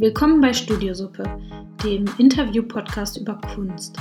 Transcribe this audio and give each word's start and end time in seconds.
Willkommen 0.00 0.40
bei 0.40 0.52
Studiosuppe, 0.52 1.24
dem 1.82 2.04
Interview-Podcast 2.18 3.16
über 3.16 3.34
Kunst. 3.52 3.96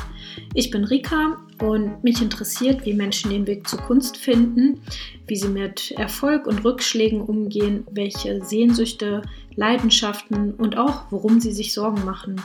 Ich 0.53 0.69
bin 0.69 0.83
Rika 0.83 1.37
und 1.59 2.03
mich 2.03 2.21
interessiert, 2.21 2.85
wie 2.85 2.93
Menschen 2.93 3.31
den 3.31 3.47
Weg 3.47 3.67
zur 3.67 3.79
Kunst 3.79 4.15
finden, 4.15 4.79
wie 5.25 5.35
sie 5.35 5.47
mit 5.47 5.89
Erfolg 5.97 6.45
und 6.45 6.63
Rückschlägen 6.63 7.19
umgehen, 7.19 7.83
welche 7.89 8.45
Sehnsüchte, 8.45 9.23
Leidenschaften 9.55 10.53
und 10.53 10.77
auch 10.77 11.05
worum 11.09 11.39
sie 11.39 11.51
sich 11.51 11.73
Sorgen 11.73 12.05
machen. 12.05 12.35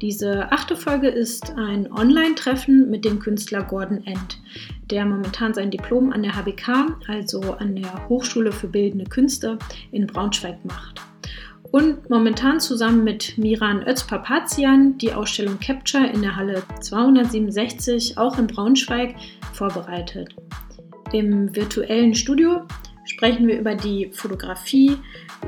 Diese 0.00 0.52
achte 0.52 0.76
Folge 0.76 1.08
ist 1.08 1.52
ein 1.56 1.90
Online-Treffen 1.90 2.88
mit 2.88 3.04
dem 3.04 3.18
Künstler 3.18 3.64
Gordon 3.64 4.06
End, 4.06 4.40
der 4.92 5.06
momentan 5.06 5.54
sein 5.54 5.72
Diplom 5.72 6.12
an 6.12 6.22
der 6.22 6.36
HBK, 6.36 6.96
also 7.08 7.40
an 7.54 7.74
der 7.74 8.08
Hochschule 8.08 8.52
für 8.52 8.68
Bildende 8.68 9.06
Künste 9.06 9.58
in 9.90 10.06
Braunschweig 10.06 10.64
macht 10.64 11.09
und 11.72 12.10
momentan 12.10 12.60
zusammen 12.60 13.04
mit 13.04 13.38
Miran 13.38 13.86
Özpapazian 13.86 14.98
die 14.98 15.12
Ausstellung 15.12 15.58
Capture 15.60 16.06
in 16.06 16.22
der 16.22 16.36
Halle 16.36 16.62
267 16.80 18.18
auch 18.18 18.38
in 18.38 18.46
Braunschweig 18.46 19.14
vorbereitet. 19.52 20.34
Im 21.12 21.54
virtuellen 21.54 22.14
Studio 22.14 22.62
sprechen 23.04 23.46
wir 23.46 23.58
über 23.58 23.74
die 23.74 24.10
Fotografie, 24.12 24.96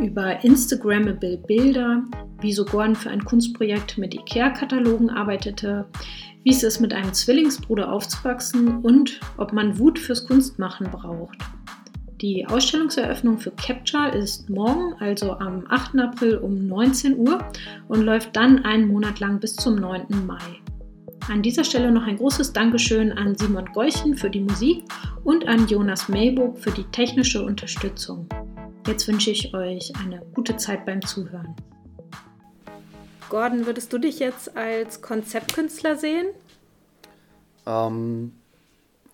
über 0.00 0.42
Instagrammable 0.44 1.38
Bilder, 1.46 2.02
wie 2.40 2.54
Gordon 2.54 2.96
für 2.96 3.10
ein 3.10 3.24
Kunstprojekt 3.24 3.98
mit 3.98 4.14
IKEA-Katalogen 4.14 5.10
arbeitete, 5.10 5.86
wie 6.44 6.50
es 6.50 6.62
ist, 6.62 6.80
mit 6.80 6.92
einem 6.92 7.12
Zwillingsbruder 7.12 7.92
aufzuwachsen 7.92 8.80
und 8.82 9.20
ob 9.36 9.52
man 9.52 9.78
Wut 9.78 9.98
fürs 9.98 10.26
Kunstmachen 10.26 10.90
braucht. 10.90 11.38
Die 12.22 12.46
Ausstellungseröffnung 12.46 13.38
für 13.38 13.50
Capture 13.50 14.10
ist 14.10 14.48
morgen, 14.48 14.94
also 15.00 15.32
am 15.32 15.66
8. 15.68 15.98
April 15.98 16.36
um 16.36 16.68
19 16.68 17.18
Uhr 17.18 17.44
und 17.88 18.02
läuft 18.02 18.36
dann 18.36 18.64
einen 18.64 18.86
Monat 18.86 19.18
lang 19.18 19.40
bis 19.40 19.56
zum 19.56 19.74
9. 19.74 20.24
Mai. 20.24 20.38
An 21.28 21.42
dieser 21.42 21.64
Stelle 21.64 21.90
noch 21.90 22.06
ein 22.06 22.18
großes 22.18 22.52
Dankeschön 22.52 23.10
an 23.10 23.36
Simon 23.36 23.64
Geuchen 23.72 24.16
für 24.16 24.30
die 24.30 24.38
Musik 24.38 24.84
und 25.24 25.48
an 25.48 25.66
Jonas 25.66 26.08
Mayburg 26.08 26.56
für 26.60 26.70
die 26.70 26.84
technische 26.92 27.44
Unterstützung. 27.44 28.28
Jetzt 28.86 29.08
wünsche 29.08 29.32
ich 29.32 29.52
euch 29.52 29.92
eine 30.00 30.22
gute 30.32 30.56
Zeit 30.56 30.86
beim 30.86 31.02
Zuhören. 31.02 31.56
Gordon, 33.30 33.66
würdest 33.66 33.92
du 33.92 33.98
dich 33.98 34.20
jetzt 34.20 34.56
als 34.56 35.02
Konzeptkünstler 35.02 35.96
sehen? 35.96 36.26
Ähm, 37.66 38.32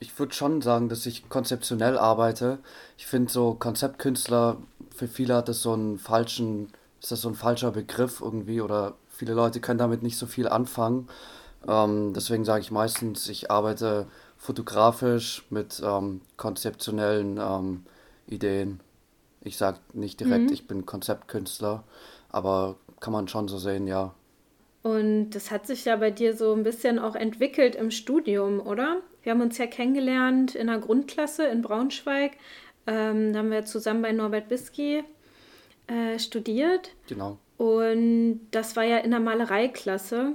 ich 0.01 0.19
würde 0.19 0.35
schon 0.35 0.63
sagen, 0.63 0.89
dass 0.89 1.07
ich 1.07 1.29
konzeptionell 1.29 1.99
arbeite. 1.99 2.59
Ich 2.97 3.07
finde 3.07 3.33
so 3.33 3.55
Konzeptkünstler, 3.55 4.59
für 4.95 5.09
viele 5.09 5.35
hat 5.35 5.49
das 5.49 5.63
so 5.63 5.73
einen 5.73 5.99
falschen, 5.99 6.73
ist 7.01 7.11
das 7.11 7.21
so 7.21 7.29
ein 7.29 7.35
falscher 7.35 7.73
Begriff 7.73 8.21
irgendwie 8.21 8.61
oder 8.61 8.95
viele 9.09 9.35
Leute 9.35 9.61
können 9.61 9.79
damit 9.79 10.03
nicht 10.03 10.17
so 10.17 10.27
viel 10.27 10.49
anfangen. 10.49 11.09
Ähm, 11.67 12.13
deswegen 12.15 12.45
sage 12.45 12.63
ich 12.63 12.71
meistens, 12.71 13.29
ich 13.29 13.51
arbeite 13.51 14.07
fotografisch 14.37 15.45
mit 15.51 15.83
ähm, 15.85 16.21
konzeptionellen 16.37 17.39
ähm, 17.39 17.85
Ideen. 18.29 18.81
Ich 19.43 19.57
sage 19.57 19.79
nicht 19.93 20.21
direkt, 20.21 20.47
mhm. 20.47 20.53
ich 20.53 20.67
bin 20.67 20.87
Konzeptkünstler, 20.87 21.83
aber 22.31 22.77
kann 23.01 23.13
man 23.13 23.29
schon 23.29 23.49
so 23.49 23.59
sehen, 23.59 23.87
ja. 23.87 24.15
Und 24.83 25.31
das 25.31 25.51
hat 25.51 25.67
sich 25.67 25.85
ja 25.85 25.97
bei 25.97 26.11
dir 26.11 26.37
so 26.37 26.55
ein 26.55 26.63
bisschen 26.63 26.99
auch 26.99 27.17
entwickelt 27.17 27.75
im 27.75 27.91
Studium, 27.91 28.61
oder? 28.61 29.03
Wir 29.29 29.35
haben 29.35 29.43
uns 29.43 29.59
ja 29.59 29.67
kennengelernt 29.67 30.55
in 30.55 30.69
der 30.69 30.79
Grundklasse 30.79 31.45
in 31.49 31.61
Braunschweig. 31.61 32.39
Ähm, 32.87 33.35
da 33.35 33.41
haben 33.41 33.51
wir 33.51 33.67
zusammen 33.67 34.01
bei 34.01 34.11
Norbert 34.11 34.49
Bisky 34.49 35.05
äh, 35.87 36.19
studiert. 36.19 36.93
Genau. 37.09 37.37
Und 37.59 38.41
das 38.53 38.75
war 38.75 38.85
ja 38.85 38.97
in 38.97 39.11
der 39.11 39.21
Malereiklasse. 39.21 40.33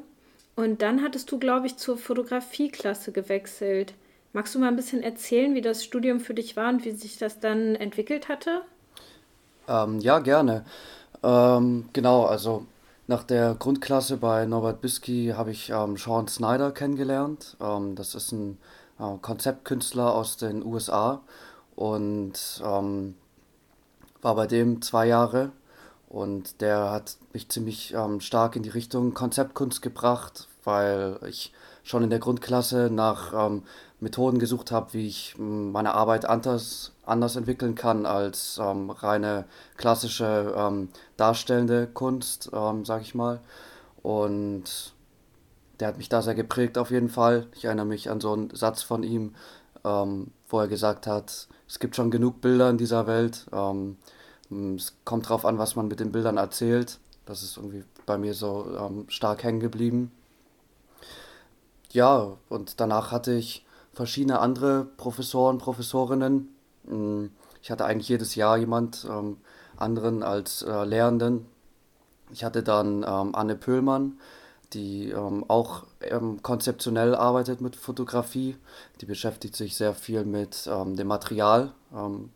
Und 0.56 0.84
dann 0.84 1.02
hattest 1.02 1.32
du, 1.32 1.40
glaube 1.40 1.66
ich, 1.66 1.78
zur 1.78 1.98
Fotografieklasse 1.98 3.12
gewechselt. 3.12 3.96
Magst 4.32 4.54
du 4.54 4.60
mal 4.60 4.68
ein 4.68 4.76
bisschen 4.76 5.02
erzählen, 5.02 5.56
wie 5.56 5.62
das 5.62 5.84
Studium 5.84 6.20
für 6.20 6.36
dich 6.36 6.56
war 6.56 6.70
und 6.70 6.86
wie 6.86 6.92
sich 6.92 7.18
das 7.18 7.40
dann 7.40 7.74
entwickelt 7.74 8.30
hatte? 8.30 8.62
Ähm, 9.68 9.98
ja, 10.02 10.20
gerne. 10.20 10.66
Ähm, 11.24 11.90
genau, 11.94 12.26
also 12.26 12.68
nach 13.08 13.24
der 13.24 13.56
Grundklasse 13.56 14.18
bei 14.18 14.46
Norbert 14.46 14.82
Bisky 14.82 15.34
habe 15.36 15.50
ich 15.50 15.72
ähm, 15.72 15.98
Sean 15.98 16.28
Snyder 16.28 16.72
kennengelernt. 16.72 17.58
Ähm, 17.60 17.96
das 17.96 18.14
ist 18.14 18.32
ein 18.32 18.60
äh, 19.00 19.18
Konzeptkünstler 19.22 20.14
aus 20.14 20.38
den 20.38 20.66
USA 20.66 21.22
und 21.76 22.62
ähm, 22.64 23.16
war 24.22 24.36
bei 24.36 24.48
dem 24.48 24.82
zwei 24.82 25.08
Jahre 25.08 25.52
und 26.08 26.62
der 26.62 26.92
hat 26.92 27.18
mich 27.34 27.50
ziemlich 27.50 27.94
ähm, 27.94 28.22
stark 28.22 28.56
in 28.56 28.64
die 28.64 28.70
Richtung 28.70 29.14
Konzeptkunst 29.14 29.82
gebracht, 29.82 30.48
weil 30.64 31.18
ich 31.28 31.52
schon 31.84 32.04
in 32.04 32.10
der 32.10 32.20
Grundklasse 32.20 32.90
nach 32.92 33.34
ähm, 33.34 33.64
Methoden 34.00 34.38
gesucht 34.38 34.72
habe, 34.72 34.94
wie 34.94 35.08
ich 35.08 35.36
meine 35.38 35.94
Arbeit 35.94 36.26
anders, 36.26 36.92
anders 37.06 37.36
entwickeln 37.36 37.76
kann 37.76 38.06
als 38.06 38.60
ähm, 38.62 38.90
reine 38.90 39.46
klassische 39.78 40.54
ähm, 40.56 40.90
darstellende 41.18 41.88
Kunst, 41.88 42.52
ähm, 42.54 42.86
sag 42.86 43.02
ich 43.02 43.16
mal. 43.16 43.40
Und 44.04 44.94
der 45.84 45.90
hat 45.90 45.98
mich 45.98 46.08
da 46.08 46.22
sehr 46.22 46.34
geprägt 46.34 46.78
auf 46.78 46.92
jeden 46.92 47.10
Fall. 47.10 47.46
Ich 47.52 47.66
erinnere 47.66 47.86
mich 47.86 48.10
an 48.10 48.22
so 48.22 48.32
einen 48.32 48.56
Satz 48.56 48.84
von 48.84 49.04
ihm, 49.04 49.36
ähm, 49.84 50.32
wo 50.48 50.62
er 50.62 50.70
gesagt 50.70 51.08
hat, 51.08 51.50
es 51.68 51.78
gibt 51.78 51.98
schon 51.98 52.10
genug 52.10 52.40
Bilder 52.40 52.70
in 52.70 52.78
dieser 52.78 53.06
Welt. 53.06 53.48
Ähm, 53.52 53.98
es 54.78 54.96
kommt 55.04 55.26
darauf 55.26 55.44
an, 55.44 55.58
was 55.58 55.76
man 55.76 55.90
mit 55.90 56.00
den 56.00 56.14
Bildern 56.14 56.38
erzählt. 56.38 57.00
Das 57.26 57.44
ist 57.44 57.58
irgendwie 57.58 57.84
bei 58.06 58.18
mir 58.18 58.34
so 58.34 58.66
ähm, 58.80 59.10
stark 59.10 59.44
hängen 59.44 59.60
geblieben. 59.60 60.14
Ja, 61.92 62.38
und 62.48 62.80
danach 62.80 63.12
hatte 63.12 63.34
ich 63.34 63.66
verschiedene 63.92 64.40
andere 64.40 64.86
Professoren, 64.96 65.58
Professorinnen. 65.58 66.48
Hm, 66.88 67.30
ich 67.62 67.72
hatte 67.72 67.84
eigentlich 67.84 68.08
jedes 68.08 68.36
Jahr 68.36 68.56
jemand 68.56 69.06
ähm, 69.10 69.36
anderen 69.76 70.24
als 70.24 70.62
äh, 70.62 70.86
Lehrenden. 70.86 71.46
Ich 72.32 72.46
hatte 72.46 72.64
dann 72.64 73.04
ähm, 73.06 73.36
Anne 73.36 73.58
Pöhlmann, 73.58 74.18
die 74.74 75.10
ähm, 75.10 75.46
auch 75.48 75.84
ähm, 76.02 76.42
konzeptionell 76.42 77.16
arbeitet 77.16 77.62
mit 77.62 77.76
Fotografie. 77.76 78.56
Die 79.02 79.06
beschäftigt 79.06 79.56
sich 79.56 79.76
sehr 79.76 79.94
viel 79.94 80.26
mit 80.26 80.68
ähm, 80.72 80.96
dem 80.96 81.08
Material, 81.08 81.72
ähm, 81.96 82.32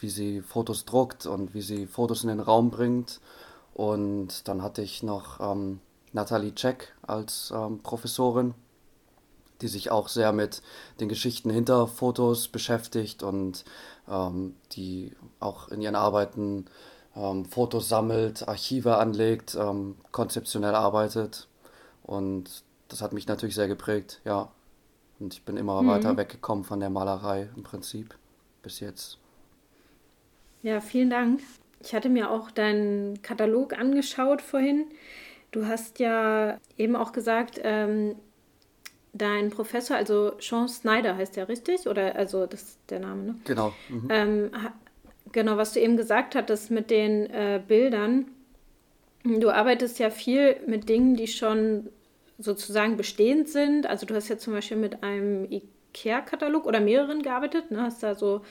wie 0.00 0.10
sie 0.10 0.42
Fotos 0.42 0.84
druckt 0.84 1.26
und 1.26 1.54
wie 1.54 1.62
sie 1.62 1.86
Fotos 1.86 2.22
in 2.22 2.28
den 2.28 2.40
Raum 2.40 2.70
bringt. 2.70 3.20
Und 3.74 4.48
dann 4.48 4.62
hatte 4.62 4.82
ich 4.82 5.02
noch 5.02 5.40
ähm, 5.40 5.80
Nathalie 6.12 6.54
Check 6.54 6.94
als 7.02 7.52
Professorin 7.82 8.54
die 9.60 9.68
sich 9.68 9.90
auch 9.90 10.08
sehr 10.08 10.32
mit 10.32 10.62
den 11.00 11.08
Geschichten 11.08 11.48
hinter 11.48 11.86
Fotos 11.86 12.48
beschäftigt 12.48 13.22
und 13.22 13.64
ähm, 14.08 14.56
die 14.72 15.12
auch 15.40 15.68
in 15.68 15.80
ihren 15.80 15.94
Arbeiten 15.94 16.66
ähm, 17.16 17.44
Fotos 17.44 17.88
sammelt, 17.88 18.46
Archive 18.46 18.96
anlegt, 18.96 19.54
ähm, 19.54 19.96
konzeptionell 20.12 20.74
arbeitet. 20.74 21.48
Und 22.04 22.62
das 22.88 23.02
hat 23.02 23.12
mich 23.12 23.26
natürlich 23.26 23.54
sehr 23.54 23.68
geprägt, 23.68 24.20
ja. 24.24 24.50
Und 25.18 25.34
ich 25.34 25.42
bin 25.42 25.56
immer 25.56 25.82
mhm. 25.82 25.88
weiter 25.88 26.16
weggekommen 26.16 26.64
von 26.64 26.80
der 26.80 26.90
Malerei 26.90 27.48
im 27.56 27.62
Prinzip 27.62 28.14
bis 28.62 28.80
jetzt. 28.80 29.18
Ja, 30.62 30.80
vielen 30.80 31.10
Dank. 31.10 31.40
Ich 31.80 31.94
hatte 31.94 32.08
mir 32.08 32.30
auch 32.30 32.50
deinen 32.50 33.20
Katalog 33.22 33.78
angeschaut 33.78 34.40
vorhin. 34.40 34.86
Du 35.50 35.66
hast 35.66 35.98
ja 35.98 36.58
eben 36.78 36.96
auch 36.96 37.12
gesagt, 37.12 37.60
ähm, 37.62 38.16
dein 39.12 39.50
Professor, 39.50 39.96
also 39.96 40.32
Sean 40.40 40.68
Snyder 40.68 41.16
heißt 41.16 41.36
der 41.36 41.48
richtig? 41.48 41.86
Oder 41.86 42.16
also 42.16 42.46
das 42.46 42.62
ist 42.62 42.78
der 42.90 43.00
Name, 43.00 43.22
ne? 43.22 43.34
Genau. 43.44 43.72
Mhm. 43.88 44.08
Ähm, 44.10 44.50
genau, 45.32 45.56
was 45.56 45.72
du 45.72 45.80
eben 45.80 45.96
gesagt 45.96 46.34
hattest 46.34 46.70
mit 46.70 46.90
den 46.90 47.30
äh, 47.30 47.62
Bildern. 47.66 48.26
Du 49.22 49.50
arbeitest 49.50 49.98
ja 49.98 50.10
viel 50.10 50.56
mit 50.66 50.88
Dingen, 50.88 51.16
die 51.16 51.28
schon 51.28 51.88
sozusagen 52.38 52.96
bestehend 52.96 53.48
sind. 53.48 53.86
Also 53.86 54.06
du 54.06 54.14
hast 54.14 54.28
ja 54.28 54.38
zum 54.38 54.52
Beispiel 54.52 54.76
mit 54.76 55.02
einem 55.02 55.48
IKEA-Katalog 55.50 56.66
oder 56.66 56.80
mehreren 56.80 57.22
gearbeitet, 57.22 57.70
ne? 57.70 57.82
hast 57.82 58.02
da 58.02 58.14
so 58.14 58.42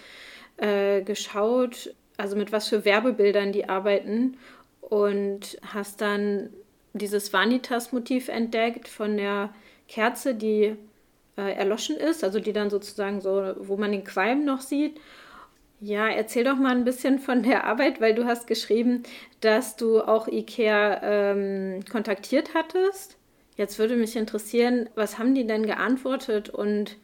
äh, 0.57 1.01
geschaut, 1.01 1.93
also 2.17 2.35
mit 2.35 2.51
was 2.51 2.67
für 2.67 2.85
Werbebildern 2.85 3.51
die 3.51 3.67
arbeiten 3.67 4.37
und 4.81 5.57
hast 5.61 6.01
dann 6.01 6.49
dieses 6.93 7.33
Vanitas-Motiv 7.33 8.29
entdeckt 8.29 8.87
von 8.87 9.17
der 9.17 9.53
Kerze, 9.87 10.35
die 10.35 10.75
äh, 11.37 11.53
erloschen 11.53 11.97
ist, 11.97 12.23
also 12.23 12.39
die 12.39 12.53
dann 12.53 12.69
sozusagen 12.69 13.19
so, 13.19 13.53
wo 13.57 13.77
man 13.77 13.91
den 13.91 14.03
Qualm 14.03 14.45
noch 14.45 14.61
sieht. 14.61 14.99
Ja, 15.81 16.07
erzähl 16.07 16.45
doch 16.45 16.55
mal 16.55 16.75
ein 16.75 16.85
bisschen 16.85 17.19
von 17.19 17.43
der 17.43 17.65
Arbeit, 17.65 17.99
weil 17.99 18.15
du 18.15 18.25
hast 18.25 18.47
geschrieben, 18.47 19.03
dass 19.41 19.75
du 19.75 20.01
auch 20.01 20.27
IKEA 20.27 21.01
ähm, 21.03 21.83
kontaktiert 21.91 22.53
hattest. 22.53 23.17
Jetzt 23.55 23.77
würde 23.77 23.95
mich 23.95 24.15
interessieren, 24.15 24.89
was 24.95 25.19
haben 25.19 25.35
die 25.35 25.45
denn 25.45 25.65
geantwortet 25.65 26.49
und 26.49 26.97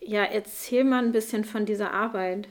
ja, 0.00 0.22
erzähl 0.22 0.84
mal 0.84 1.02
ein 1.02 1.12
bisschen 1.12 1.44
von 1.44 1.66
dieser 1.66 1.92
Arbeit. 1.92 2.48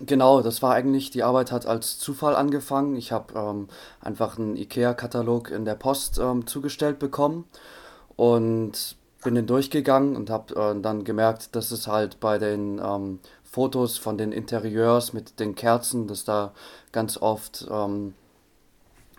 Genau, 0.00 0.40
das 0.40 0.62
war 0.62 0.74
eigentlich, 0.74 1.10
die 1.10 1.22
Arbeit 1.22 1.52
hat 1.52 1.66
als 1.66 1.98
Zufall 1.98 2.34
angefangen. 2.34 2.96
Ich 2.96 3.12
habe 3.12 3.38
ähm, 3.38 3.68
einfach 4.00 4.38
einen 4.38 4.56
IKEA-Katalog 4.56 5.50
in 5.50 5.64
der 5.64 5.74
Post 5.74 6.18
ähm, 6.18 6.46
zugestellt 6.46 6.98
bekommen 6.98 7.44
und 8.16 8.96
bin 9.22 9.34
den 9.34 9.46
durchgegangen 9.46 10.16
und 10.16 10.28
habe 10.28 10.54
äh, 10.54 10.80
dann 10.80 11.04
gemerkt, 11.04 11.54
dass 11.54 11.70
es 11.70 11.86
halt 11.86 12.18
bei 12.18 12.38
den 12.38 12.80
ähm, 12.84 13.20
Fotos 13.44 13.98
von 13.98 14.18
den 14.18 14.32
Interieurs 14.32 15.12
mit 15.12 15.38
den 15.38 15.54
Kerzen, 15.54 16.08
dass 16.08 16.24
da 16.24 16.52
ganz 16.90 17.16
oft 17.18 17.66
ähm, 17.70 18.14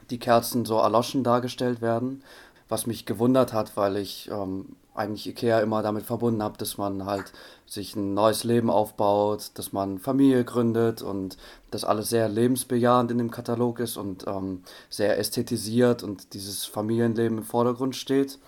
die 0.10 0.20
Kerzen 0.20 0.66
so 0.66 0.78
erloschen 0.80 1.24
dargestellt 1.24 1.82
werden, 1.82 2.24
was 2.74 2.88
mich 2.88 3.06
gewundert 3.06 3.54
hat, 3.54 3.78
weil 3.78 3.98
ich 3.98 4.32
ähm, 4.32 4.76
eigentlich 4.96 5.28
Ikea 5.28 5.60
immer 5.60 5.84
damit 5.84 6.04
verbunden 6.06 6.42
habe, 6.42 6.58
dass 6.58 6.80
man 6.80 7.06
halt 7.06 7.32
sich 7.68 7.96
ein 7.96 8.16
neues 8.16 8.44
Leben 8.44 8.72
aufbaut, 8.72 9.52
dass 9.54 9.74
man 9.74 10.00
Familie 10.00 10.44
gründet 10.44 11.04
und 11.04 11.38
das 11.70 11.84
alles 11.84 12.10
sehr 12.10 12.28
lebensbejahend 12.28 13.12
in 13.12 13.20
dem 13.20 13.30
Katalog 13.30 13.80
ist 13.80 13.96
und 13.96 14.26
ähm, 14.26 14.64
sehr 14.90 15.20
ästhetisiert 15.20 16.02
und 16.02 16.34
dieses 16.34 16.66
Familienleben 16.66 17.38
im 17.38 17.44
Vordergrund 17.44 17.96
steht. 17.96 18.40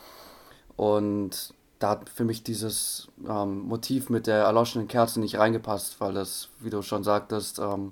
Und 0.75 1.54
da 1.78 1.92
hat 1.92 2.10
für 2.10 2.25
mich 2.25 2.42
dieses 2.42 3.10
ähm, 3.30 3.60
Motiv 3.68 4.10
mit 4.10 4.25
der 4.25 4.44
erloschenen 4.44 4.88
Kerze 4.88 5.19
nicht 5.19 5.38
reingepasst, 5.38 6.01
weil 6.01 6.16
das, 6.16 6.50
wie 6.62 6.71
du 6.71 6.81
schon 6.81 7.04
sagtest, 7.04 7.60
ähm, 7.60 7.92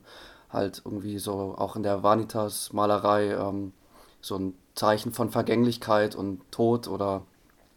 halt 0.50 0.81
irgendwie 0.83 1.19
so 1.19 1.53
auch 1.56 1.75
in 1.75 1.83
der 1.83 2.01
Vanitas-Malerei 2.01 3.33
ähm, 3.33 3.71
so 4.19 4.38
ein 4.38 4.56
Zeichen 4.75 5.14
von 5.14 5.30
Vergänglichkeit 5.30 6.16
und 6.16 6.42
Tod 6.52 6.88
oder 6.88 7.24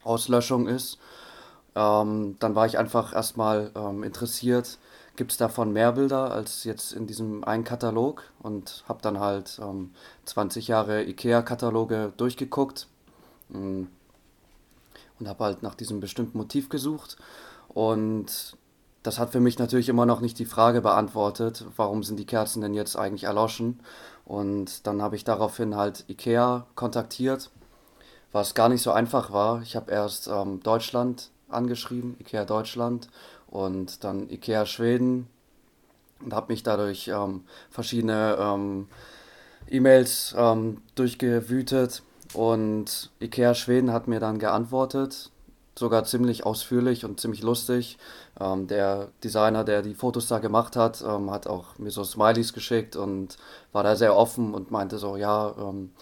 Auslöschung 0.03 0.67
ist. 0.67 0.99
Ähm, 1.75 2.37
dann 2.39 2.55
war 2.55 2.67
ich 2.67 2.79
einfach 2.79 3.15
erstmal 3.15 3.71
ähm, 3.75 4.03
interessiert, 4.03 4.79
gibt 5.17 5.33
es 5.33 5.37
davon 5.37 5.73
mehr 5.73 5.93
Bilder 5.93 6.31
als 6.31 6.65
jetzt 6.65 6.93
in 6.93 7.07
diesem 7.07 7.45
einen 7.45 7.65
Katalog 7.65 8.23
und 8.43 8.85
habe 8.89 9.03
dann 9.03 9.21
halt 9.21 9.59
ähm, 9.63 9.91
20 10.25 10.69
Jahre 10.69 11.05
IKEA-Kataloge 11.05 12.13
durchgeguckt 12.17 12.87
mm, 13.51 13.85
und 15.19 15.29
habe 15.29 15.45
halt 15.45 15.63
nach 15.63 15.75
diesem 15.75 16.01
bestimmten 16.01 16.39
Motiv 16.39 16.69
gesucht 16.69 17.17
und 17.69 18.57
das 19.03 19.19
hat 19.19 19.31
für 19.31 19.41
mich 19.41 19.59
natürlich 19.59 19.89
immer 19.89 20.07
noch 20.07 20.21
nicht 20.21 20.39
die 20.39 20.47
Frage 20.47 20.81
beantwortet, 20.81 21.65
warum 21.77 22.03
sind 22.03 22.19
die 22.19 22.27
Kerzen 22.27 22.61
denn 22.61 22.75
jetzt 22.75 22.97
eigentlich 22.97 23.25
erloschen. 23.25 23.81
Und 24.27 24.87
dann 24.87 25.01
habe 25.01 25.17
ich 25.17 25.25
daraufhin 25.25 25.77
halt 25.77 26.05
IKEA 26.09 26.67
kontaktiert, 26.75 27.51
was 28.33 28.55
gar 28.55 28.69
nicht 28.69 28.83
so 28.83 28.91
einfach 28.91 29.33
war. 29.33 29.63
Ich 29.63 29.77
habe 29.77 29.91
erst 29.93 30.27
ähm, 30.27 30.61
Deutschland 30.63 31.31
angeschrieben, 31.49 32.17
IKEA 32.21 32.45
Deutschland 32.45 33.09
und 33.47 34.03
dann 34.03 34.29
IKEA 34.29 34.67
Schweden 34.67 35.29
und 36.21 36.35
habe 36.35 36.53
mich 36.53 36.65
dadurch 36.65 37.09
ähm, 37.09 37.45
verschiedene 37.71 38.37
ähm, 38.39 38.89
E-Mails 39.69 40.35
ähm, 40.37 40.83
durchgewütet 40.97 42.03
und 42.35 43.11
IKEA 43.21 43.55
Schweden 43.55 43.93
hat 43.93 44.09
mir 44.09 44.19
dann 44.19 44.41
geantwortet 44.41 45.31
sogar 45.79 46.05
ziemlich 46.05 46.47
ausführlich 46.47 47.05
und 47.05 47.21
ziemlich 47.21 47.43
lustig. 47.43 47.99
Ähm, 48.41 48.67
der 48.67 49.09
Designer, 49.23 49.65
der 49.65 49.83
die 49.83 49.95
Fotos 49.95 50.27
da 50.27 50.39
gemacht 50.39 50.77
hat, 50.77 51.03
ähm, 51.07 51.31
hat 51.31 51.47
auch 51.47 51.79
mir 51.79 51.91
so 51.91 52.03
Smileys 52.03 52.53
geschickt 52.53 52.97
und 52.97 53.37
war 53.73 53.83
da 53.83 53.95
sehr 53.97 54.17
offen 54.17 54.55
und 54.55 54.71
meinte 54.71 54.99
so, 54.99 55.17
ja, 55.17 55.55
ähm, 55.59 55.93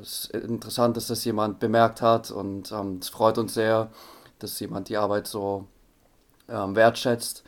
es 0.00 0.26
ist 0.26 0.34
interessant, 0.34 0.96
dass 0.96 1.06
das 1.06 1.24
jemand 1.24 1.58
bemerkt 1.58 2.02
hat 2.02 2.30
und 2.30 2.72
ähm, 2.72 2.98
es 3.00 3.08
freut 3.08 3.38
uns 3.38 3.54
sehr, 3.54 3.90
dass 4.38 4.60
jemand 4.60 4.88
die 4.88 4.96
Arbeit 4.96 5.26
so 5.26 5.66
ähm, 6.48 6.74
wertschätzt. 6.74 7.44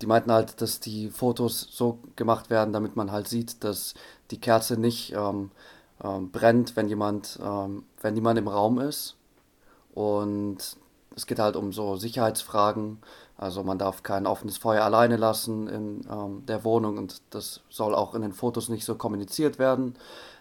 Die 0.00 0.06
meinten 0.06 0.32
halt, 0.32 0.60
dass 0.60 0.80
die 0.80 1.10
Fotos 1.10 1.68
so 1.70 2.00
gemacht 2.16 2.50
werden, 2.50 2.72
damit 2.72 2.96
man 2.96 3.12
halt 3.12 3.28
sieht, 3.28 3.62
dass 3.62 3.94
die 4.32 4.40
Kerze 4.40 4.76
nicht 4.76 5.12
ähm, 5.12 5.50
brennt, 6.32 6.74
wenn 6.74 6.88
jemand, 6.88 7.38
wenn 7.38 8.14
niemand 8.14 8.36
im 8.36 8.48
Raum 8.48 8.80
ist. 8.80 9.16
Und 9.94 10.76
es 11.16 11.26
geht 11.26 11.38
halt 11.38 11.56
um 11.56 11.72
so 11.72 11.96
Sicherheitsfragen. 11.96 12.98
Also 13.36 13.62
man 13.62 13.78
darf 13.78 14.02
kein 14.02 14.26
offenes 14.26 14.56
Feuer 14.56 14.84
alleine 14.84 15.16
lassen 15.16 15.68
in 15.68 16.06
ähm, 16.10 16.46
der 16.46 16.64
Wohnung 16.64 16.98
und 16.98 17.22
das 17.30 17.60
soll 17.70 17.94
auch 17.94 18.14
in 18.14 18.22
den 18.22 18.32
Fotos 18.32 18.68
nicht 18.68 18.84
so 18.84 18.94
kommuniziert 18.94 19.58
werden. 19.58 19.94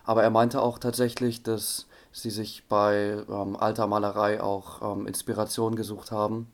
Aber 0.03 0.23
er 0.23 0.29
meinte 0.29 0.61
auch 0.61 0.77
tatsächlich, 0.77 1.43
dass 1.43 1.87
sie 2.11 2.29
sich 2.29 2.63
bei 2.67 3.23
ähm, 3.29 3.55
alter 3.55 3.87
Malerei 3.87 4.41
auch 4.41 4.81
ähm, 4.81 5.07
Inspiration 5.07 5.75
gesucht 5.75 6.11
haben 6.11 6.51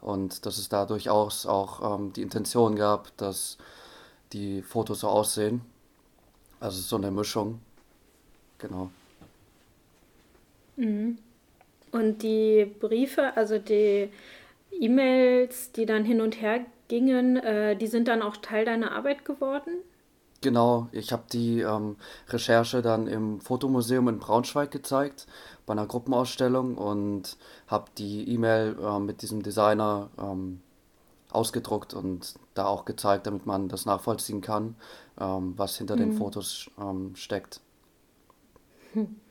und 0.00 0.44
dass 0.44 0.58
es 0.58 0.68
da 0.68 0.84
durchaus 0.84 1.46
auch 1.46 1.98
ähm, 1.98 2.12
die 2.12 2.22
Intention 2.22 2.76
gab, 2.76 3.16
dass 3.16 3.56
die 4.32 4.62
Fotos 4.62 5.00
so 5.00 5.08
aussehen. 5.08 5.62
Also 6.60 6.80
so 6.80 6.96
eine 6.96 7.10
Mischung. 7.10 7.60
Genau. 8.58 8.90
Mhm. 10.76 11.18
Und 11.92 12.22
die 12.22 12.64
Briefe, 12.64 13.36
also 13.36 13.58
die 13.58 14.10
E-Mails, 14.80 15.72
die 15.72 15.86
dann 15.86 16.04
hin 16.04 16.20
und 16.20 16.40
her 16.40 16.60
gingen, 16.88 17.36
äh, 17.36 17.76
die 17.76 17.86
sind 17.86 18.08
dann 18.08 18.22
auch 18.22 18.36
Teil 18.36 18.64
deiner 18.64 18.92
Arbeit 18.92 19.24
geworden? 19.24 19.78
Genau, 20.42 20.88
ich 20.92 21.12
habe 21.12 21.24
die 21.32 21.60
ähm, 21.60 21.96
Recherche 22.28 22.82
dann 22.82 23.06
im 23.06 23.40
Fotomuseum 23.40 24.08
in 24.08 24.18
Braunschweig 24.18 24.70
gezeigt, 24.70 25.26
bei 25.64 25.72
einer 25.72 25.86
Gruppenausstellung 25.86 26.76
und 26.76 27.36
habe 27.66 27.86
die 27.98 28.28
E-Mail 28.30 28.76
äh, 28.80 28.98
mit 29.00 29.22
diesem 29.22 29.42
Designer 29.42 30.10
ähm, 30.18 30.60
ausgedruckt 31.30 31.94
und 31.94 32.34
da 32.54 32.66
auch 32.66 32.84
gezeigt, 32.84 33.26
damit 33.26 33.46
man 33.46 33.68
das 33.68 33.86
nachvollziehen 33.86 34.40
kann, 34.40 34.76
ähm, 35.18 35.54
was 35.56 35.78
hinter 35.78 35.96
mhm. 35.96 36.00
den 36.00 36.12
Fotos 36.12 36.70
ähm, 36.78 37.16
steckt. 37.16 37.60
Hm. 38.92 39.16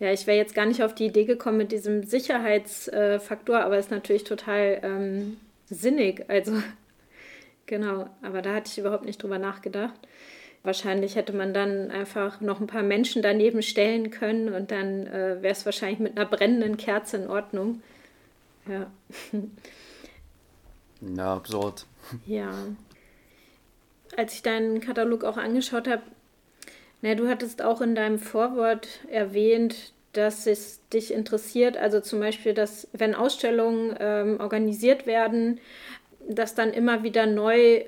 Ja, 0.00 0.12
ich 0.12 0.26
wäre 0.26 0.36
jetzt 0.36 0.54
gar 0.54 0.66
nicht 0.66 0.82
auf 0.82 0.94
die 0.94 1.06
Idee 1.06 1.24
gekommen 1.24 1.58
mit 1.58 1.72
diesem 1.72 2.04
Sicherheitsfaktor, 2.04 3.60
aber 3.60 3.78
ist 3.78 3.90
natürlich 3.90 4.24
total 4.24 4.78
ähm, 4.82 5.38
sinnig. 5.68 6.24
Also 6.28 6.52
genau, 7.66 8.08
aber 8.22 8.42
da 8.42 8.54
hatte 8.54 8.70
ich 8.70 8.78
überhaupt 8.78 9.04
nicht 9.04 9.22
drüber 9.22 9.38
nachgedacht. 9.38 9.98
Wahrscheinlich 10.62 11.16
hätte 11.16 11.32
man 11.32 11.54
dann 11.54 11.90
einfach 11.90 12.40
noch 12.40 12.60
ein 12.60 12.66
paar 12.66 12.82
Menschen 12.82 13.22
daneben 13.22 13.62
stellen 13.62 14.10
können 14.10 14.52
und 14.52 14.70
dann 14.70 15.06
äh, 15.06 15.42
wäre 15.42 15.52
es 15.52 15.64
wahrscheinlich 15.64 16.00
mit 16.00 16.16
einer 16.16 16.28
brennenden 16.28 16.76
Kerze 16.76 17.16
in 17.18 17.28
Ordnung. 17.28 17.82
Ja. 18.68 18.90
Ja, 21.00 21.34
absurd. 21.34 21.86
Ja. 22.26 22.50
Als 24.16 24.34
ich 24.34 24.42
deinen 24.42 24.80
Katalog 24.80 25.24
auch 25.24 25.36
angeschaut 25.36 25.86
habe, 25.86 26.02
na, 27.00 27.14
du 27.14 27.28
hattest 27.28 27.62
auch 27.62 27.80
in 27.80 27.94
deinem 27.94 28.18
Vorwort 28.18 28.88
erwähnt, 29.10 29.92
dass 30.12 30.46
es 30.46 30.80
dich 30.88 31.12
interessiert, 31.12 31.76
also 31.76 32.00
zum 32.00 32.18
Beispiel, 32.18 32.54
dass 32.54 32.88
wenn 32.92 33.14
Ausstellungen 33.14 33.94
ähm, 34.00 34.40
organisiert 34.40 35.06
werden, 35.06 35.60
dass 36.28 36.54
dann 36.54 36.72
immer 36.72 37.02
wieder 37.04 37.26
neu, 37.26 37.84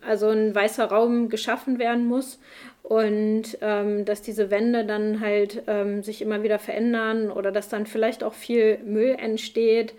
also 0.00 0.28
ein 0.28 0.54
weißer 0.54 0.86
Raum 0.86 1.28
geschaffen 1.28 1.78
werden 1.78 2.06
muss 2.06 2.38
und 2.82 3.58
ähm, 3.60 4.04
dass 4.04 4.22
diese 4.22 4.50
Wände 4.50 4.84
dann 4.84 5.20
halt 5.20 5.62
ähm, 5.66 6.02
sich 6.02 6.22
immer 6.22 6.42
wieder 6.42 6.58
verändern 6.58 7.30
oder 7.30 7.52
dass 7.52 7.68
dann 7.68 7.86
vielleicht 7.86 8.24
auch 8.24 8.34
viel 8.34 8.78
Müll 8.78 9.16
entsteht. 9.18 9.94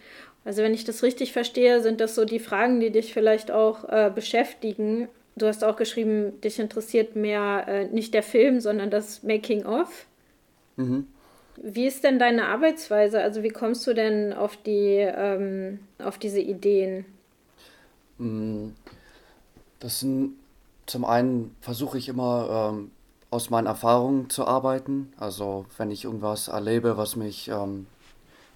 Also 0.46 0.64
wenn 0.64 0.74
ich 0.74 0.86
das 0.86 1.04
richtig 1.04 1.34
verstehe, 1.34 1.82
sind 1.82 2.02
das 2.02 2.16
so 2.16 2.26
die 2.26 2.40
Fragen, 2.40 2.80
die 2.80 2.90
dich 2.90 3.14
vielleicht 3.14 3.52
auch 3.52 3.88
äh, 3.88 4.12
beschäftigen 4.14 5.08
Du 5.36 5.48
hast 5.48 5.64
auch 5.64 5.76
geschrieben, 5.76 6.40
dich 6.42 6.60
interessiert 6.60 7.16
mehr 7.16 7.66
äh, 7.68 7.86
nicht 7.86 8.14
der 8.14 8.24
Film, 8.24 8.60
sondern 8.60 8.92
das 8.92 9.24
Making-of. 9.24 10.06
Mhm. 10.76 11.08
Wie 11.58 11.86
ist 11.86 12.04
denn 12.04 12.20
deine 12.20 12.48
Arbeitsweise? 12.48 13.22
Also 13.22 13.44
wie 13.44 13.50
kommst 13.50 13.86
du 13.88 13.94
denn 13.94 14.34
auf, 14.34 14.58
die, 14.58 14.98
ähm, 14.98 15.80
auf 16.00 16.18
diese 16.18 16.40
Ideen? 16.40 17.06
Mm, 18.18 18.70
das 19.80 20.00
sind 20.00 20.36
zum 20.86 21.06
einen 21.06 21.56
versuche 21.62 21.98
ich 21.98 22.10
immer 22.10 22.74
ähm, 22.74 22.92
aus 23.30 23.50
meinen 23.50 23.68
Erfahrungen 23.68 24.30
zu 24.30 24.46
arbeiten. 24.46 25.14
Also 25.18 25.66
wenn 25.78 25.92
ich 25.92 26.06
irgendwas 26.06 26.48
erlebe, 26.48 26.98
was 26.98 27.16
mich 27.16 27.48
ähm, 27.48 27.88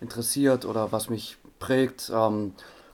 interessiert 0.01 0.65
oder 0.65 0.91
was 0.91 1.10
mich 1.10 1.38
prägt, 1.60 2.12
ähm, 2.13 2.53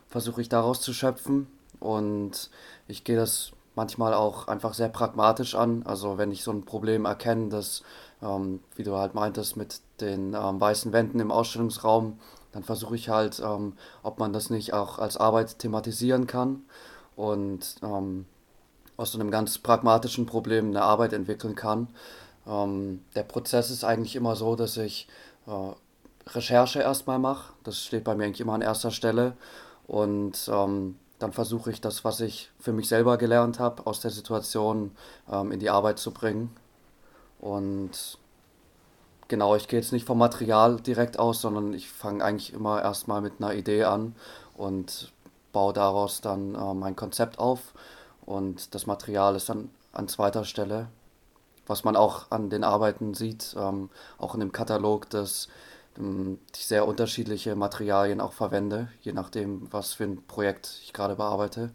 versuche 0.09 0.41
ich 0.41 0.49
daraus 0.49 0.81
zu 0.81 0.93
schöpfen. 0.93 1.47
Und 1.79 2.49
ich 2.87 3.03
gehe 3.03 3.15
das 3.15 3.51
manchmal 3.75 4.13
auch 4.13 4.47
einfach 4.47 4.73
sehr 4.73 4.89
pragmatisch 4.89 5.55
an. 5.55 5.83
Also 5.85 6.17
wenn 6.17 6.31
ich 6.31 6.43
so 6.43 6.51
ein 6.51 6.65
Problem 6.65 7.05
erkenne, 7.05 7.49
dass, 7.49 7.83
ähm, 8.21 8.59
wie 8.75 8.83
du 8.83 8.95
halt 8.95 9.13
meintest, 9.13 9.57
mit 9.57 9.81
den 9.99 10.33
ähm, 10.33 10.59
weißen 10.59 10.93
Wänden 10.93 11.19
im 11.19 11.31
Ausstellungsraum, 11.31 12.19
dann 12.51 12.63
versuche 12.63 12.95
ich 12.95 13.09
halt, 13.09 13.41
ähm, 13.43 13.73
ob 14.03 14.19
man 14.19 14.33
das 14.33 14.49
nicht 14.49 14.73
auch 14.73 14.99
als 14.99 15.17
Arbeit 15.17 15.59
thematisieren 15.59 16.27
kann 16.27 16.63
und 17.15 17.75
ähm, 17.81 18.25
aus 18.95 19.11
so 19.11 19.19
einem 19.19 19.31
ganz 19.31 19.57
pragmatischen 19.57 20.25
Problem 20.25 20.67
eine 20.67 20.83
Arbeit 20.83 21.13
entwickeln 21.13 21.55
kann. 21.55 21.87
Ähm, 22.47 23.03
der 23.15 23.23
Prozess 23.23 23.71
ist 23.71 23.83
eigentlich 23.83 24.15
immer 24.15 24.35
so, 24.35 24.55
dass 24.55 24.77
ich 24.77 25.07
äh, 25.47 26.29
Recherche 26.29 26.79
erstmal 26.79 27.19
mache. 27.19 27.53
Das 27.63 27.79
steht 27.79 28.03
bei 28.03 28.15
mir 28.15 28.25
eigentlich 28.25 28.41
immer 28.41 28.53
an 28.53 28.61
erster 28.61 28.91
Stelle. 28.91 29.33
Und 29.87 30.49
ähm, 30.51 30.97
dann 31.23 31.31
versuche 31.31 31.71
ich 31.71 31.79
das, 31.79 32.03
was 32.03 32.19
ich 32.19 32.51
für 32.59 32.73
mich 32.73 32.89
selber 32.89 33.17
gelernt 33.17 33.57
habe, 33.57 33.87
aus 33.87 34.01
der 34.01 34.11
Situation 34.11 34.91
ähm, 35.31 35.53
in 35.53 35.59
die 35.61 35.69
Arbeit 35.69 35.97
zu 35.97 36.11
bringen. 36.11 36.53
Und 37.39 38.17
genau, 39.29 39.55
ich 39.55 39.69
gehe 39.69 39.79
jetzt 39.79 39.93
nicht 39.93 40.05
vom 40.05 40.17
Material 40.17 40.81
direkt 40.81 41.17
aus, 41.17 41.39
sondern 41.39 41.73
ich 41.73 41.89
fange 41.89 42.23
eigentlich 42.25 42.51
immer 42.51 42.81
erstmal 42.81 43.21
mit 43.21 43.35
einer 43.39 43.53
Idee 43.53 43.85
an 43.85 44.15
und 44.57 45.13
baue 45.53 45.71
daraus 45.71 46.19
dann 46.19 46.55
äh, 46.55 46.73
mein 46.73 46.97
Konzept 46.97 47.39
auf. 47.39 47.73
Und 48.25 48.75
das 48.75 48.85
Material 48.85 49.37
ist 49.37 49.47
dann 49.47 49.69
an 49.93 50.09
zweiter 50.09 50.43
Stelle, 50.43 50.89
was 51.67 51.85
man 51.85 51.95
auch 51.95 52.31
an 52.31 52.49
den 52.49 52.65
Arbeiten 52.65 53.13
sieht, 53.13 53.55
ähm, 53.57 53.89
auch 54.17 54.33
in 54.33 54.41
dem 54.41 54.51
Katalog, 54.51 55.09
ähm, 55.09 55.47
ich 55.97 56.65
sehr 56.65 56.87
unterschiedliche 56.87 57.55
Materialien 57.55 58.19
auch 58.19 58.33
verwende, 58.33 58.89
je 59.01 59.13
nachdem, 59.13 59.71
was 59.71 59.93
für 59.93 60.05
ein 60.05 60.23
Projekt 60.27 60.79
ich 60.83 60.93
gerade 60.93 61.15
bearbeite. 61.15 61.71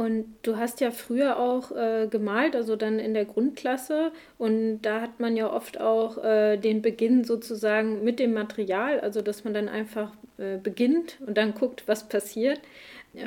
Und 0.00 0.34
du 0.40 0.56
hast 0.56 0.80
ja 0.80 0.92
früher 0.92 1.38
auch 1.38 1.72
äh, 1.72 2.06
gemalt, 2.10 2.56
also 2.56 2.74
dann 2.74 2.98
in 2.98 3.12
der 3.12 3.26
Grundklasse. 3.26 4.12
Und 4.38 4.80
da 4.80 5.02
hat 5.02 5.20
man 5.20 5.36
ja 5.36 5.52
oft 5.52 5.78
auch 5.78 6.16
äh, 6.24 6.56
den 6.56 6.80
Beginn 6.80 7.22
sozusagen 7.22 8.02
mit 8.02 8.18
dem 8.18 8.32
Material, 8.32 9.00
also 9.00 9.20
dass 9.20 9.44
man 9.44 9.52
dann 9.52 9.68
einfach 9.68 10.12
äh, 10.38 10.56
beginnt 10.56 11.18
und 11.26 11.36
dann 11.36 11.52
guckt, 11.52 11.82
was 11.86 12.08
passiert. 12.08 12.60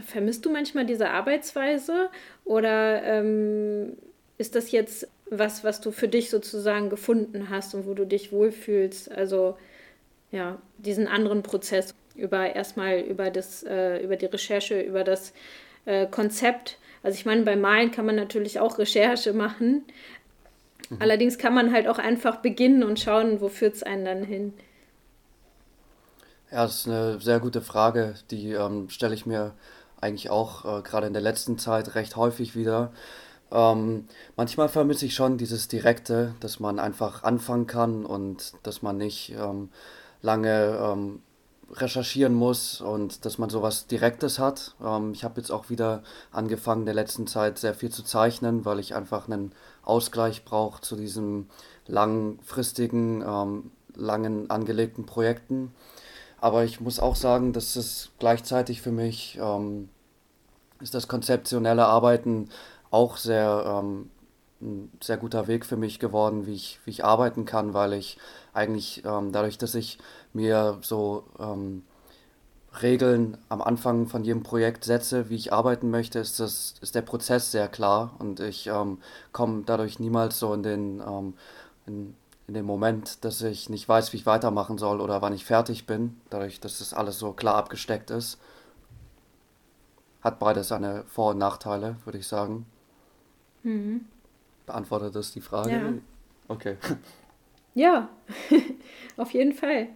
Vermisst 0.08 0.46
du 0.46 0.50
manchmal 0.50 0.88
diese 0.88 1.12
Arbeitsweise 1.12 2.10
oder 2.44 3.04
ähm, 3.04 3.96
ist 4.40 4.56
das 4.56 4.72
jetzt 4.72 5.08
was, 5.30 5.64
was 5.64 5.82
du 5.82 5.92
für 5.92 6.08
dich 6.08 6.30
sozusagen 6.30 6.90
gefunden 6.90 7.50
hast 7.50 7.74
und 7.74 7.86
wo 7.88 7.94
du 7.94 8.06
dich 8.06 8.32
wohlfühlst? 8.32 9.12
Also 9.12 9.58
ja, 10.32 10.58
diesen 10.78 11.08
anderen 11.08 11.44
Prozess 11.44 11.94
über 12.16 12.56
erstmal 12.56 13.00
über 13.00 13.32
das, 13.32 13.64
äh, 13.64 14.04
über 14.04 14.16
die 14.16 14.26
Recherche, 14.26 14.82
über 14.82 15.04
das 15.04 15.34
äh, 15.86 16.08
Konzept. 16.08 16.78
Also 17.02 17.16
ich 17.16 17.26
meine, 17.26 17.44
beim 17.44 17.62
Malen 17.62 17.92
kann 17.92 18.06
man 18.06 18.16
natürlich 18.16 18.60
auch 18.60 18.78
Recherche 18.78 19.34
machen. 19.34 19.84
Mhm. 20.90 20.98
Allerdings 21.00 21.38
kann 21.38 21.54
man 21.54 21.72
halt 21.72 21.88
auch 21.88 22.00
einfach 22.00 22.38
beginnen 22.38 22.84
und 22.84 23.00
schauen, 23.00 23.42
wo 23.42 23.50
führt 23.50 23.76
es 23.76 23.84
einen 23.84 24.06
dann 24.06 24.24
hin. 24.24 24.54
Ja, 26.52 26.64
das 26.64 26.82
ist 26.82 26.88
eine 26.88 27.20
sehr 27.20 27.40
gute 27.40 27.62
Frage. 27.62 28.16
Die 28.30 28.52
ähm, 28.52 28.90
stelle 28.90 29.16
ich 29.16 29.26
mir 29.26 29.54
eigentlich 30.00 30.30
auch 30.30 30.66
äh, 30.66 30.82
gerade 30.84 31.08
in 31.08 31.14
der 31.14 31.22
letzten 31.22 31.58
Zeit 31.58 31.96
recht 31.96 32.16
häufig 32.16 32.56
wieder. 32.56 32.92
Ähm, 33.54 34.08
manchmal 34.36 34.68
vermisse 34.68 35.06
ich 35.06 35.14
schon 35.14 35.38
dieses 35.38 35.68
Direkte, 35.68 36.34
dass 36.40 36.60
man 36.60 36.80
einfach 36.80 37.24
anfangen 37.24 37.68
kann 37.68 38.04
und 38.06 38.54
dass 38.64 38.82
man 38.82 38.98
nicht 38.98 39.36
ähm, 39.38 39.70
lange 40.22 40.80
ähm, 40.82 41.22
recherchieren 41.72 42.34
muss 42.34 42.82
und 42.82 43.26
dass 43.26 43.38
man 43.38 43.52
sowas 43.52 43.86
Direktes 43.86 44.40
hat. 44.40 44.76
Ähm, 44.84 45.14
ich 45.14 45.24
habe 45.24 45.40
jetzt 45.40 45.52
auch 45.52 45.70
wieder 45.70 46.02
angefangen, 46.32 46.82
in 46.82 46.86
der 46.88 46.96
letzten 46.96 47.28
Zeit 47.28 47.60
sehr 47.60 47.76
viel 47.76 47.92
zu 47.92 48.04
zeichnen, 48.04 48.66
weil 48.66 48.80
ich 48.80 48.96
einfach 48.96 49.28
einen 49.28 49.54
Ausgleich 49.84 50.46
brauche 50.46 50.82
zu 50.82 50.96
diesen 50.96 51.48
langfristigen, 51.86 53.22
ähm, 53.22 53.72
langen 53.96 54.50
angelegten 54.50 55.06
Projekten. 55.06 55.72
Aber 56.42 56.64
ich 56.64 56.82
muss 56.82 57.00
auch 57.00 57.16
sagen, 57.16 57.54
dass 57.54 57.76
es 57.76 58.10
gleichzeitig 58.18 58.82
für 58.82 58.92
mich 58.92 59.38
ähm, 59.40 59.90
ist 60.82 60.94
das 60.94 61.08
konzeptionelle 61.08 61.86
Arbeiten 61.86 62.50
auch 62.94 63.18
sehr 63.18 63.64
ähm, 63.66 64.10
ein 64.62 64.92
sehr 65.02 65.18
guter 65.18 65.48
Weg 65.48 65.66
für 65.66 65.78
mich 65.78 66.00
geworden, 66.00 66.46
wie 66.46 66.54
ich, 66.56 66.80
wie 66.86 66.92
ich 66.92 67.04
arbeiten 67.04 67.46
kann, 67.46 67.74
weil 67.74 67.94
ich 67.94 68.18
eigentlich 68.54 69.04
ähm, 69.06 69.32
dadurch, 69.32 69.58
dass 69.58 69.76
ich 69.76 69.98
mir 70.34 70.78
so 70.82 71.26
ähm, 71.40 71.84
Regeln 72.82 73.38
am 73.50 73.62
Anfang 73.62 74.08
von 74.08 74.24
jedem 74.24 74.44
Projekt 74.44 74.86
setze, 74.86 75.30
wie 75.30 75.36
ich 75.36 75.54
arbeiten 75.54 75.90
möchte, 75.90 76.20
ist, 76.20 76.40
das, 76.40 76.76
ist 76.82 76.96
der 76.96 77.02
Prozess 77.02 77.52
sehr 77.52 77.68
klar 77.68 78.16
und 78.20 78.40
ich 78.40 78.68
ähm, 78.68 79.00
komme 79.32 79.64
dadurch 79.66 80.00
niemals 80.00 80.40
so 80.40 80.54
in 80.54 80.64
den, 80.64 81.02
ähm, 81.02 81.34
in, 81.86 82.16
in 82.48 82.54
den 82.54 82.66
Moment, 82.66 83.26
dass 83.26 83.42
ich 83.42 83.70
nicht 83.70 83.90
weiß, 83.90 84.14
wie 84.14 84.18
ich 84.18 84.26
weitermachen 84.26 84.78
soll 84.78 85.02
oder 85.02 85.22
wann 85.22 85.34
ich 85.34 85.46
fertig 85.46 85.86
bin, 85.86 86.20
dadurch, 86.30 86.60
dass 86.60 86.80
das 86.80 86.94
alles 86.94 87.20
so 87.20 87.34
klar 87.34 87.56
abgesteckt 87.56 88.12
ist. 88.12 88.40
Hat 90.22 90.40
beides 90.40 90.70
seine 90.70 91.04
Vor- 91.06 91.32
und 91.32 91.38
Nachteile, 91.38 91.98
würde 92.06 92.18
ich 92.18 92.28
sagen. 92.28 92.66
Mhm. 93.64 94.06
Beantwortet 94.66 95.16
das 95.16 95.34
die 95.34 95.42
Frage? 95.42 95.72
Ja. 95.72 95.94
Okay. 96.48 96.78
Ja, 97.76 98.10
auf 99.18 99.32
jeden 99.32 99.54
Fall. 99.54 99.88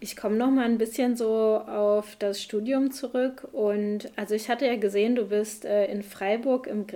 Ich 0.00 0.16
komme 0.16 0.36
noch 0.36 0.50
mal 0.50 0.64
ein 0.64 0.78
bisschen 0.78 1.14
so 1.16 1.58
auf 1.58 2.16
das 2.16 2.40
Studium 2.42 2.90
zurück 2.90 3.46
und 3.52 4.10
also 4.16 4.34
ich 4.34 4.48
hatte 4.48 4.64
ja 4.64 4.76
gesehen, 4.76 5.14
du 5.14 5.26
bist 5.26 5.66
äh, 5.66 5.86
in 5.92 6.02
Freiburg 6.02 6.66
im, 6.68 6.86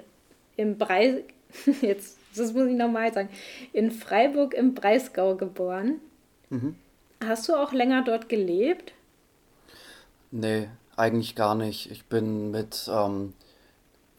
im 0.56 0.78
Breis, 0.78 1.16
jetzt, 1.82 2.16
das 2.34 2.54
muss 2.54 2.66
ich 2.68 2.76
nochmal 2.76 3.12
sagen, 3.12 3.28
in 3.74 3.90
Freiburg 3.90 4.54
im 4.54 4.74
Breisgau 4.74 5.34
geboren. 5.34 6.00
Mhm. 6.48 6.76
Hast 7.22 7.48
du 7.48 7.54
auch 7.54 7.72
länger 7.72 8.02
dort 8.04 8.28
gelebt? 8.28 8.94
Nee, 10.30 10.68
eigentlich 10.96 11.34
gar 11.34 11.54
nicht. 11.54 11.90
Ich 11.90 12.04
bin 12.06 12.50
mit 12.50 12.88
ähm, 12.90 13.34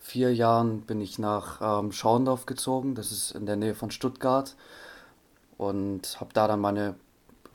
vier 0.04 0.36
Jahren 0.36 0.82
bin 0.82 1.02
ich 1.02 1.18
nach 1.18 1.80
ähm, 1.80 1.92
Schauendorf 1.92 2.46
gezogen, 2.46 2.94
das 2.94 3.12
ist 3.12 3.32
in 3.32 3.46
der 3.46 3.56
Nähe 3.56 3.74
von 3.74 3.90
Stuttgart 3.90 4.56
und 5.58 6.20
habe 6.20 6.32
da 6.34 6.48
dann 6.48 6.60
meine 6.60 6.96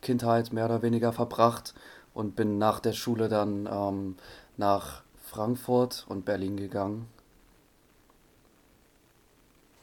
Kindheit 0.01 0.53
mehr 0.53 0.65
oder 0.65 0.83
weniger 0.83 1.13
verbracht 1.13 1.75
und 2.15 2.35
bin 2.35 2.57
nach 2.59 2.81
der 2.81 2.95
Schule 2.95 3.29
dann 3.29 3.69
ähm, 3.71 4.17
nach 4.57 5.03
Frankfurt 5.23 6.07
und 6.09 6.25
Berlin 6.25 6.57
gegangen. 6.57 7.07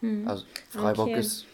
Hm. 0.02 0.28
Also 0.28 0.46
Freiburg 0.70 1.10
okay. 1.10 1.20
ist 1.20 1.46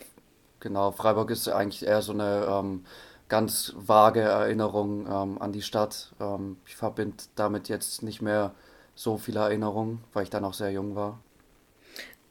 genau 0.62 0.92
Freiburg 0.92 1.30
ist 1.30 1.50
eigentlich 1.50 1.86
eher 1.86 2.02
so 2.02 2.14
eine 2.14 2.46
ähm, 2.50 2.86
ganz 3.28 3.74
vage 3.76 4.22
Erinnerung 4.22 5.08
ähm, 5.08 5.42
an 5.42 5.52
die 5.52 5.62
Stadt. 5.62 6.14
Ähm, 6.22 6.56
ich 6.66 6.78
verbinde 6.78 7.18
damit 7.36 7.68
jetzt 7.68 8.02
nicht 8.02 8.22
mehr 8.22 8.54
so 9.02 9.18
viele 9.18 9.40
Erinnerungen, 9.40 10.04
weil 10.14 10.24
ich 10.24 10.30
da 10.30 10.40
noch 10.40 10.54
sehr 10.54 10.72
jung 10.72 10.96
war. 10.96 11.20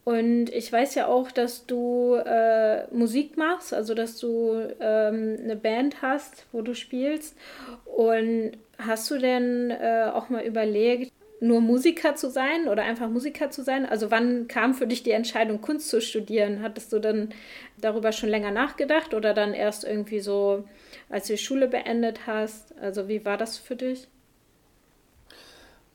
Und 0.04 0.50
ich 0.50 0.72
weiß 0.72 0.94
ja 0.94 1.08
auch, 1.08 1.30
dass 1.30 1.66
du 1.66 2.14
äh, 2.14 2.86
Musik 2.94 3.36
machst, 3.36 3.74
also 3.74 3.94
dass 3.94 4.18
du 4.18 4.52
ähm, 4.80 5.36
eine 5.42 5.56
Band 5.56 6.00
hast, 6.00 6.46
wo 6.52 6.62
du 6.62 6.74
spielst. 6.74 7.36
Und 7.84 8.52
hast 8.78 9.10
du 9.10 9.18
denn 9.18 9.70
äh, 9.70 10.10
auch 10.12 10.28
mal 10.30 10.44
überlegt, 10.44 11.12
nur 11.40 11.60
Musiker 11.60 12.14
zu 12.14 12.30
sein 12.30 12.68
oder 12.68 12.84
einfach 12.84 13.08
Musiker 13.08 13.50
zu 13.50 13.62
sein? 13.62 13.84
Also 13.84 14.10
wann 14.10 14.46
kam 14.46 14.74
für 14.74 14.86
dich 14.86 15.02
die 15.02 15.10
Entscheidung, 15.10 15.60
Kunst 15.60 15.88
zu 15.88 16.00
studieren? 16.00 16.62
Hattest 16.62 16.92
du 16.92 16.98
dann 16.98 17.30
darüber 17.78 18.12
schon 18.12 18.28
länger 18.28 18.52
nachgedacht 18.52 19.12
oder 19.12 19.34
dann 19.34 19.54
erst 19.54 19.84
irgendwie 19.84 20.20
so, 20.20 20.64
als 21.08 21.26
du 21.26 21.34
die 21.34 21.38
Schule 21.38 21.66
beendet 21.66 22.26
hast? 22.26 22.76
Also 22.78 23.08
wie 23.08 23.24
war 23.24 23.36
das 23.36 23.58
für 23.58 23.76
dich? 23.76 24.06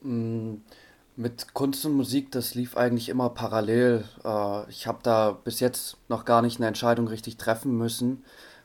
Mm, 0.02 0.56
mit 1.16 1.54
Kunst 1.54 1.84
und 1.86 1.94
Musik, 1.94 2.30
das 2.30 2.54
lief 2.54 2.76
eigentlich 2.76 3.08
immer 3.08 3.30
parallel. 3.30 4.04
Äh, 4.24 4.70
ich 4.70 4.86
habe 4.86 4.98
da 5.02 5.32
bis 5.32 5.60
jetzt 5.60 5.96
noch 6.08 6.24
gar 6.26 6.42
nicht 6.42 6.58
eine 6.58 6.66
Entscheidung 6.66 7.08
richtig 7.08 7.38
treffen 7.38 7.76
müssen, 7.76 8.22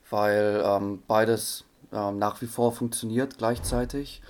weil 0.09 0.61
ähm, 0.65 1.01
beides 1.07 1.63
ähm, 1.93 2.19
nach 2.19 2.41
wie 2.41 2.47
vor 2.47 2.73
funktioniert 2.73 3.37
gleichzeitig. 3.37 4.21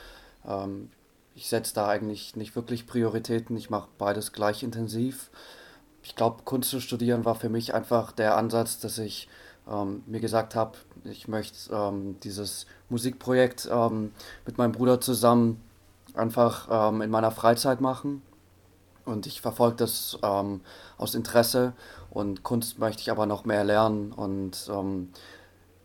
Ähm, 0.48 0.91
ich 1.36 1.50
setze 1.50 1.74
da 1.74 1.88
eigentlich 1.88 2.36
nicht 2.36 2.55
wirklich 2.55 2.86
Prioritäten, 2.86 3.58
ich 3.58 3.72
mache 3.72 3.89
beides 3.98 4.34
gleich 4.34 4.62
intensiv. 4.62 5.31
Ich 6.03 6.15
glaube, 6.15 6.43
Kunst 6.43 6.70
zu 6.70 6.79
studieren 6.79 7.25
war 7.25 7.36
für 7.36 7.50
mich 7.50 7.74
einfach 7.74 8.12
der 8.12 8.38
Ansatz, 8.38 8.79
dass 8.79 8.98
ich 8.98 9.29
mir 10.08 10.20
gesagt 10.20 10.55
habe, 10.55 10.77
ich 11.03 11.27
möchte 11.27 11.93
dieses 12.24 12.65
Musikprojekt 12.89 13.70
mit 14.46 14.58
meinem 14.58 14.72
Bruder 14.72 15.00
zusammen 15.00 15.62
einfach 16.15 16.68
ähm, 16.70 17.01
in 17.01 17.10
meiner 17.10 17.32
Freizeit 17.32 17.82
machen. 17.82 18.22
Und 19.06 19.25
ich 19.25 19.41
verfolge 19.41 19.77
das 19.77 20.18
ähm, 20.24 20.62
aus 20.98 21.15
Interesse 21.15 21.74
und 22.12 22.44
Kunst 22.44 22.77
möchte 22.77 23.01
ich 23.01 23.10
aber 23.10 23.25
noch 23.25 23.46
mehr 23.46 23.63
lernen. 23.63 24.12
Und 24.12 24.70
ähm, 24.72 25.10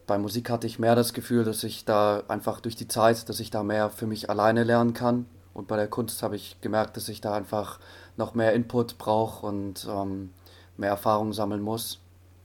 bei 0.07 0.19
Musik 0.19 0.51
hatte 0.51 0.67
ich 0.67 0.79
mehr 0.79 0.95
das 0.95 1.13
Gefühl, 1.13 1.45
dass 1.45 1.65
ich 1.65 1.85
da 1.85 2.23
einfach 2.29 2.61
durch 2.61 2.77
die 2.77 2.89
Zeit, 2.89 3.29
dass 3.29 3.41
ich 3.41 3.51
da 3.51 3.63
mehr 3.63 3.91
für 3.91 4.07
mich 4.07 4.29
alleine 4.29 4.65
lernen 4.65 4.93
kann. 4.93 5.27
Und 5.55 5.69
bei 5.69 5.77
der 5.77 5.89
Kunst 5.89 6.23
habe 6.23 6.37
ich 6.37 6.61
gemerkt, 6.61 6.97
dass 6.97 7.09
ich 7.09 7.21
da 7.21 7.35
einfach 7.35 7.79
noch 8.17 8.35
mehr 8.35 8.53
Input 8.53 8.99
brauche 8.99 9.47
und 9.47 9.87
ähm, 9.91 10.31
mehr 10.77 10.91
Erfahrung 10.91 11.33
sammeln 11.33 11.63
muss. 11.63 12.01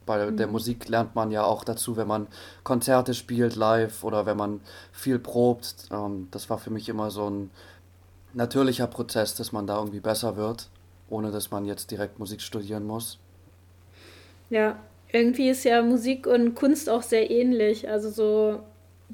Bei 0.05 0.25
mhm. 0.25 0.37
der 0.37 0.47
Musik 0.47 0.87
lernt 0.89 1.15
man 1.15 1.31
ja 1.31 1.43
auch 1.43 1.63
dazu, 1.63 1.97
wenn 1.97 2.07
man 2.07 2.27
Konzerte 2.63 3.13
spielt 3.13 3.55
live 3.55 4.03
oder 4.03 4.25
wenn 4.25 4.37
man 4.37 4.61
viel 4.91 5.19
probt. 5.19 5.89
Ähm, 5.91 6.27
das 6.31 6.49
war 6.49 6.57
für 6.57 6.69
mich 6.69 6.89
immer 6.89 7.11
so 7.11 7.29
ein 7.29 7.51
natürlicher 8.33 8.87
Prozess, 8.87 9.35
dass 9.35 9.51
man 9.51 9.67
da 9.67 9.77
irgendwie 9.77 9.99
besser 9.99 10.35
wird, 10.35 10.69
ohne 11.09 11.31
dass 11.31 11.51
man 11.51 11.65
jetzt 11.65 11.91
direkt 11.91 12.19
Musik 12.19 12.41
studieren 12.41 12.85
muss. 12.85 13.19
Ja, 14.49 14.79
irgendwie 15.11 15.49
ist 15.49 15.63
ja 15.63 15.81
Musik 15.81 16.27
und 16.27 16.55
Kunst 16.55 16.89
auch 16.89 17.03
sehr 17.03 17.29
ähnlich. 17.29 17.89
Also 17.89 18.09
so 18.09 18.59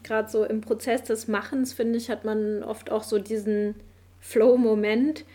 gerade 0.03 0.29
so 0.29 0.43
im 0.43 0.61
Prozess 0.61 1.03
des 1.03 1.27
Machens, 1.27 1.73
finde 1.73 1.97
ich, 1.97 2.09
hat 2.09 2.25
man 2.25 2.63
oft 2.63 2.91
auch 2.91 3.03
so 3.03 3.19
diesen 3.19 3.75
Flow-Moment. 4.19 5.25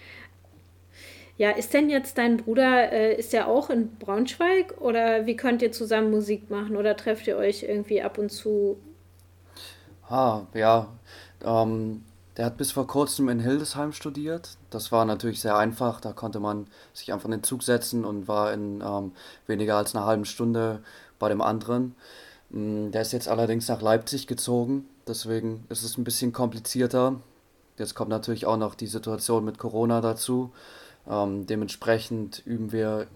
Ja, 1.43 1.51
ist 1.51 1.75
denn 1.75 1.91
jetzt 1.91 2.17
dein 2.19 2.37
Bruder, 2.39 2.93
äh, 2.93 3.15
ist 3.19 3.33
der 3.33 3.49
auch 3.49 3.69
in 3.71 3.99
Braunschweig 3.99 4.81
oder 4.81 5.27
wie 5.27 5.37
könnt 5.37 5.61
ihr 5.63 5.73
zusammen 5.73 6.11
Musik 6.11 6.51
machen 6.51 6.77
oder 6.77 6.97
trefft 6.97 7.27
ihr 7.27 7.37
euch 7.37 7.65
irgendwie 7.65 8.03
ab 8.03 8.19
und 8.19 8.31
zu? 8.31 8.79
Ah, 10.09 10.43
ja. 10.55 10.89
Ähm, 11.45 12.05
der 12.37 12.47
hat 12.47 12.57
bis 12.57 12.73
vor 12.73 12.87
kurzem 12.87 13.29
in 13.29 13.41
Hildesheim 13.41 13.93
studiert. 13.93 14.57
Das 14.71 14.93
war 14.93 15.05
natürlich 15.05 15.41
sehr 15.41 15.57
einfach. 15.57 16.01
Da 16.01 16.13
konnte 16.13 16.41
man 16.41 16.67
sich 16.93 17.13
einfach 17.13 17.27
in 17.27 17.33
den 17.33 17.43
Zug 17.43 17.63
setzen 17.63 18.05
und 18.05 18.29
war 18.29 18.53
in 18.53 18.83
ähm, 18.85 19.13
weniger 19.47 19.77
als 19.77 19.95
einer 19.95 20.07
halben 20.07 20.25
Stunde 20.25 20.83
bei 21.19 21.29
dem 21.29 21.41
anderen. 21.41 21.95
Mm, 22.51 22.91
Der 22.93 23.03
ist 23.03 23.13
jetzt 23.13 23.29
allerdings 23.29 23.69
nach 23.69 23.83
Leipzig 23.83 24.27
gezogen. 24.27 24.87
Deswegen 25.09 25.67
ist 25.71 25.83
es 25.85 25.99
ein 25.99 26.05
bisschen 26.05 26.33
komplizierter. 26.33 27.17
Jetzt 27.79 27.95
kommt 27.97 28.11
natürlich 28.11 28.47
auch 28.47 28.57
noch 28.59 28.75
die 28.75 28.87
Situation 28.87 29.45
mit 29.45 29.59
Corona 29.59 30.01
dazu. 30.01 30.53
Ähm, 31.09 31.47
dementsprechend 31.47 32.43
üben 32.47 32.73
wir, 32.73 33.07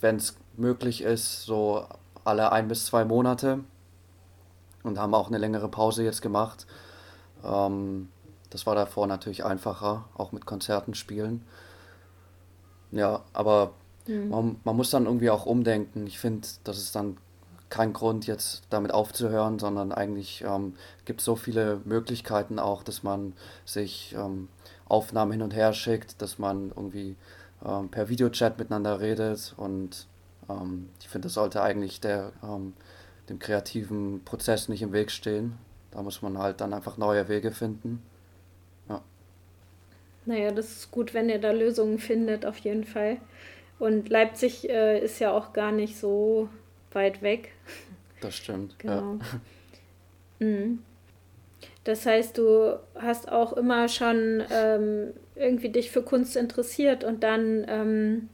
wenn 0.00 0.16
es 0.16 0.36
möglich 0.56 1.02
ist, 1.02 1.42
so 1.42 1.86
alle 2.24 2.52
ein 2.52 2.68
bis 2.68 2.86
zwei 2.86 3.04
Monate 3.04 3.60
und 4.82 4.98
haben 4.98 5.14
auch 5.14 5.28
eine 5.28 5.38
längere 5.38 5.68
Pause 5.68 6.04
jetzt 6.04 6.22
gemacht. 6.22 6.66
Ähm, 7.44 8.08
das 8.50 8.66
war 8.66 8.74
davor 8.74 9.06
natürlich 9.06 9.44
einfacher, 9.44 10.04
auch 10.14 10.32
mit 10.32 10.46
Konzerten 10.46 10.94
spielen. 10.94 11.44
Ja, 12.92 13.22
aber 13.32 13.72
Mhm. 14.06 14.28
man, 14.28 14.56
man 14.64 14.76
muss 14.76 14.90
dann 14.90 15.06
irgendwie 15.06 15.30
auch 15.30 15.46
umdenken. 15.46 16.06
Ich 16.06 16.18
finde, 16.18 16.46
das 16.64 16.76
ist 16.78 16.94
dann 16.94 17.16
kein 17.70 17.94
Grund, 17.94 18.26
jetzt 18.26 18.62
damit 18.70 18.92
aufzuhören, 18.92 19.58
sondern 19.58 19.92
eigentlich 19.92 20.44
ähm, 20.46 20.74
gibt 21.06 21.20
es 21.20 21.24
so 21.24 21.36
viele 21.36 21.80
Möglichkeiten 21.84 22.58
auch, 22.58 22.82
dass 22.82 23.02
man 23.02 23.32
sich 23.64 24.14
ähm, 24.16 24.48
Aufnahmen 24.88 25.32
hin 25.32 25.42
und 25.42 25.54
her 25.54 25.72
schickt, 25.72 26.20
dass 26.22 26.38
man 26.38 26.70
irgendwie 26.76 27.16
ähm, 27.64 27.88
per 27.90 28.08
Videochat 28.08 28.58
miteinander 28.58 29.00
redet 29.00 29.54
und 29.56 30.06
ähm, 30.48 30.90
ich 31.00 31.08
finde, 31.08 31.26
das 31.26 31.34
sollte 31.34 31.62
eigentlich 31.62 32.00
der, 32.00 32.32
ähm, 32.42 32.74
dem 33.28 33.38
kreativen 33.38 34.22
Prozess 34.24 34.68
nicht 34.68 34.82
im 34.82 34.92
Weg 34.92 35.10
stehen. 35.10 35.58
Da 35.90 36.02
muss 36.02 36.22
man 36.22 36.38
halt 36.38 36.60
dann 36.60 36.74
einfach 36.74 36.96
neue 36.98 37.28
Wege 37.28 37.52
finden. 37.52 38.02
Ja, 38.88 39.02
Naja, 40.26 40.50
das 40.52 40.70
ist 40.72 40.90
gut, 40.90 41.14
wenn 41.14 41.28
ihr 41.28 41.40
da 41.40 41.52
Lösungen 41.52 41.98
findet, 41.98 42.46
auf 42.46 42.58
jeden 42.58 42.84
Fall. 42.84 43.18
Und 43.78 44.08
Leipzig 44.08 44.68
äh, 44.70 44.98
ist 45.04 45.18
ja 45.18 45.32
auch 45.32 45.52
gar 45.52 45.72
nicht 45.72 45.98
so 45.98 46.48
weit 46.92 47.22
weg. 47.22 47.52
das 48.20 48.34
stimmt. 48.36 48.76
Ja. 48.82 49.00
Genau. 49.00 49.18
Mhm. 50.40 50.82
Das 51.84 52.06
heißt, 52.06 52.38
du 52.38 52.78
hast 52.94 53.30
auch 53.30 53.52
immer 53.52 53.88
schon 53.88 54.42
ähm, 54.50 55.12
irgendwie 55.36 55.68
dich 55.68 55.90
für 55.90 56.02
Kunst 56.02 56.34
interessiert 56.34 57.04
und 57.04 57.22
dann 57.22 57.64
ähm, 57.68 58.28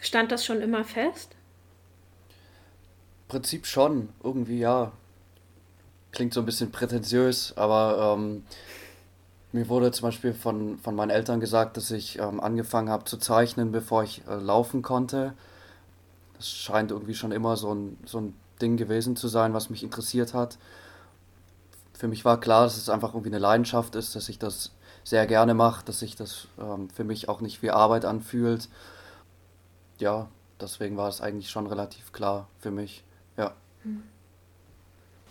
stand 0.00 0.32
das 0.32 0.44
schon 0.44 0.62
immer 0.62 0.84
fest? 0.84 1.36
Prinzip 3.28 3.66
schon, 3.66 4.08
irgendwie 4.24 4.58
ja. 4.58 4.92
Klingt 6.12 6.34
so 6.34 6.40
ein 6.40 6.46
bisschen 6.46 6.70
prätentiös, 6.70 7.54
aber 7.56 8.16
ähm, 8.18 8.44
mir 9.52 9.68
wurde 9.68 9.90
zum 9.92 10.08
Beispiel 10.08 10.32
von, 10.32 10.78
von 10.78 10.94
meinen 10.94 11.10
Eltern 11.10 11.40
gesagt, 11.40 11.76
dass 11.76 11.90
ich 11.90 12.18
ähm, 12.18 12.40
angefangen 12.40 12.88
habe 12.88 13.04
zu 13.04 13.18
zeichnen, 13.18 13.70
bevor 13.70 14.02
ich 14.02 14.22
äh, 14.26 14.34
laufen 14.36 14.82
konnte. 14.82 15.34
Das 16.36 16.50
scheint 16.50 16.90
irgendwie 16.90 17.14
schon 17.14 17.32
immer 17.32 17.56
so 17.56 17.74
ein, 17.74 17.98
so 18.04 18.18
ein 18.18 18.34
Ding 18.62 18.76
gewesen 18.76 19.14
zu 19.16 19.28
sein, 19.28 19.52
was 19.52 19.68
mich 19.68 19.82
interessiert 19.82 20.32
hat. 20.32 20.58
Für 22.02 22.08
mich 22.08 22.24
war 22.24 22.40
klar, 22.40 22.64
dass 22.64 22.76
es 22.78 22.88
einfach 22.88 23.10
irgendwie 23.14 23.28
eine 23.30 23.38
Leidenschaft 23.38 23.94
ist, 23.94 24.16
dass 24.16 24.28
ich 24.28 24.36
das 24.36 24.72
sehr 25.04 25.24
gerne 25.28 25.54
mache, 25.54 25.84
dass 25.84 26.00
sich 26.00 26.16
das 26.16 26.48
ähm, 26.58 26.90
für 26.90 27.04
mich 27.04 27.28
auch 27.28 27.40
nicht 27.40 27.62
wie 27.62 27.70
Arbeit 27.70 28.04
anfühlt. 28.04 28.68
Ja, 29.98 30.28
deswegen 30.60 30.96
war 30.98 31.08
es 31.08 31.20
eigentlich 31.20 31.48
schon 31.50 31.66
relativ 31.66 32.12
klar 32.12 32.48
für 32.58 32.70
mich. 32.70 33.04
Ja. 33.36 33.54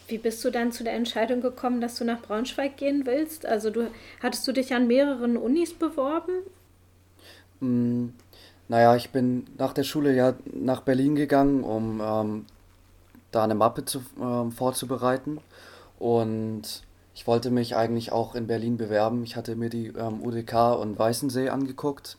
Wie 0.07 0.19
bist 0.19 0.45
du 0.45 0.51
dann 0.51 0.71
zu 0.71 0.83
der 0.83 0.93
Entscheidung 0.93 1.41
gekommen, 1.41 1.81
dass 1.81 1.95
du 1.95 2.05
nach 2.05 2.21
Braunschweig 2.21 2.77
gehen 2.77 3.05
willst? 3.07 3.47
Also 3.47 3.71
du 3.71 3.89
hattest 4.21 4.47
du 4.47 4.51
dich 4.51 4.73
an 4.75 4.85
mehreren 4.87 5.37
Unis 5.37 5.73
beworben? 5.73 6.33
Mm, 7.59 8.09
Naja, 8.69 8.95
ich 8.97 9.11
bin 9.11 9.47
nach 9.59 9.73
der 9.73 9.83
Schule 9.83 10.15
ja 10.15 10.35
nach 10.45 10.81
Berlin 10.83 11.15
gegangen, 11.15 11.63
um 11.65 12.01
ähm, 12.03 12.47
da 13.31 13.43
eine 13.45 13.55
Mappe 13.55 13.85
zu, 13.85 14.03
ähm, 14.21 14.51
vorzubereiten. 14.53 15.41
Und 16.01 16.81
ich 17.13 17.27
wollte 17.27 17.51
mich 17.51 17.75
eigentlich 17.75 18.11
auch 18.11 18.33
in 18.33 18.47
Berlin 18.47 18.75
bewerben. 18.75 19.23
Ich 19.23 19.35
hatte 19.35 19.55
mir 19.55 19.69
die 19.69 19.89
ähm, 19.89 20.23
UDK 20.23 20.73
und 20.79 20.97
Weißensee 20.97 21.49
angeguckt 21.49 22.17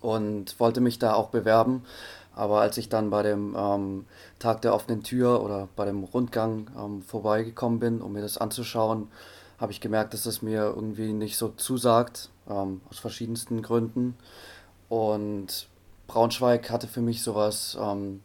und 0.00 0.60
wollte 0.60 0.80
mich 0.80 1.00
da 1.00 1.14
auch 1.14 1.30
bewerben. 1.30 1.82
Aber 2.36 2.60
als 2.60 2.78
ich 2.78 2.88
dann 2.88 3.10
bei 3.10 3.24
dem 3.24 3.56
ähm, 3.58 4.06
Tag 4.38 4.62
der 4.62 4.74
offenen 4.74 5.02
Tür 5.02 5.42
oder 5.42 5.68
bei 5.74 5.86
dem 5.86 6.04
Rundgang 6.04 6.70
ähm, 6.78 7.02
vorbeigekommen 7.02 7.80
bin, 7.80 8.00
um 8.00 8.12
mir 8.12 8.22
das 8.22 8.38
anzuschauen, 8.38 9.08
habe 9.58 9.72
ich 9.72 9.80
gemerkt, 9.80 10.14
dass 10.14 10.26
es 10.26 10.40
mir 10.40 10.62
irgendwie 10.62 11.12
nicht 11.12 11.38
so 11.38 11.48
zusagt, 11.48 12.30
ähm, 12.48 12.80
aus 12.90 13.00
verschiedensten 13.00 13.60
Gründen. 13.62 14.16
Und 14.88 15.66
Braunschweig 16.06 16.70
hatte 16.70 16.86
für 16.86 17.02
mich 17.02 17.24
sowas, 17.24 17.76
ähm, 17.80 18.20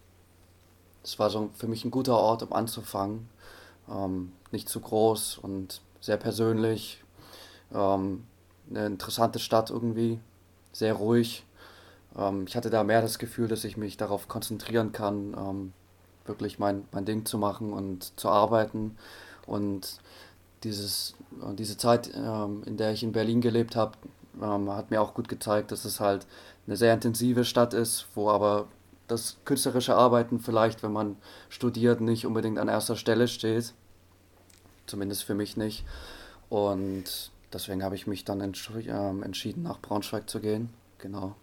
es 1.03 1.17
war 1.17 1.31
so 1.31 1.49
für 1.55 1.67
mich 1.67 1.85
ein 1.85 1.91
guter 1.91 2.19
Ort, 2.19 2.43
um 2.43 2.53
anzufangen. 2.53 3.29
Ähm, 3.89 4.31
nicht 4.51 4.69
zu 4.69 4.79
groß 4.79 5.37
und 5.39 5.81
sehr 6.01 6.17
persönlich. 6.17 7.03
Ähm, 7.73 8.25
eine 8.69 8.85
interessante 8.85 9.39
Stadt 9.39 9.69
irgendwie, 9.69 10.19
sehr 10.71 10.93
ruhig. 10.93 11.45
Ähm, 12.17 12.45
ich 12.47 12.55
hatte 12.55 12.69
da 12.69 12.83
mehr 12.83 13.01
das 13.01 13.19
Gefühl, 13.19 13.47
dass 13.47 13.63
ich 13.63 13.77
mich 13.77 13.97
darauf 13.97 14.27
konzentrieren 14.27 14.91
kann, 14.91 15.35
ähm, 15.37 15.73
wirklich 16.25 16.59
mein, 16.59 16.85
mein 16.91 17.05
Ding 17.05 17.25
zu 17.25 17.37
machen 17.37 17.73
und 17.73 18.19
zu 18.19 18.29
arbeiten. 18.29 18.97
Und 19.45 19.99
dieses, 20.63 21.15
diese 21.53 21.77
Zeit, 21.77 22.11
ähm, 22.15 22.63
in 22.65 22.77
der 22.77 22.91
ich 22.91 23.03
in 23.03 23.11
Berlin 23.11 23.41
gelebt 23.41 23.75
habe, 23.75 23.93
ähm, 24.41 24.69
hat 24.69 24.91
mir 24.91 25.01
auch 25.01 25.13
gut 25.13 25.29
gezeigt, 25.29 25.71
dass 25.71 25.85
es 25.85 25.99
halt 25.99 26.25
eine 26.65 26.75
sehr 26.75 26.93
intensive 26.93 27.45
Stadt 27.45 27.73
ist, 27.73 28.07
wo 28.15 28.29
aber 28.29 28.67
das 29.07 29.37
künstlerische 29.45 29.95
Arbeiten 29.95 30.39
vielleicht, 30.39 30.83
wenn 30.83 30.91
man 30.93 31.17
studiert, 31.49 32.01
nicht 32.01 32.25
unbedingt 32.25 32.59
an 32.59 32.67
erster 32.67 32.95
Stelle 32.95 33.27
steht. 33.27 33.73
Zumindest 34.85 35.23
für 35.23 35.35
mich 35.35 35.57
nicht. 35.57 35.85
Und 36.49 37.31
deswegen 37.53 37.83
habe 37.83 37.95
ich 37.95 38.07
mich 38.07 38.25
dann 38.25 38.41
entsch 38.41 38.71
ähm, 38.87 39.23
entschieden, 39.23 39.63
nach 39.63 39.79
Braunschweig 39.81 40.29
zu 40.29 40.39
gehen. 40.39 40.69
Genau. 40.99 41.35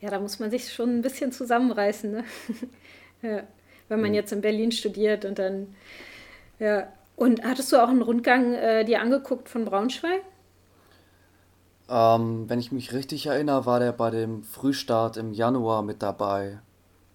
Ja, 0.00 0.10
da 0.10 0.18
muss 0.18 0.38
man 0.38 0.50
sich 0.50 0.72
schon 0.72 0.98
ein 0.98 1.02
bisschen 1.02 1.32
zusammenreißen, 1.32 2.10
ne? 2.10 2.24
Ja, 3.22 3.42
wenn 3.88 4.00
man 4.00 4.12
Hm. 4.12 4.14
jetzt 4.14 4.32
in 4.32 4.40
Berlin 4.40 4.72
studiert 4.72 5.26
und 5.26 5.38
dann, 5.38 5.74
ja. 6.58 6.92
Und 7.16 7.44
hattest 7.44 7.70
du 7.72 7.76
auch 7.82 7.88
einen 7.88 8.00
Rundgang 8.02 8.54
äh, 8.54 8.84
dir 8.84 9.00
angeguckt 9.02 9.48
von 9.50 9.66
Braunschweig? 9.66 10.22
Ähm, 11.90 12.48
wenn 12.48 12.60
ich 12.60 12.70
mich 12.70 12.92
richtig 12.92 13.26
erinnere, 13.26 13.66
war 13.66 13.80
der 13.80 13.92
bei 13.92 14.10
dem 14.10 14.44
Frühstart 14.44 15.16
im 15.16 15.32
Januar 15.32 15.82
mit 15.82 16.02
dabei. 16.02 16.60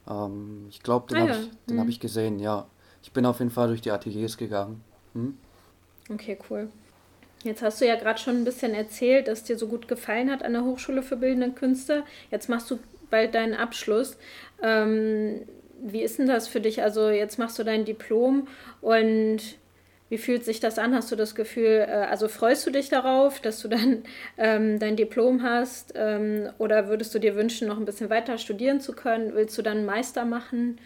Ähm, 0.09 0.65
ich 0.69 0.83
glaube, 0.83 1.07
den 1.07 1.17
Ah 1.17 1.21
habe 1.21 1.31
ja, 1.31 1.39
ich, 1.39 1.49
den 1.67 1.77
habe 1.77 1.85
hm. 1.85 1.91
ich 1.91 1.99
gesehen, 1.99 2.39
ja. 2.39 2.65
Ich 3.01 3.11
bin 3.11 3.25
auf 3.25 3.39
jeden 3.39 3.51
Fall 3.51 3.67
durch 3.69 3.81
die 3.81 3.91
Ateliers 3.91 4.35
gegangen. 4.35 4.83
Hm? 5.13 5.37
Okay, 6.11 6.37
cool. 6.49 6.69
Jetzt 7.43 7.61
hast 7.61 7.79
du 7.79 7.87
ja 7.87 7.95
gerade 7.95 8.19
schon 8.19 8.37
ein 8.37 8.43
bisschen 8.43 8.73
erzählt, 8.73 9.27
dass 9.27 9.43
dir 9.43 9.57
so 9.57 9.67
gut 9.67 9.87
gefallen 9.87 10.31
hat 10.31 10.43
an 10.43 10.53
der 10.53 10.63
Hochschule 10.63 11.03
für 11.03 11.15
Bildende 11.15 11.51
Künste. 11.51 12.03
Jetzt 12.31 12.49
machst 12.49 12.69
du 12.71 12.79
bald 13.09 13.35
deinen 13.35 13.53
Abschluss. 13.53 14.17
Ähm, 14.61 15.41
wie 15.81 16.01
ist 16.01 16.19
denn 16.19 16.27
das 16.27 16.47
für 16.47 16.59
dich? 16.59 16.81
Also 16.81 17.09
jetzt 17.09 17.37
machst 17.37 17.59
du 17.59 17.63
dein 17.63 17.85
Diplom 17.85 18.47
und 18.81 19.39
wie 20.09 20.17
fühlt 20.19 20.45
sich 20.45 20.59
das 20.59 20.77
an? 20.77 20.93
Hast 20.93 21.11
du 21.11 21.15
das 21.15 21.33
Gefühl, 21.33 21.85
äh, 21.87 22.07
also 22.09 22.27
freust 22.27 22.65
du 22.67 22.71
dich 22.71 22.89
darauf, 22.89 23.39
dass 23.39 23.61
du 23.61 23.67
dann 23.67 24.03
ähm, 24.37 24.79
dein 24.79 24.95
Diplom 24.95 25.41
hast? 25.41 25.93
Ähm, 25.95 26.49
oder 26.57 26.87
würdest 26.87 27.13
du 27.15 27.19
dir 27.19 27.35
wünschen, 27.35 27.67
noch 27.67 27.77
ein 27.77 27.85
bisschen 27.85 28.09
weiter 28.09 28.37
studieren 28.37 28.81
zu 28.81 28.93
können? 28.93 29.33
Willst 29.33 29.57
du 29.57 29.61
dann 29.61 29.77
einen 29.77 29.85
Meister 29.85 30.25
machen? 30.25 30.79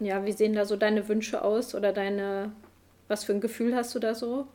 Ja, 0.00 0.24
wie 0.24 0.32
sehen 0.32 0.54
da 0.54 0.64
so 0.64 0.76
deine 0.76 1.08
Wünsche 1.08 1.42
aus 1.42 1.74
oder 1.74 1.92
deine, 1.92 2.52
was 3.08 3.24
für 3.24 3.32
ein 3.32 3.40
Gefühl 3.40 3.74
hast 3.74 3.94
du 3.94 3.98
da 3.98 4.14
so? 4.14 4.46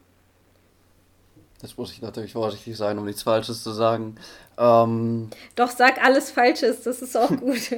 Jetzt 1.61 1.77
muss 1.77 1.91
ich 1.91 2.01
natürlich 2.01 2.33
vorsichtig 2.33 2.75
sein, 2.75 2.97
um 2.97 3.05
nichts 3.05 3.23
Falsches 3.23 3.63
zu 3.63 3.71
sagen. 3.71 4.15
Ähm, 4.57 5.29
Doch, 5.55 5.69
sag 5.69 6.03
alles 6.03 6.31
Falsches, 6.31 6.83
das 6.83 7.01
ist 7.01 7.15
auch 7.17 7.29
gut. 7.39 7.71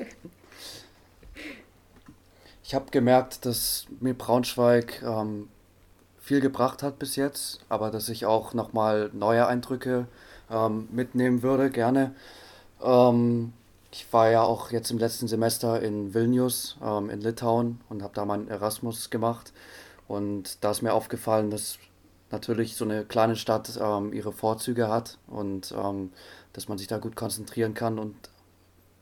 ich 2.63 2.73
habe 2.75 2.89
gemerkt, 2.91 3.45
dass 3.45 3.85
mir 3.99 4.15
Braunschweig 4.15 5.01
ähm, 5.03 5.49
viel 6.25 6.41
gebracht 6.41 6.81
hat 6.81 6.97
bis 6.97 7.15
jetzt, 7.15 7.59
aber 7.69 7.91
dass 7.91 8.09
ich 8.09 8.25
auch 8.25 8.55
nochmal 8.55 9.11
neue 9.13 9.45
Eindrücke 9.45 10.07
ähm, 10.49 10.89
mitnehmen 10.91 11.43
würde, 11.43 11.69
gerne. 11.69 12.15
Ähm, 12.81 13.53
ich 13.91 14.11
war 14.11 14.31
ja 14.31 14.41
auch 14.41 14.71
jetzt 14.71 14.89
im 14.89 14.97
letzten 14.97 15.27
Semester 15.27 15.83
in 15.83 16.15
Vilnius, 16.15 16.77
ähm, 16.83 17.11
in 17.11 17.21
Litauen 17.21 17.79
und 17.89 18.01
habe 18.01 18.15
da 18.15 18.25
meinen 18.25 18.47
Erasmus 18.47 19.11
gemacht. 19.11 19.53
Und 20.07 20.63
da 20.63 20.71
ist 20.71 20.81
mir 20.81 20.93
aufgefallen, 20.93 21.51
dass 21.51 21.77
natürlich 22.31 22.75
so 22.75 22.85
eine 22.85 23.05
kleine 23.05 23.35
Stadt 23.35 23.79
ähm, 23.79 24.11
ihre 24.11 24.31
Vorzüge 24.31 24.89
hat 24.89 25.19
und 25.27 25.75
ähm, 25.77 26.11
dass 26.53 26.67
man 26.67 26.79
sich 26.79 26.87
da 26.87 26.97
gut 26.97 27.15
konzentrieren 27.15 27.75
kann 27.75 27.99
und 27.99 28.15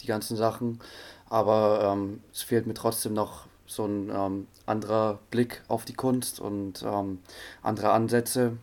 die 0.02 0.08
ganzen 0.08 0.36
Sachen. 0.36 0.80
Aber 1.30 1.94
ähm, 1.94 2.22
es 2.34 2.42
fehlt 2.42 2.68
mir 2.68 2.74
trotzdem 2.74 3.14
noch 3.14 3.48
so 3.76 3.86
ein 3.86 4.10
ähm, 4.10 4.48
anderer 4.66 5.20
Blick 5.32 5.62
auf 5.68 5.86
die 5.86 5.94
Kunst 5.94 6.40
und 6.40 6.84
ähm, 6.84 7.20
andere 7.62 7.92
Ansätze. 7.92 8.58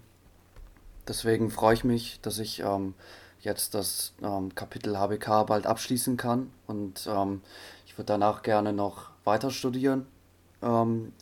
Deswegen 1.08 1.50
freue 1.50 1.74
ich 1.74 1.84
mich, 1.84 2.20
dass 2.20 2.38
ich 2.38 2.60
ähm, 2.60 2.94
jetzt 3.40 3.74
das 3.74 4.12
ähm, 4.22 4.54
Kapitel 4.54 4.98
HBK 4.98 5.44
bald 5.46 5.66
abschließen 5.66 6.16
kann 6.16 6.50
und 6.66 7.08
ähm, 7.10 7.40
ich 7.86 7.98
würde 7.98 8.06
danach 8.06 8.42
gerne 8.42 8.72
noch 8.72 9.10
weiter 9.24 9.50
studieren. 9.50 10.06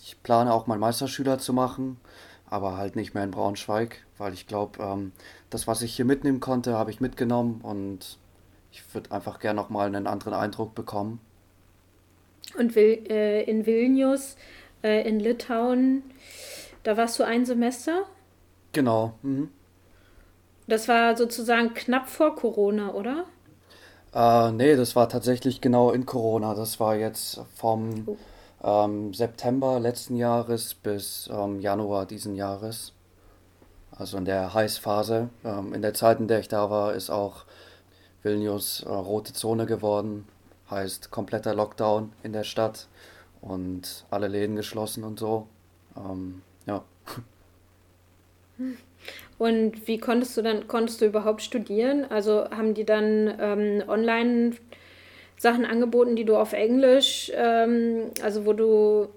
Ich 0.02 0.20
plane 0.24 0.52
auch 0.52 0.66
mal 0.66 0.78
Meisterschüler 0.78 1.38
zu 1.38 1.52
machen, 1.52 2.00
aber 2.46 2.76
halt 2.76 2.96
nicht 2.96 3.14
mehr 3.14 3.22
in 3.22 3.30
Braunschweig, 3.30 4.04
weil 4.18 4.34
ich 4.34 4.48
glaube, 4.48 5.12
das, 5.48 5.68
was 5.68 5.82
ich 5.82 5.94
hier 5.94 6.04
mitnehmen 6.04 6.40
konnte, 6.40 6.76
habe 6.76 6.90
ich 6.90 7.00
mitgenommen 7.00 7.60
und 7.62 8.18
ich 8.72 8.82
würde 8.92 9.12
einfach 9.12 9.38
gerne 9.38 9.60
noch 9.60 9.70
mal 9.70 9.86
einen 9.86 10.08
anderen 10.08 10.34
Eindruck 10.34 10.74
bekommen. 10.74 11.20
Und 12.56 12.76
äh, 12.76 13.42
in 13.42 13.66
Vilnius, 13.66 14.36
äh, 14.82 15.06
in 15.08 15.20
Litauen, 15.20 16.02
da 16.82 16.96
warst 16.96 17.18
du 17.18 17.24
ein 17.24 17.44
Semester? 17.44 18.04
Genau. 18.72 19.14
Mhm. 19.22 19.50
Das 20.66 20.88
war 20.88 21.16
sozusagen 21.16 21.74
knapp 21.74 22.08
vor 22.08 22.36
Corona, 22.36 22.92
oder? 22.92 23.24
Äh, 24.14 24.52
nee, 24.52 24.76
das 24.76 24.96
war 24.96 25.08
tatsächlich 25.08 25.60
genau 25.60 25.90
in 25.90 26.06
Corona. 26.06 26.54
Das 26.54 26.80
war 26.80 26.96
jetzt 26.96 27.40
vom 27.54 28.04
oh. 28.06 28.16
ähm, 28.62 29.14
September 29.14 29.80
letzten 29.80 30.16
Jahres 30.16 30.74
bis 30.74 31.28
ähm, 31.32 31.60
Januar 31.60 32.06
diesen 32.06 32.34
Jahres. 32.34 32.92
Also 33.90 34.16
in 34.18 34.24
der 34.24 34.54
Heißphase. 34.54 35.30
Ähm, 35.44 35.74
in 35.74 35.82
der 35.82 35.94
Zeit, 35.94 36.20
in 36.20 36.28
der 36.28 36.40
ich 36.40 36.48
da 36.48 36.70
war, 36.70 36.94
ist 36.94 37.10
auch 37.10 37.44
Vilnius 38.22 38.82
äh, 38.82 38.88
rote 38.88 39.32
Zone 39.32 39.66
geworden. 39.66 40.26
Heißt 40.70 41.10
kompletter 41.10 41.54
Lockdown 41.54 42.12
in 42.22 42.32
der 42.32 42.44
Stadt 42.44 42.88
und 43.40 44.04
alle 44.10 44.28
Läden 44.28 44.56
geschlossen 44.56 45.04
und 45.04 45.18
so. 45.18 45.48
Ähm, 45.96 46.42
ja. 46.66 46.84
Hm. 48.58 48.76
Und 49.38 49.86
wie 49.86 49.98
konntest 49.98 50.36
du 50.36 50.42
dann, 50.42 50.66
konntest 50.66 51.00
du 51.00 51.06
überhaupt 51.06 51.42
studieren? 51.42 52.04
Also 52.10 52.50
haben 52.50 52.74
die 52.74 52.84
dann 52.84 53.32
ähm, 53.40 53.82
online 53.86 54.56
Sachen 55.36 55.64
angeboten, 55.64 56.16
die 56.16 56.24
du 56.24 56.36
auf 56.36 56.52
Englisch, 56.52 57.30
ähm, 57.34 58.10
also 58.22 58.44
wo 58.44 58.52
du 58.52 59.08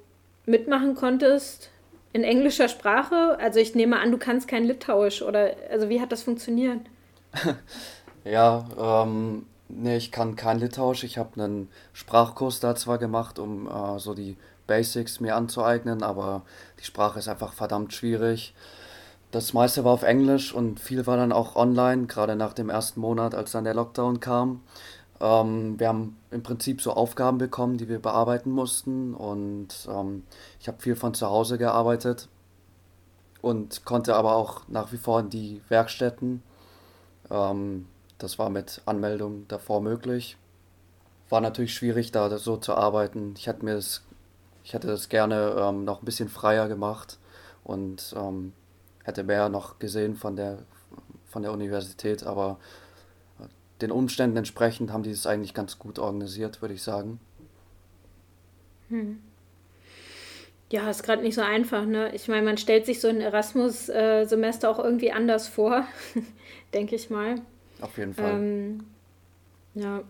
mitmachen 0.45 0.95
konntest 0.95 1.71
in 2.13 2.23
englischer 2.23 2.67
Sprache? 2.67 3.37
Also 3.39 3.59
ich 3.59 3.73
nehme 3.73 3.99
an, 3.99 4.11
du 4.11 4.17
kannst 4.17 4.47
kein 4.47 4.63
Litauisch 4.63 5.23
oder 5.23 5.55
also 5.71 5.89
wie 5.89 5.99
hat 5.99 6.11
das 6.11 6.21
funktioniert? 6.21 6.79
ja, 8.23 8.65
ähm, 8.77 9.47
nee, 9.75 9.97
ich 9.97 10.11
kann 10.11 10.35
kein 10.35 10.59
Litauisch. 10.59 11.03
Ich 11.03 11.17
habe 11.17 11.41
einen 11.41 11.69
Sprachkurs 11.93 12.59
da 12.59 12.75
zwar 12.75 12.97
gemacht, 12.97 13.39
um 13.39 13.67
äh, 13.67 13.99
so 13.99 14.13
die 14.13 14.37
Basics 14.67 15.19
mir 15.19 15.35
anzueignen, 15.35 16.03
aber 16.03 16.43
die 16.79 16.85
Sprache 16.85 17.19
ist 17.19 17.27
einfach 17.27 17.53
verdammt 17.53 17.93
schwierig. 17.93 18.53
Das 19.31 19.53
meiste 19.53 19.83
war 19.85 19.93
auf 19.93 20.03
Englisch 20.03 20.53
und 20.53 20.79
viel 20.79 21.07
war 21.07 21.17
dann 21.17 21.31
auch 21.31 21.55
online, 21.55 22.07
gerade 22.07 22.35
nach 22.35 22.53
dem 22.53 22.69
ersten 22.69 22.99
Monat, 22.99 23.33
als 23.33 23.51
dann 23.51 23.63
der 23.63 23.73
Lockdown 23.73 24.19
kam. 24.19 24.61
Ähm, 25.21 25.79
wir 25.79 25.87
haben 25.87 26.17
im 26.31 26.43
Prinzip 26.43 26.81
so 26.81 26.93
Aufgaben 26.93 27.37
bekommen, 27.37 27.77
die 27.77 27.87
wir 27.87 27.99
bearbeiten 27.99 28.51
mussten 28.51 29.13
und 29.13 29.69
ähm, 29.89 30.23
ich 30.59 30.67
habe 30.67 30.81
viel 30.81 30.95
von 30.95 31.13
zu 31.13 31.27
Hause 31.27 31.57
gearbeitet 31.57 32.27
und 33.41 33.85
konnte 33.85 34.15
aber 34.15 34.35
auch 34.35 34.61
nach 34.67 34.91
wie 34.91 34.97
vor 34.97 35.19
in 35.21 35.29
die 35.29 35.61
Werkstätten. 35.69 36.43
Ähm, 37.29 37.87
das 38.23 38.39
war 38.39 38.49
mit 38.49 38.81
Anmeldung 38.85 39.47
davor 39.47 39.81
möglich. 39.81 40.37
War 41.29 41.41
natürlich 41.41 41.73
schwierig, 41.73 42.11
da 42.11 42.37
so 42.37 42.57
zu 42.57 42.75
arbeiten. 42.75 43.33
Ich 43.37 43.47
hätte 43.47 43.65
mir 43.65 43.75
das, 43.75 44.03
ich 44.63 44.73
hätte 44.73 44.87
das 44.87 45.09
gerne 45.09 45.55
ähm, 45.57 45.85
noch 45.85 46.01
ein 46.01 46.05
bisschen 46.05 46.29
freier 46.29 46.67
gemacht 46.67 47.17
und 47.63 48.13
ähm, 48.17 48.53
hätte 49.03 49.23
mehr 49.23 49.49
noch 49.49 49.79
gesehen 49.79 50.15
von 50.15 50.35
der, 50.35 50.59
von 51.25 51.41
der 51.41 51.51
Universität, 51.51 52.23
aber 52.23 52.57
den 53.81 53.91
Umständen 53.91 54.37
entsprechend 54.37 54.91
haben 54.91 55.03
die 55.03 55.11
es 55.11 55.25
eigentlich 55.25 55.53
ganz 55.53 55.79
gut 55.79 55.97
organisiert, 55.97 56.61
würde 56.61 56.75
ich 56.75 56.83
sagen. 56.83 57.19
Hm. 58.89 59.21
Ja, 60.71 60.89
ist 60.89 61.03
gerade 61.03 61.21
nicht 61.21 61.35
so 61.35 61.41
einfach, 61.41 61.85
ne? 61.85 62.13
Ich 62.15 62.27
meine, 62.27 62.43
man 62.43 62.57
stellt 62.57 62.85
sich 62.85 63.01
so 63.01 63.09
ein 63.09 63.19
Erasmus-Semester 63.19 64.69
auch 64.69 64.79
irgendwie 64.79 65.11
anders 65.11 65.47
vor, 65.47 65.85
denke 66.73 66.95
ich 66.95 67.09
mal. 67.09 67.41
Auf 67.81 67.97
jeden 67.97 68.13
Fall. 68.13 68.31
Ähm, 68.31 68.83
ja. 69.73 70.03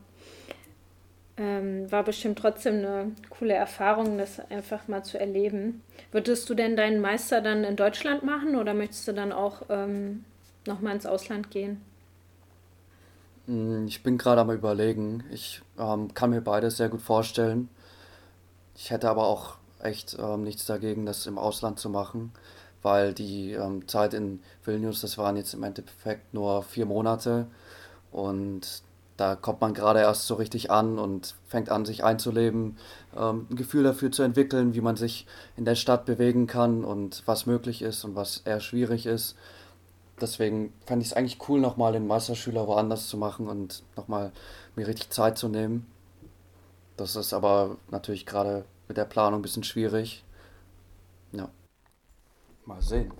Ähm, 1.38 1.92
war 1.92 2.04
bestimmt 2.04 2.38
trotzdem 2.38 2.76
eine 2.76 3.12
coole 3.30 3.54
Erfahrung, 3.54 4.18
das 4.18 4.40
einfach 4.52 4.88
mal 4.88 5.04
zu 5.04 5.20
erleben. 5.20 5.82
Würdest 6.12 6.50
du 6.50 6.54
denn 6.54 6.76
deinen 6.76 7.00
Meister 7.02 7.42
dann 7.42 7.64
in 7.64 7.76
Deutschland 7.76 8.24
machen 8.24 8.56
oder 8.56 8.74
möchtest 8.74 9.08
du 9.08 9.14
dann 9.14 9.32
auch 9.32 9.64
ähm, 9.70 10.26
nochmal 10.68 10.94
ins 10.94 11.06
Ausland 11.06 11.50
gehen? 11.50 11.82
Hm, 13.48 13.88
ich 13.88 14.04
bin 14.04 14.18
gerade 14.18 14.42
am 14.42 14.52
Überlegen. 14.52 15.24
Ich 15.32 15.62
ähm, 15.80 16.14
kann 16.14 16.30
mir 16.32 16.42
beides 16.42 16.78
sehr 16.78 16.90
gut 16.90 17.02
vorstellen. 17.02 17.70
Ich 18.76 18.92
hätte 18.92 19.10
aber 19.10 19.26
auch 19.26 19.58
echt 19.82 20.18
ähm, 20.20 20.44
nichts 20.44 20.66
dagegen, 20.66 21.06
das 21.06 21.26
im 21.28 21.38
Ausland 21.38 21.80
zu 21.80 21.90
machen, 21.90 22.32
weil 22.82 23.14
die 23.14 23.54
ähm, 23.54 23.88
Zeit 23.88 24.14
in 24.14 24.42
Vilnius, 24.64 25.02
das 25.02 25.18
waren 25.18 25.38
jetzt 25.38 25.54
im 25.54 25.64
Endeffekt 25.64 26.34
nur 26.34 26.64
vier 26.64 26.86
Monate 26.86 27.48
und 28.12 28.84
da 29.18 29.36
kommt 29.36 29.62
man 29.62 29.74
gerade 29.74 30.00
erst 30.00 30.26
so 30.26 30.34
richtig 30.36 30.72
an 30.72 30.98
und 30.98 31.36
fängt 31.48 31.70
an, 31.70 31.86
sich 31.86 32.04
einzuleben, 32.04 32.78
ähm, 33.16 33.46
ein 33.52 33.56
Gefühl 33.56 33.84
dafür 33.84 34.12
zu 34.12 34.24
entwickeln, 34.24 34.74
wie 34.74 34.82
man 34.82 34.96
sich 34.96 35.28
in 35.58 35.66
der 35.66 35.76
Stadt 35.76 36.06
bewegen 36.06 36.48
kann 36.48 36.84
und 36.84 37.22
was 37.28 37.46
möglich 37.46 37.82
ist 37.84 38.04
und 38.04 38.16
was 38.16 38.38
eher 38.46 38.60
schwierig 38.60 39.06
ist. 39.06 39.36
Deswegen 40.20 40.74
fände 40.86 41.04
ich 41.04 41.12
es 41.12 41.18
eigentlich 41.18 41.38
cool, 41.50 41.60
nochmal 41.60 41.94
den 41.94 42.08
Meisterschüler 42.08 42.68
woanders 42.68 43.10
zu 43.10 43.18
machen 43.18 43.48
und 43.48 43.84
nochmal 43.96 44.32
mir 44.76 44.88
richtig 44.88 45.10
Zeit 45.12 45.38
zu 45.38 45.50
nehmen. 45.50 45.86
Das 46.98 47.16
ist 47.16 47.34
aber 47.34 47.78
natürlich 47.90 48.26
gerade 48.26 48.66
mit 48.88 48.98
der 48.98 49.06
Planung 49.06 49.40
ein 49.40 49.44
bisschen 49.44 49.64
schwierig. 49.64 50.24
Ja. 51.32 51.50
Mal 52.66 52.82
sehen. 52.82 53.12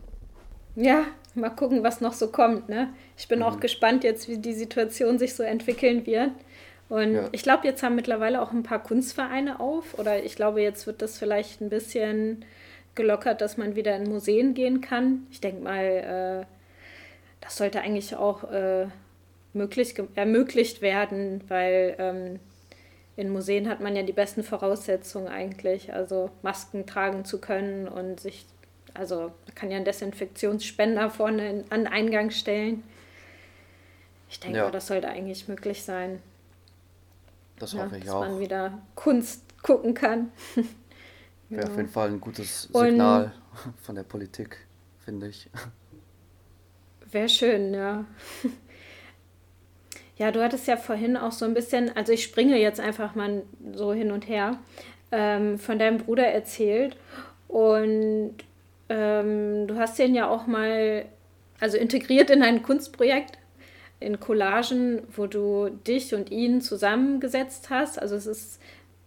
Ja, 0.76 1.06
mal 1.34 1.50
gucken, 1.50 1.84
was 1.84 2.02
noch 2.02 2.14
so 2.14 2.28
kommt. 2.28 2.70
Ne? 2.70 2.90
Ich 3.18 3.28
bin 3.28 3.40
mhm. 3.40 3.46
auch 3.46 3.60
gespannt 3.60 4.04
jetzt, 4.04 4.28
wie 4.28 4.38
die 4.38 4.54
Situation 4.54 5.20
sich 5.20 5.36
so 5.36 5.44
entwickeln 5.44 6.06
wird. 6.06 6.32
Und 6.90 7.14
ja. 7.14 7.30
ich 7.32 7.44
glaube, 7.44 7.68
jetzt 7.68 7.84
haben 7.84 7.96
mittlerweile 7.96 8.42
auch 8.42 8.52
ein 8.52 8.64
paar 8.64 8.84
Kunstvereine 8.84 9.60
auf. 9.60 9.98
Oder 9.98 10.24
ich 10.24 10.36
glaube, 10.36 10.62
jetzt 10.62 10.88
wird 10.88 11.02
das 11.02 11.18
vielleicht 11.18 11.62
ein 11.62 11.70
bisschen 11.70 12.44
gelockert, 12.96 13.40
dass 13.42 13.58
man 13.58 13.76
wieder 13.76 13.96
in 13.96 14.10
Museen 14.10 14.54
gehen 14.54 14.82
kann. 14.82 15.26
Ich 15.32 15.40
denke 15.40 15.64
mal, 15.64 16.44
äh, 16.44 16.46
das 17.40 17.56
sollte 17.56 17.82
eigentlich 17.82 18.16
auch 18.16 18.44
äh, 18.52 18.88
möglich, 19.54 19.96
ermöglicht 20.16 20.82
werden, 20.82 21.44
weil 21.48 21.96
ähm, 21.98 22.40
in 23.16 23.30
Museen 23.30 23.70
hat 23.70 23.80
man 23.80 23.96
ja 23.96 24.04
die 24.04 24.14
besten 24.14 24.44
Voraussetzungen 24.44 25.28
eigentlich. 25.28 25.94
Also 25.94 26.30
Masken 26.42 26.86
tragen 26.86 27.24
zu 27.24 27.40
können 27.40 27.88
und 27.88 28.20
sich 28.20 28.46
also 28.94 29.32
man 29.46 29.56
kann 29.56 29.70
ja 29.70 29.78
einen 29.78 29.86
Desinfektionsspender 29.86 31.10
vorne 31.10 31.50
in, 31.50 31.72
an 31.72 31.86
den 31.86 31.88
Eingang 31.88 32.32
stellen. 32.32 32.84
Ich 34.30 34.40
denke 34.40 34.58
ja. 34.58 34.72
das 34.72 34.88
sollte 34.88 35.08
eigentlich 35.08 35.48
möglich 35.48 35.84
sein. 35.84 36.22
Das 37.60 37.74
hoffe 37.74 37.92
ja, 37.92 37.98
ich 37.98 38.06
dass 38.06 38.14
auch. 38.14 38.22
Dass 38.22 38.32
man 38.32 38.40
wieder 38.40 38.82
Kunst 38.96 39.44
gucken 39.62 39.94
kann. 39.94 40.32
Wäre 41.50 41.70
auf 41.70 41.76
jeden 41.76 41.90
Fall 41.90 42.10
ein 42.10 42.22
gutes 42.22 42.64
Signal 42.64 43.34
Und 43.66 43.74
von 43.82 43.96
der 43.96 44.04
Politik, 44.04 44.58
finde 45.00 45.28
ich. 45.28 45.50
Wäre 47.12 47.30
schön, 47.30 47.74
ja. 47.74 48.06
Ja, 50.18 50.30
du 50.32 50.44
hattest 50.44 50.68
ja 50.68 50.78
vorhin 50.78 51.18
auch 51.18 51.32
so 51.32 51.46
ein 51.46 51.56
bisschen, 51.56 51.98
also 51.98 52.12
ich 52.14 52.24
springe 52.24 52.56
jetzt 52.60 52.80
einfach 52.80 53.16
mal 53.16 53.42
so 53.74 53.92
hin 53.92 54.12
und 54.12 54.28
her, 54.28 54.60
ähm, 55.12 55.58
von 55.58 55.80
deinem 55.80 55.98
Bruder 55.98 56.28
erzählt. 56.28 56.96
Und 57.48 58.36
ähm, 58.92 59.68
du 59.68 59.78
hast 59.78 59.98
den 59.98 60.14
ja 60.14 60.28
auch 60.28 60.48
mal, 60.48 61.06
also 61.62 61.78
integriert 61.78 62.30
in 62.30 62.44
ein 62.44 62.62
Kunstprojekt, 62.62 63.38
in 64.02 64.20
Collagen, 64.20 65.04
wo 65.16 65.28
du 65.28 65.70
dich 65.70 66.14
und 66.14 66.30
ihn 66.30 66.60
zusammengesetzt 66.60 67.70
hast. 67.70 68.02
Also 68.02 68.16
es 68.16 68.26
ist 68.26 68.62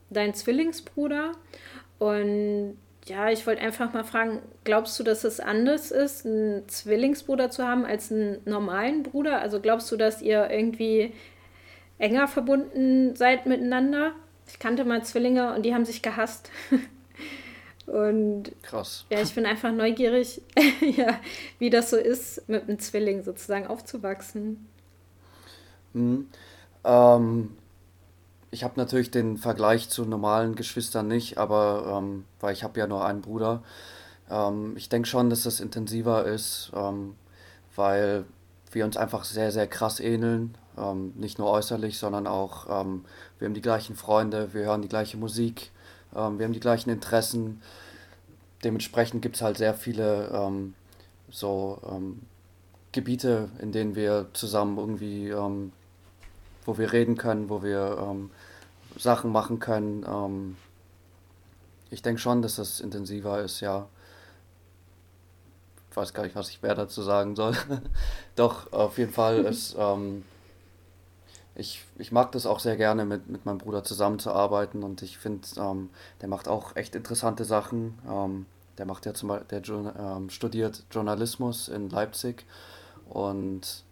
dein 0.08 0.32
Zwillingsbruder. 0.32 1.32
Und 1.98 2.78
ja, 3.04 3.28
ich 3.28 3.46
wollte 3.46 3.60
einfach 3.60 3.92
mal 3.92 4.04
fragen, 4.04 4.40
glaubst 4.64 4.98
du, 4.98 5.04
dass 5.04 5.24
es 5.24 5.38
anders 5.38 5.90
ist, 5.90 6.24
einen 6.24 6.66
Zwillingsbruder 6.66 7.50
zu 7.50 7.68
haben 7.68 7.84
als 7.84 8.10
einen 8.10 8.38
normalen 8.46 9.02
Bruder? 9.02 9.42
Also 9.42 9.60
glaubst 9.60 9.92
du, 9.92 9.96
dass 9.96 10.22
ihr 10.22 10.48
irgendwie 10.50 11.12
enger 11.98 12.26
verbunden 12.26 13.16
seid 13.16 13.44
miteinander? 13.44 14.12
Ich 14.48 14.58
kannte 14.58 14.86
mal 14.86 15.04
Zwillinge 15.04 15.54
und 15.54 15.62
die 15.62 15.74
haben 15.74 15.84
sich 15.84 16.00
gehasst. 16.00 16.50
Und 17.86 18.52
Krass. 18.62 19.04
ja, 19.10 19.20
ich 19.20 19.34
bin 19.34 19.44
einfach 19.44 19.72
neugierig, 19.72 20.40
ja, 20.96 21.18
wie 21.58 21.70
das 21.70 21.90
so 21.90 21.96
ist, 21.96 22.48
mit 22.48 22.62
einem 22.62 22.78
Zwilling 22.78 23.22
sozusagen 23.22 23.66
aufzuwachsen. 23.66 24.66
Mhm. 25.92 26.28
Ähm, 26.84 27.56
ich 28.50 28.64
habe 28.64 28.74
natürlich 28.76 29.10
den 29.10 29.36
Vergleich 29.36 29.88
zu 29.88 30.04
normalen 30.04 30.54
Geschwistern 30.54 31.08
nicht, 31.08 31.38
aber 31.38 31.98
ähm, 31.98 32.24
weil 32.40 32.52
ich 32.52 32.62
habe 32.62 32.78
ja 32.78 32.86
nur 32.86 33.04
einen 33.04 33.20
Bruder. 33.20 33.62
Ähm, 34.30 34.74
ich 34.76 34.88
denke 34.88 35.08
schon, 35.08 35.28
dass 35.28 35.42
das 35.42 35.60
intensiver 35.60 36.24
ist, 36.24 36.72
ähm, 36.74 37.16
weil 37.74 38.24
wir 38.72 38.84
uns 38.84 38.96
einfach 38.96 39.24
sehr, 39.24 39.52
sehr 39.52 39.66
krass 39.66 40.00
ähneln. 40.00 40.56
Ähm, 40.76 41.12
nicht 41.16 41.38
nur 41.38 41.50
äußerlich, 41.50 41.98
sondern 41.98 42.26
auch, 42.26 42.66
ähm, 42.68 43.04
wir 43.38 43.46
haben 43.46 43.54
die 43.54 43.60
gleichen 43.60 43.96
Freunde, 43.96 44.54
wir 44.54 44.64
hören 44.64 44.82
die 44.82 44.88
gleiche 44.88 45.16
Musik, 45.16 45.70
ähm, 46.16 46.38
wir 46.38 46.46
haben 46.46 46.52
die 46.52 46.60
gleichen 46.60 46.90
Interessen. 46.90 47.60
Dementsprechend 48.62 49.22
gibt 49.22 49.36
es 49.36 49.42
halt 49.42 49.58
sehr 49.58 49.74
viele 49.74 50.28
ähm, 50.32 50.74
so 51.30 51.80
ähm, 51.90 52.22
Gebiete, 52.92 53.48
in 53.60 53.72
denen 53.72 53.96
wir 53.96 54.28
zusammen 54.32 54.78
irgendwie, 54.78 55.28
ähm, 55.28 55.72
wo 56.64 56.78
wir 56.78 56.92
reden 56.92 57.16
können, 57.16 57.48
wo 57.48 57.62
wir 57.62 57.98
ähm, 58.00 58.30
Sachen 58.96 59.32
machen 59.32 59.58
können. 59.58 60.04
Ähm, 60.08 60.56
ich 61.90 62.02
denke 62.02 62.20
schon, 62.20 62.42
dass 62.42 62.56
das 62.56 62.80
intensiver 62.80 63.40
ist, 63.42 63.60
ja. 63.60 63.86
Ich 65.90 65.96
weiß 65.96 66.12
gar 66.12 66.24
nicht, 66.24 66.34
was 66.34 66.50
ich 66.50 66.62
mehr 66.62 66.74
dazu 66.74 67.02
sagen 67.02 67.36
soll. 67.36 67.56
Doch, 68.36 68.72
auf 68.72 68.98
jeden 68.98 69.12
Fall 69.12 69.38
ist, 69.44 69.76
ich, 71.56 71.84
ich 71.98 72.10
mag 72.12 72.32
das 72.32 72.46
auch 72.46 72.58
sehr 72.58 72.76
gerne, 72.76 73.04
mit, 73.04 73.28
mit 73.28 73.46
meinem 73.46 73.58
Bruder 73.58 73.84
zusammenzuarbeiten 73.84 74.82
und 74.82 75.02
ich 75.02 75.18
finde, 75.18 75.46
ähm, 75.56 75.90
der 76.20 76.28
macht 76.28 76.48
auch 76.48 76.74
echt 76.76 76.94
interessante 76.94 77.44
Sachen. 77.44 77.98
Ähm, 78.08 78.46
der 78.78 78.86
macht 78.86 79.06
ja 79.06 79.14
zum 79.14 79.28
Beispiel, 79.28 79.60
der 79.60 79.94
ähm, 79.98 80.30
studiert 80.30 80.84
Journalismus 80.90 81.68
in 81.68 81.90
Leipzig 81.90 82.44
und 83.08 83.84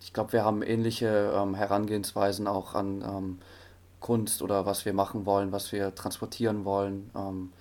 ich 0.00 0.12
glaube, 0.12 0.32
wir 0.32 0.44
haben 0.44 0.62
ähnliche 0.62 1.32
ähm, 1.34 1.54
Herangehensweisen 1.54 2.46
auch 2.46 2.74
an 2.74 3.02
ähm, 3.02 3.38
Kunst 4.00 4.42
oder 4.42 4.66
was 4.66 4.84
wir 4.84 4.92
machen 4.92 5.26
wollen, 5.26 5.52
was 5.52 5.70
wir 5.72 5.94
transportieren 5.94 6.64
wollen. 6.64 7.10
Ähm, 7.14 7.52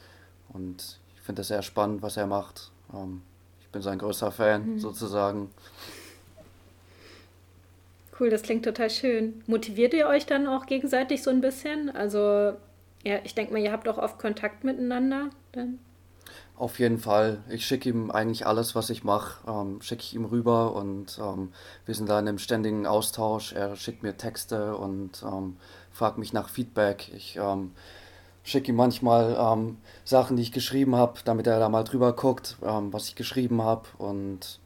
und 0.50 1.00
ich 1.16 1.22
finde 1.22 1.42
es 1.42 1.50
sehr 1.50 1.62
spannend, 1.62 2.02
was 2.02 2.18
er 2.18 2.26
macht. 2.26 2.72
Ich 3.60 3.68
bin 3.68 3.82
sein 3.82 4.00
größter 4.00 4.32
Fan 4.32 4.76
Mhm. 4.76 4.80
sozusagen. 4.80 5.52
Cool, 8.20 8.30
das 8.30 8.42
klingt 8.42 8.66
total 8.66 8.90
schön. 8.90 9.44
Motiviert 9.46 9.94
ihr 9.94 10.08
euch 10.08 10.26
dann 10.26 10.48
auch 10.48 10.66
gegenseitig 10.66 11.22
so 11.22 11.30
ein 11.30 11.42
bisschen? 11.42 11.90
Also, 11.90 12.54
ja, 13.04 13.20
ich 13.24 13.36
denke 13.36 13.54
mal, 13.54 13.60
ihr 13.60 13.72
habt 13.72 13.88
auch 13.88 13.98
oft 13.98 14.18
Kontakt 14.18 14.64
miteinander 14.64 15.30
dann. 15.52 15.80
Auf 16.56 16.80
jeden 16.80 16.98
Fall. 16.98 17.44
Ich 17.50 17.68
schicke 17.68 17.90
ihm 17.90 18.10
eigentlich 18.10 18.48
alles, 18.48 18.74
was 18.74 18.90
ich 18.90 19.04
mache, 19.04 19.48
ähm, 19.48 19.80
schicke 19.82 20.02
ich 20.02 20.16
ihm 20.16 20.26
rüber 20.26 20.74
und 20.74 21.20
ähm, 21.22 21.52
wir 21.86 21.94
sind 21.94 22.10
da 22.10 22.20
in 22.20 22.28
einem 22.28 22.40
ständigen 22.40 22.88
Austausch. 22.88 23.54
Er 23.54 23.76
schickt 23.76 24.02
mir 24.02 24.18
Texte 24.18 24.76
und 24.76 25.24
ähm, 25.24 25.58
fragt 25.92 26.18
mich 26.18 26.34
nach 26.34 26.50
Feedback. 26.50 27.12
Ich 27.16 27.38
ähm, 27.38 27.74
schicke 28.44 28.72
ihm 28.72 28.76
manchmal 28.76 29.38
ähm, 29.40 29.78
Sachen, 30.04 30.36
die 30.36 30.42
ich 30.42 30.52
geschrieben 30.52 30.96
habe, 30.96 31.20
damit 31.26 31.46
er 31.46 31.60
da 31.60 31.70
mal 31.70 31.84
drüber 31.84 32.14
guckt, 32.14 32.58
ähm, 32.64 32.92
was 32.92 33.08
ich 33.08 33.16
geschrieben 33.16 33.62
habe. 33.62 33.88
Und 34.00 34.60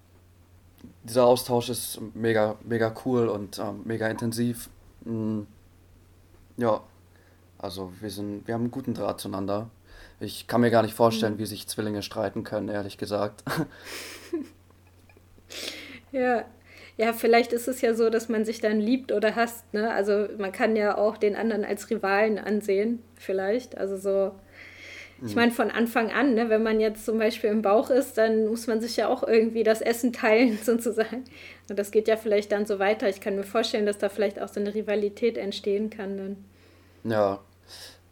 dieser 1.04 1.26
Austausch 1.26 1.70
ist 1.70 2.00
mega, 2.14 2.58
mega 2.64 2.94
cool 3.06 3.28
und 3.30 3.60
ähm, 3.60 3.82
mega 3.86 4.08
intensiv. 4.08 4.70
Mm, 5.06 5.42
ja, 6.58 6.82
also 7.58 7.92
wir 8.02 8.10
sind, 8.10 8.48
wir 8.48 8.54
haben 8.56 8.62
einen 8.64 8.72
guten 8.72 8.94
Draht 8.94 9.20
zueinander. 9.22 9.70
Ich 10.20 10.48
kann 10.48 10.62
mir 10.62 10.72
gar 10.72 10.84
nicht 10.84 10.94
vorstellen, 10.96 11.36
Mhm. 11.36 11.40
wie 11.40 11.46
sich 11.48 11.68
Zwillinge 11.68 12.04
streiten 12.04 12.44
können, 12.44 12.70
ehrlich 12.70 12.98
gesagt. 12.98 13.44
Ja. 16.12 16.46
Ja, 16.98 17.14
vielleicht 17.14 17.54
ist 17.54 17.68
es 17.68 17.82
ja 17.82 17.94
so, 17.96 18.10
dass 18.10 18.30
man 18.30 18.46
sich 18.46 18.60
dann 18.60 18.80
liebt 18.80 19.12
oder 19.12 19.36
hasst, 19.36 19.74
ne? 19.74 19.92
Also 19.92 20.28
man 20.38 20.52
kann 20.52 20.76
ja 20.76 20.98
auch 20.98 21.18
den 21.18 21.36
anderen 21.36 21.64
als 21.66 21.90
Rivalen 21.90 22.38
ansehen, 22.38 23.02
vielleicht. 23.16 23.78
Also 23.78 23.98
so, 23.98 24.36
ich 25.26 25.36
Mm, 25.36 25.38
meine, 25.38 25.52
von 25.52 25.72
Anfang 25.72 26.12
an, 26.12 26.34
ne, 26.34 26.50
wenn 26.50 26.64
man 26.64 26.80
jetzt 26.80 27.06
zum 27.06 27.18
Beispiel 27.20 27.50
im 27.52 27.62
Bauch 27.62 27.90
ist, 27.90 28.18
dann 28.18 28.48
muss 28.48 28.68
man 28.68 28.82
sich 28.82 28.98
ja 28.98 29.08
auch 29.08 29.24
irgendwie 29.24 29.64
das 29.64 29.82
Essen 29.82 30.14
teilen, 30.14 30.58
sozusagen. 30.64 31.26
Und 31.70 31.80
das 31.80 31.92
geht 31.92 32.08
ja 32.08 32.18
vielleicht 32.18 32.52
dann 32.52 32.66
so 32.66 32.80
weiter. 32.80 33.08
Ich 33.10 33.22
kann 33.22 33.36
mir 33.36 33.44
vorstellen, 33.44 33.86
dass 33.86 33.98
da 34.00 34.10
vielleicht 34.10 34.42
auch 34.42 34.50
so 34.50 34.60
eine 34.60 34.74
Rivalität 34.74 35.38
entstehen 35.38 35.90
kann 35.90 36.18
dann. 36.18 36.38
Ja, 37.04 37.40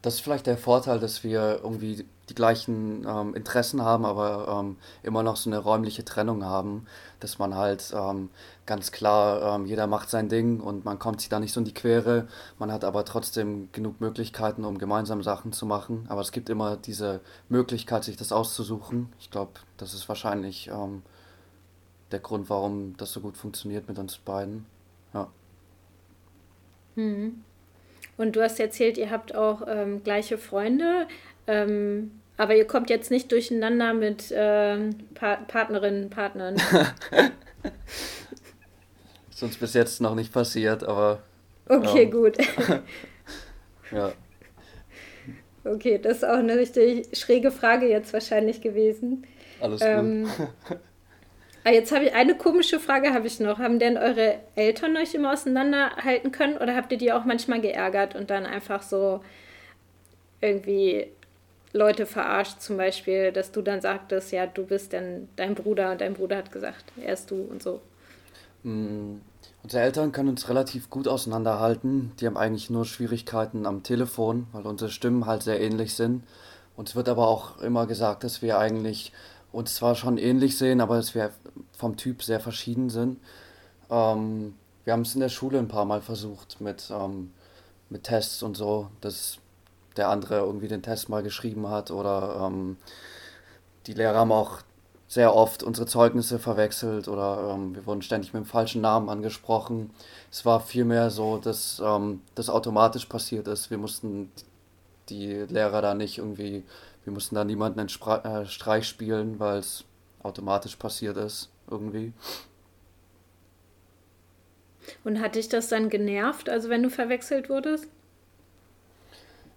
das 0.01 0.15
ist 0.15 0.21
vielleicht 0.21 0.47
der 0.47 0.57
Vorteil, 0.57 0.99
dass 0.99 1.23
wir 1.23 1.61
irgendwie 1.63 2.05
die 2.29 2.35
gleichen 2.35 3.05
ähm, 3.07 3.35
Interessen 3.35 3.83
haben, 3.83 4.05
aber 4.05 4.61
ähm, 4.61 4.77
immer 5.03 5.23
noch 5.23 5.37
so 5.37 5.49
eine 5.49 5.59
räumliche 5.59 6.05
Trennung 6.05 6.45
haben, 6.45 6.87
dass 7.21 7.39
man 7.39 7.55
halt 7.55 7.93
ähm, 7.95 8.29
ganz 8.69 8.91
klar, 8.91 9.55
ähm, 9.55 9.65
jeder 9.65 9.87
macht 9.87 10.11
sein 10.11 10.29
Ding 10.29 10.59
und 10.59 10.85
man 10.85 10.99
kommt 10.99 11.21
sich 11.21 11.29
da 11.29 11.39
nicht 11.39 11.53
so 11.53 11.59
in 11.59 11.65
die 11.65 11.73
Quere. 11.73 12.27
Man 12.59 12.71
hat 12.71 12.83
aber 12.83 13.03
trotzdem 13.03 13.67
genug 13.71 13.99
Möglichkeiten, 13.99 14.63
um 14.63 14.77
gemeinsam 14.77 15.23
Sachen 15.23 15.51
zu 15.53 15.65
machen. 15.65 16.05
Aber 16.07 16.21
es 16.21 16.31
gibt 16.31 16.49
immer 16.49 16.77
diese 16.77 17.19
Möglichkeit, 17.49 18.03
sich 18.03 18.15
das 18.15 18.31
auszusuchen. 18.31 19.11
Ich 19.19 19.31
glaube, 19.31 19.53
das 19.77 19.95
ist 19.95 20.07
wahrscheinlich 20.07 20.69
ähm, 20.71 21.01
der 22.11 22.19
Grund, 22.19 22.47
warum 22.51 22.95
das 22.97 23.11
so 23.11 23.21
gut 23.21 23.37
funktioniert 23.37 23.87
mit 23.87 23.97
uns 23.97 24.19
beiden. 24.19 24.67
Ja. 25.15 25.29
Mhm. 26.93 27.43
Und 28.17 28.35
du 28.35 28.43
hast 28.43 28.59
erzählt, 28.59 28.99
ihr 28.99 29.09
habt 29.09 29.33
auch 29.33 29.63
ähm, 29.67 30.03
gleiche 30.03 30.37
Freunde, 30.37 31.07
ähm, 31.47 32.11
aber 32.37 32.55
ihr 32.55 32.67
kommt 32.67 32.91
jetzt 32.91 33.09
nicht 33.09 33.31
durcheinander 33.31 33.95
mit 33.95 34.31
ähm, 34.31 34.91
pa 35.15 35.37
Partnerinnen, 35.37 36.11
Partnern. 36.11 36.57
Ist 39.39 39.43
uns 39.43 39.55
bis 39.55 39.73
jetzt 39.73 40.01
noch 40.01 40.15
nicht 40.15 40.33
passiert, 40.33 40.83
aber 40.83 41.19
Okay, 41.69 42.03
ähm, 42.03 42.11
gut. 42.11 42.37
ja. 43.93 44.11
Okay, 45.63 45.97
das 45.97 46.17
ist 46.17 46.23
auch 46.25 46.39
eine 46.39 46.57
richtig 46.57 47.17
schräge 47.17 47.49
Frage 47.49 47.87
jetzt 47.87 48.11
wahrscheinlich 48.11 48.59
gewesen. 48.59 49.25
Alles 49.61 49.79
gut. 49.79 49.89
Ähm, 49.89 50.29
ah, 51.63 51.71
jetzt 51.71 51.93
habe 51.93 52.03
ich 52.03 52.13
eine 52.13 52.35
komische 52.35 52.81
Frage 52.81 53.13
habe 53.13 53.27
ich 53.27 53.39
noch. 53.39 53.59
Haben 53.59 53.79
denn 53.79 53.97
eure 53.97 54.39
Eltern 54.57 54.97
euch 54.97 55.13
immer 55.13 55.31
auseinanderhalten 55.31 56.33
können 56.33 56.57
oder 56.57 56.75
habt 56.75 56.91
ihr 56.91 56.97
die 56.97 57.13
auch 57.13 57.23
manchmal 57.23 57.61
geärgert 57.61 58.15
und 58.15 58.29
dann 58.29 58.45
einfach 58.45 58.81
so 58.81 59.21
irgendwie 60.41 61.07
Leute 61.71 62.05
verarscht, 62.05 62.59
zum 62.59 62.75
Beispiel, 62.75 63.31
dass 63.31 63.53
du 63.53 63.61
dann 63.61 63.79
sagtest, 63.79 64.33
ja, 64.33 64.47
du 64.47 64.65
bist 64.65 64.91
dann 64.91 65.29
dein 65.37 65.55
Bruder 65.55 65.93
und 65.93 66.01
dein 66.01 66.13
Bruder 66.13 66.35
hat 66.35 66.51
gesagt, 66.51 66.83
er 67.01 67.13
ist 67.13 67.31
du 67.31 67.47
und 67.49 67.63
so. 67.63 67.79
Unsere 69.63 69.83
Eltern 69.83 70.11
können 70.11 70.29
uns 70.29 70.47
relativ 70.47 70.89
gut 70.89 71.07
auseinanderhalten. 71.07 72.13
Die 72.19 72.27
haben 72.27 72.37
eigentlich 72.37 72.69
nur 72.69 72.85
Schwierigkeiten 72.85 73.65
am 73.65 73.83
Telefon, 73.83 74.47
weil 74.53 74.65
unsere 74.65 74.89
Stimmen 74.89 75.25
halt 75.25 75.43
sehr 75.43 75.59
ähnlich 75.59 75.95
sind. 75.95 76.23
Uns 76.77 76.95
wird 76.95 77.09
aber 77.09 77.27
auch 77.27 77.59
immer 77.59 77.85
gesagt, 77.85 78.23
dass 78.23 78.41
wir 78.41 78.57
eigentlich 78.57 79.11
uns 79.51 79.75
zwar 79.75 79.95
schon 79.95 80.17
ähnlich 80.17 80.57
sehen, 80.57 80.79
aber 80.79 80.95
dass 80.95 81.13
wir 81.13 81.31
vom 81.77 81.97
Typ 81.97 82.23
sehr 82.23 82.39
verschieden 82.39 82.89
sind. 82.89 83.19
Ähm, 83.89 84.53
wir 84.85 84.93
haben 84.93 85.01
es 85.01 85.13
in 85.13 85.19
der 85.19 85.29
Schule 85.29 85.59
ein 85.59 85.67
paar 85.67 85.85
Mal 85.85 86.01
versucht 86.01 86.61
mit, 86.61 86.89
ähm, 86.89 87.31
mit 87.89 88.05
Tests 88.05 88.43
und 88.43 88.55
so, 88.55 88.87
dass 89.01 89.39
der 89.97 90.09
andere 90.09 90.37
irgendwie 90.37 90.67
den 90.69 90.83
Test 90.83 91.09
mal 91.09 91.23
geschrieben 91.23 91.67
hat 91.67 91.91
oder 91.91 92.47
ähm, 92.47 92.77
die 93.87 93.93
Lehrer 93.93 94.19
haben 94.19 94.31
auch 94.31 94.59
sehr 95.09 95.35
oft 95.35 95.63
unsere 95.63 95.87
Zeugnisse 95.87 96.37
verwechselt 96.37 97.07
oder 97.07 97.55
ähm, 97.55 97.73
wir 97.75 97.87
wurden 97.87 98.03
ständig 98.03 98.31
mit 98.31 98.43
dem 98.43 98.45
falschen 98.45 98.81
Namen 98.81 99.09
angesprochen. 99.09 99.89
Es 100.31 100.45
war 100.45 100.59
vielmehr 100.59 101.09
so, 101.09 101.39
dass 101.39 101.81
ähm, 101.83 102.21
das 102.35 102.47
automatisch 102.47 103.07
passiert 103.07 103.47
ist. 103.47 103.71
Wir 103.71 103.79
mussten 103.79 104.31
die 105.09 105.33
Lehrer 105.33 105.81
da 105.81 105.95
nicht 105.95 106.19
irgendwie, 106.19 106.63
wir 107.05 107.11
mussten 107.11 107.33
da 107.33 107.43
niemanden 107.43 107.79
einen 107.79 107.89
Spra 107.89 108.41
äh, 108.41 108.45
Streich 108.45 108.87
spielen, 108.87 109.39
weil 109.39 109.57
es 109.57 109.83
automatisch 110.21 110.75
passiert 110.75 111.17
ist 111.17 111.49
irgendwie. 111.71 112.13
Und 115.03 115.19
hat 115.21 115.33
dich 115.33 115.49
das 115.49 115.69
dann 115.69 115.89
genervt, 115.89 116.49
also 116.49 116.69
wenn 116.69 116.83
du 116.83 116.91
verwechselt 116.91 117.49
wurdest? 117.49 117.87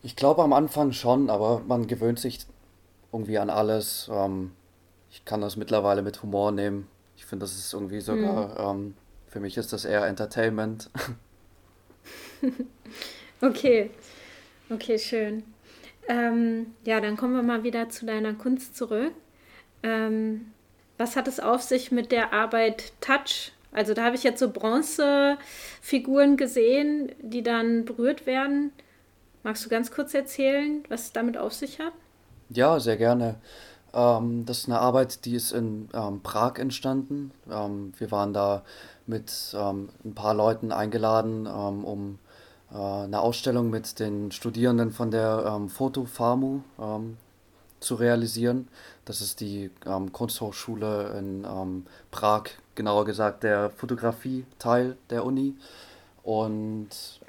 Ich 0.02 0.16
glaube 0.16 0.42
am 0.42 0.54
Anfang 0.54 0.92
schon, 0.92 1.28
aber 1.28 1.60
man 1.68 1.86
gewöhnt 1.86 2.18
sich 2.18 2.46
irgendwie 3.12 3.36
an 3.36 3.50
alles. 3.50 4.10
Ähm, 4.10 4.52
ich 5.12 5.25
kann 5.25 5.40
das 5.40 5.57
mittlerweile 5.57 6.03
mit 6.03 6.22
Humor 6.22 6.51
nehmen. 6.51 6.88
Ich 7.16 7.27
finde, 7.27 7.44
das 7.44 7.55
ist 7.57 7.72
irgendwie 7.72 8.01
sogar, 8.01 8.59
ähm, 8.59 8.94
für 9.29 9.38
mich 9.38 9.57
ist 9.57 9.72
das 9.72 9.85
eher 9.85 10.07
Entertainment. 10.07 10.90
Okay, 13.44 13.90
okay, 14.70 15.01
schön. 15.01 15.42
Ähm, 16.07 16.75
ja, 16.85 17.01
dann 17.01 17.16
kommen 17.16 17.35
wir 17.35 17.42
mal 17.42 17.64
wieder 17.64 17.88
zu 17.88 18.07
deiner 18.07 18.35
Kunst 18.35 18.77
zurück. 18.77 19.12
Ähm, 19.83 20.53
was 20.96 21.16
hat 21.16 21.27
es 21.27 21.40
auf 21.40 21.61
sich 21.61 21.90
mit 21.90 22.12
der 22.12 22.33
Arbeit 22.33 22.92
Touch? 23.01 23.51
Also 23.72 23.94
da 23.94 24.05
habe 24.05 24.14
ich 24.14 24.22
jetzt 24.22 24.38
so 24.38 24.48
Bronzefiguren 24.48 26.37
gesehen, 26.37 27.11
die 27.20 27.42
dann 27.42 27.85
berührt 27.85 28.27
werden. 28.27 28.70
Magst 29.42 29.64
du 29.64 29.68
ganz 29.68 29.90
kurz 29.90 30.14
erzählen, 30.14 30.85
was 30.88 31.07
es 31.07 31.12
damit 31.12 31.37
auf 31.37 31.53
sich 31.53 31.81
hat? 31.81 31.92
Ja, 32.48 32.79
sehr 32.79 32.96
gerne. 32.96 33.40
Ähm, 33.94 34.44
das 34.46 34.59
ist 34.61 34.68
eine 34.68 34.81
Arbeit, 34.81 35.24
die 35.24 35.35
ist 35.35 35.52
in 35.52 35.88
ähm, 35.94 36.20
Prag 36.22 36.59
entstanden. 36.59 37.33
Ähm, 37.50 37.92
wir 37.98 38.11
waren 38.11 38.33
da 38.33 38.62
mit 39.07 39.55
ähm, 39.55 39.90
ein 40.05 40.14
paar 40.14 40.35
Leuten 40.35 40.72
eingeladen, 40.72 41.46
ähm, 41.46 41.85
um 41.85 42.18
äh, 42.72 42.76
eine 42.76 43.20
Ausstellung 43.20 43.70
mit 43.70 43.98
den 43.98 44.33
Studierenden 44.33 44.92
von 44.92 45.11
der 45.11 45.44
ähm, 45.46 45.68
Foto 45.68 46.05
FAMU 46.05 46.61
ähm, 46.81 47.16
zu 47.81 47.96
realisieren. 47.96 48.68
Das 49.05 49.20
ist 49.20 49.40
die 49.40 49.68
Kunsthochschule 50.12 51.18
in 51.18 51.85
Prag, 52.12 52.44
genauer 52.76 53.05
gesagt 53.05 53.42
der 53.42 53.70
Fotografie-Teil 53.70 54.96
der 55.11 55.24
Uni. 55.24 55.57
Und 56.22 57.20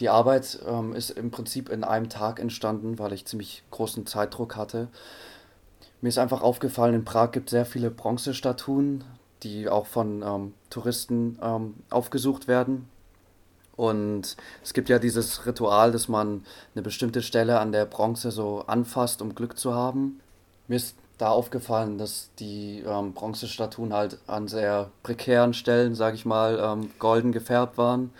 die 0.00 0.08
Arbeit 0.08 0.58
ähm, 0.66 0.94
ist 0.94 1.10
im 1.10 1.30
Prinzip 1.30 1.68
in 1.68 1.84
einem 1.84 2.08
Tag 2.08 2.40
entstanden, 2.40 2.98
weil 2.98 3.12
ich 3.12 3.26
ziemlich 3.26 3.62
großen 3.70 4.06
Zeitdruck 4.06 4.56
hatte. 4.56 4.88
Mir 6.00 6.08
ist 6.08 6.18
einfach 6.18 6.42
aufgefallen, 6.42 6.94
in 6.94 7.04
Prag 7.04 7.30
gibt 7.30 7.48
es 7.48 7.52
sehr 7.52 7.64
viele 7.64 7.90
Bronzestatuen, 7.90 9.04
die 9.42 9.68
auch 9.68 9.86
von 9.86 10.22
ähm, 10.22 10.54
Touristen 10.70 11.38
ähm, 11.42 11.74
aufgesucht 11.90 12.48
werden. 12.48 12.88
Und 13.76 14.36
es 14.62 14.72
gibt 14.72 14.88
ja 14.88 14.98
dieses 14.98 15.46
Ritual, 15.46 15.92
dass 15.92 16.08
man 16.08 16.44
eine 16.74 16.82
bestimmte 16.82 17.22
Stelle 17.22 17.58
an 17.58 17.72
der 17.72 17.86
Bronze 17.86 18.30
so 18.30 18.64
anfasst, 18.66 19.20
um 19.20 19.34
Glück 19.34 19.58
zu 19.58 19.74
haben. 19.74 20.20
Mir 20.68 20.76
ist 20.76 20.96
da 21.18 21.30
aufgefallen, 21.30 21.98
dass 21.98 22.30
die 22.38 22.82
ähm, 22.86 23.12
Bronzestatuen 23.14 23.92
halt 23.92 24.18
an 24.26 24.48
sehr 24.48 24.90
prekären 25.02 25.54
Stellen, 25.54 25.94
sage 25.94 26.16
ich 26.16 26.24
mal, 26.24 26.58
ähm, 26.60 26.90
golden 26.98 27.32
gefärbt 27.32 27.78
waren. 27.78 28.10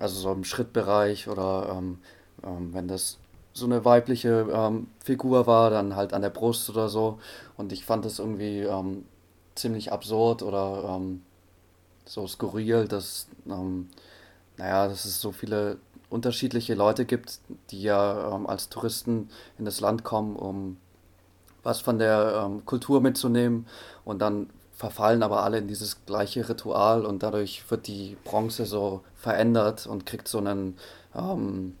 Also 0.00 0.20
so 0.20 0.32
im 0.32 0.44
Schrittbereich 0.44 1.28
oder 1.28 1.76
ähm, 1.76 1.98
ähm, 2.44 2.72
wenn 2.72 2.88
das 2.88 3.18
so 3.52 3.66
eine 3.66 3.84
weibliche 3.84 4.46
ähm, 4.52 4.88
Figur 5.04 5.46
war, 5.46 5.70
dann 5.70 5.96
halt 5.96 6.12
an 6.12 6.22
der 6.22 6.30
Brust 6.30 6.70
oder 6.70 6.88
so. 6.88 7.18
Und 7.56 7.72
ich 7.72 7.84
fand 7.84 8.04
das 8.04 8.18
irgendwie 8.18 8.60
ähm, 8.60 9.04
ziemlich 9.54 9.92
absurd 9.92 10.42
oder 10.42 10.96
ähm, 10.96 11.22
so 12.04 12.26
skurril, 12.26 12.86
dass, 12.86 13.28
ähm, 13.46 13.88
naja, 14.56 14.88
dass 14.88 15.04
es 15.04 15.20
so 15.20 15.32
viele 15.32 15.78
unterschiedliche 16.10 16.74
Leute 16.74 17.04
gibt, 17.04 17.40
die 17.70 17.82
ja 17.82 18.40
als 18.46 18.70
Touristen 18.70 19.28
in 19.58 19.66
das 19.66 19.80
Land 19.80 20.04
kommen, 20.04 20.36
um 20.36 20.78
was 21.62 21.80
von 21.80 21.98
der 21.98 22.50
Kultur 22.64 23.02
mitzunehmen 23.02 23.66
und 24.06 24.20
dann 24.20 24.48
verfallen 24.78 25.24
aber 25.24 25.42
alle 25.42 25.58
in 25.58 25.66
dieses 25.66 26.06
gleiche 26.06 26.48
Ritual 26.48 27.04
und 27.04 27.24
dadurch 27.24 27.68
wird 27.68 27.88
die 27.88 28.16
Bronze 28.22 28.64
so 28.64 29.02
verändert 29.16 29.88
und 29.88 30.06
kriegt 30.06 30.28
so 30.28 30.38
einen, 30.38 30.78
ähm, 31.16 31.76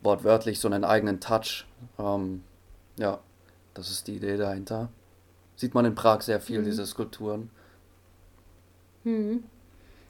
wortwörtlich 0.00 0.58
so 0.58 0.66
einen 0.68 0.84
eigenen 0.84 1.20
Touch. 1.20 1.66
Ähm, 1.98 2.42
ja, 2.96 3.18
das 3.74 3.90
ist 3.90 4.06
die 4.06 4.16
Idee 4.16 4.38
dahinter. 4.38 4.88
Sieht 5.56 5.74
man 5.74 5.84
in 5.84 5.94
Prag 5.94 6.22
sehr 6.22 6.40
viel, 6.40 6.60
mhm. 6.60 6.64
diese 6.64 6.86
Skulpturen. 6.86 7.50
Mhm. 9.04 9.44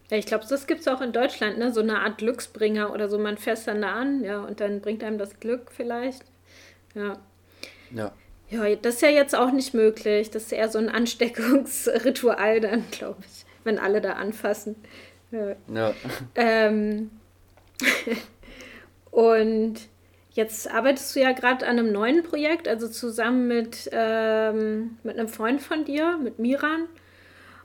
Ja, 0.09 0.17
ich 0.17 0.27
glaube, 0.27 0.45
das 0.49 0.69
gibt 0.69 0.83
es 0.83 0.89
auch 0.89 1.01
in 1.01 1.13
Deutschland, 1.13 1.59
ne? 1.59 1.73
So 1.73 1.81
eine 1.81 1.99
Art 1.99 2.19
Glücksbringer 2.19 2.93
oder 2.93 3.09
so. 3.09 3.19
Man 3.19 3.39
fässt 3.39 3.67
dann 3.67 3.83
da 3.83 3.93
an, 3.93 4.23
ja, 4.23 4.41
und 4.45 4.61
dann 4.61 4.81
bringt 4.81 5.03
einem 5.03 5.19
das 5.19 5.41
Glück 5.41 5.73
vielleicht. 5.73 6.25
Ja. 6.95 7.19
Ja. 7.91 8.13
Ja, 8.55 8.77
das 8.77 8.97
ist 8.97 9.03
ja 9.03 9.09
jetzt 9.09 9.35
auch 9.35 9.51
nicht 9.51 9.75
möglich. 9.75 10.31
Das 10.31 10.45
ist 10.45 10.53
eher 10.53 10.69
so 10.69 10.79
ein 10.79 10.89
Ansteckungsritual 10.89 12.61
dann, 12.61 12.85
glaube 12.93 13.23
ich, 13.27 13.45
wenn 13.65 13.81
alle 13.81 14.01
da 14.01 14.13
anfassen. 14.13 14.77
Ja. 15.33 15.57
ja. 15.75 15.95
Ähm, 16.37 17.11
und 19.11 19.75
jetzt 20.31 20.71
arbeitest 20.71 21.17
du 21.17 21.21
ja 21.21 21.33
gerade 21.33 21.67
an 21.67 21.81
einem 21.81 21.91
neuen 21.91 22.23
Projekt, 22.23 22.69
also 22.69 22.87
zusammen 22.87 23.49
mit, 23.49 23.91
ähm, 23.91 24.99
mit 25.03 25.19
einem 25.19 25.29
Freund 25.29 25.61
von 25.61 25.85
dir, 25.85 26.17
mit 26.23 26.39
Miran. 26.39 26.87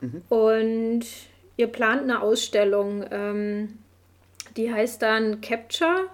Mhm. 0.00 0.22
Und 0.28 1.06
ihr 1.56 1.68
plant 1.68 2.02
eine 2.02 2.20
Ausstellung, 2.20 3.04
ähm, 3.12 3.78
die 4.56 4.72
heißt 4.72 5.00
dann 5.02 5.40
Capture. 5.40 6.08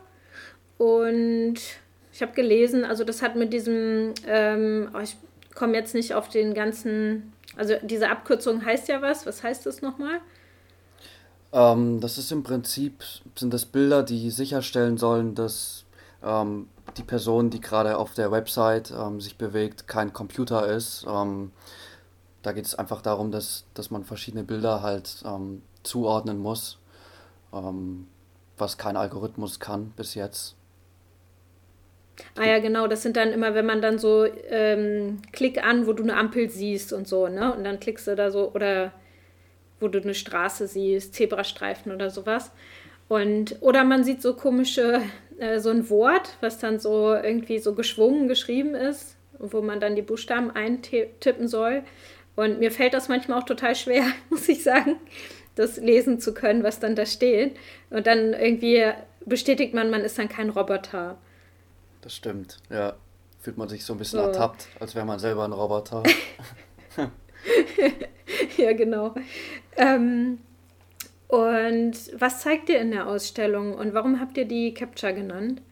Und 0.77 1.57
ich 2.17 2.23
habe 2.23 2.33
gelesen, 2.33 2.87
also 2.87 3.05
das 3.05 3.21
hat 3.21 3.37
mit 3.37 3.53
diesem, 3.53 4.15
ähm, 4.27 4.89
oh, 4.95 5.01
ich 5.01 5.19
komme 5.55 5.75
jetzt 5.75 5.95
nicht 5.95 6.15
auf 6.15 6.31
den 6.31 6.55
ganzen, 6.55 7.35
also 7.57 7.75
diese 7.83 8.09
Abkürzung 8.09 8.65
heißt 8.65 8.89
ja 8.89 9.03
was. 9.03 9.27
Was 9.27 9.43
heißt 9.43 9.67
das 9.67 9.83
nochmal? 9.83 10.21
Ähm, 11.53 12.01
das 12.01 12.17
ist 12.17 12.33
im 12.33 12.43
Prinzip, 12.43 13.05
sind 13.35 13.53
das 13.53 13.67
Bilder, 13.67 14.03
die 14.03 14.31
sicherstellen 14.31 14.97
sollen, 14.97 15.35
dass 15.35 15.85
ähm, 16.25 16.71
die 16.97 17.03
Person, 17.03 17.51
die 17.51 17.61
gerade 17.61 17.99
auf 17.99 18.15
der 18.15 18.31
Website 18.31 18.95
ähm, 18.99 19.21
sich 19.21 19.37
bewegt, 19.37 19.87
kein 19.87 20.15
Computer 20.15 20.67
ist. 20.67 21.05
Ähm, 21.07 21.53
da 22.41 22.53
geht 22.53 22.65
es 22.65 22.75
einfach 22.75 23.03
darum, 23.03 23.31
dass, 23.31 23.67
dass 23.75 23.91
man 23.91 24.07
verschiedene 24.07 24.43
Bilder 24.43 24.81
halt 24.81 25.23
ähm, 25.27 25.61
zuordnen 25.83 26.39
muss, 26.39 26.79
was 28.59 28.77
kein 28.77 28.97
Algorithmus 28.97 29.61
kann 29.61 29.91
bis 29.97 30.15
jetzt. 30.15 30.57
Ah 32.35 32.47
ja, 32.47 32.59
genau, 32.59 32.87
das 32.87 33.03
sind 33.03 33.17
dann 33.17 33.33
immer, 33.33 33.55
wenn 33.55 33.67
man 33.67 33.83
dann 33.83 33.99
so 33.99 34.27
ähm, 34.49 35.21
Klick 35.33 35.63
an, 35.65 35.87
wo 35.87 35.93
du 35.93 36.03
eine 36.03 36.17
Ampel 36.17 36.49
siehst 36.49 36.93
und 36.93 37.07
so, 37.09 37.29
ne? 37.29 37.55
Und 37.55 37.65
dann 37.65 37.81
klickst 37.81 38.07
du 38.07 38.17
da 38.17 38.31
so, 38.31 38.53
oder 38.53 38.93
wo 39.81 39.89
du 39.89 40.01
eine 40.01 40.15
Straße 40.15 40.67
siehst, 40.67 41.15
Zebrastreifen 41.15 41.93
oder 41.93 42.11
sowas. 42.11 42.53
Und, 43.09 43.57
oder 43.61 43.85
man 43.85 44.05
sieht 44.05 44.23
so 44.23 44.35
komische, 44.35 45.01
äh, 45.39 45.61
so 45.61 45.71
ein 45.71 45.89
Wort, 45.91 46.37
was 46.41 46.59
dann 46.59 46.79
so 46.79 47.15
irgendwie 47.15 47.59
so 47.59 47.75
geschwungen 47.75 48.29
geschrieben 48.29 48.75
ist, 48.75 49.17
wo 49.39 49.61
man 49.63 49.81
dann 49.81 49.97
die 49.97 50.03
Buchstaben 50.03 50.51
eintippen 50.51 51.49
soll. 51.49 51.83
Und 52.35 52.59
mir 52.59 52.71
fällt 52.71 52.95
das 52.95 53.09
manchmal 53.09 53.41
auch 53.41 53.47
total 53.47 53.75
schwer, 53.75 54.05
muss 54.31 54.49
ich 54.49 54.63
sagen, 54.63 54.97
das 55.55 55.77
lesen 55.79 56.21
zu 56.21 56.35
können, 56.35 56.63
was 56.63 56.81
dann 56.81 56.95
da 56.97 57.07
steht. 57.07 57.57
Und 57.91 58.07
dann 58.07 58.35
irgendwie 58.35 58.85
bestätigt 59.25 59.75
man, 59.75 59.91
man 59.91 60.03
ist 60.03 60.19
dann 60.19 60.29
kein 60.29 60.51
Roboter. 60.51 61.19
Das 62.07 62.15
stimmt, 62.15 62.59
ja. 62.71 62.95
Fühlt 63.41 63.59
man 63.59 63.69
sich 63.69 63.85
so 63.85 63.93
ein 63.93 63.99
bisschen 63.99 64.21
so. 64.21 64.27
ertappt, 64.27 64.69
als 64.79 64.95
wäre 64.95 65.05
man 65.05 65.19
selber 65.19 65.45
ein 65.45 65.53
Roboter. 65.53 66.05
ja, 68.57 68.73
genau. 68.75 69.17
Ähm, 69.77 70.39
und 71.27 71.95
was 72.17 72.43
zeigt 72.43 72.69
ihr 72.69 72.81
in 72.81 72.93
der 72.93 73.09
Ausstellung 73.09 73.75
und 73.75 73.93
warum 73.93 74.21
habt 74.21 74.37
ihr 74.37 74.45
die 74.45 74.73
Capture 74.73 75.15
genannt? 75.15 75.63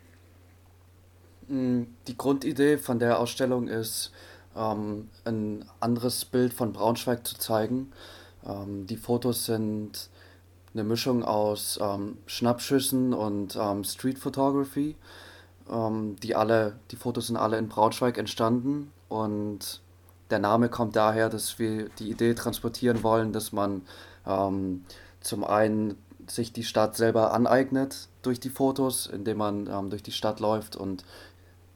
Mm, 1.47 1.83
die 2.09 2.19
Grundidee 2.19 2.79
von 2.79 2.99
der 2.99 3.21
Ausstellung 3.21 3.69
ist, 3.69 4.11
ähm, 4.57 5.11
ein 5.25 5.65
anderes 5.79 6.25
Bild 6.25 6.53
von 6.53 6.73
Braunschweig 6.73 7.25
zu 7.25 7.39
zeigen. 7.39 7.93
Ähm, 8.45 8.89
die 8.89 8.97
Fotos 8.97 9.47
sind 9.47 10.11
eine 10.73 10.83
Mischung 10.83 11.23
aus 11.23 11.79
ähm, 11.81 12.19
Schnappschüssen 12.27 13.15
und 13.15 13.55
ähm, 13.55 13.85
Street 13.85 14.19
Photography. 14.19 14.97
Ähm, 15.71 16.17
die 16.23 16.35
alle, 16.35 16.77
die 16.91 16.97
Fotos 16.97 17.29
sind 17.29 17.37
alle 17.37 17.59
in 17.59 17.69
Braunschweig 17.69 18.19
entstanden 18.19 18.93
und 19.09 19.81
der 20.31 20.39
Name 20.39 20.69
kommt 20.69 20.97
daher, 20.97 21.29
dass 21.29 21.59
wir 21.59 21.89
die 21.99 22.11
Idee 22.11 22.35
transportieren 22.35 23.03
wollen, 23.03 23.33
dass 23.33 23.53
man 23.53 23.83
ähm, 24.27 24.85
zum 25.21 25.45
einen 25.45 25.97
sich 26.27 26.53
die 26.53 26.65
Stadt 26.65 26.97
selber 26.97 27.33
aneignet 27.33 28.09
durch 28.23 28.41
die 28.41 28.51
Fotos, 28.51 29.07
indem 29.07 29.39
man 29.39 29.67
ähm, 29.67 29.91
durch 29.91 30.03
die 30.03 30.13
Stadt 30.13 30.41
läuft 30.41 30.77
und 30.77 31.05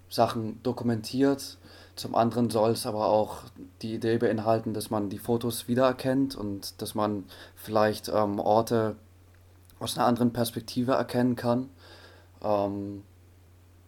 Sachen 0.08 0.62
dokumentiert. 0.62 1.58
Zum 1.96 2.14
anderen 2.14 2.48
soll 2.48 2.70
es 2.70 2.86
aber 2.86 3.06
auch 3.06 3.42
die 3.82 3.94
Idee 3.94 4.18
beinhalten, 4.18 4.72
dass 4.72 4.88
man 4.88 5.10
die 5.10 5.18
Fotos 5.18 5.68
wiedererkennt 5.68 6.36
und 6.36 6.80
dass 6.80 6.94
man 6.94 7.24
vielleicht 7.56 8.08
ähm, 8.08 8.38
Orte 8.38 8.96
aus 9.80 9.96
einer 9.96 10.06
anderen 10.06 10.32
Perspektive 10.32 10.92
erkennen 10.92 11.36
kann. 11.36 11.68
Ähm, 12.42 13.02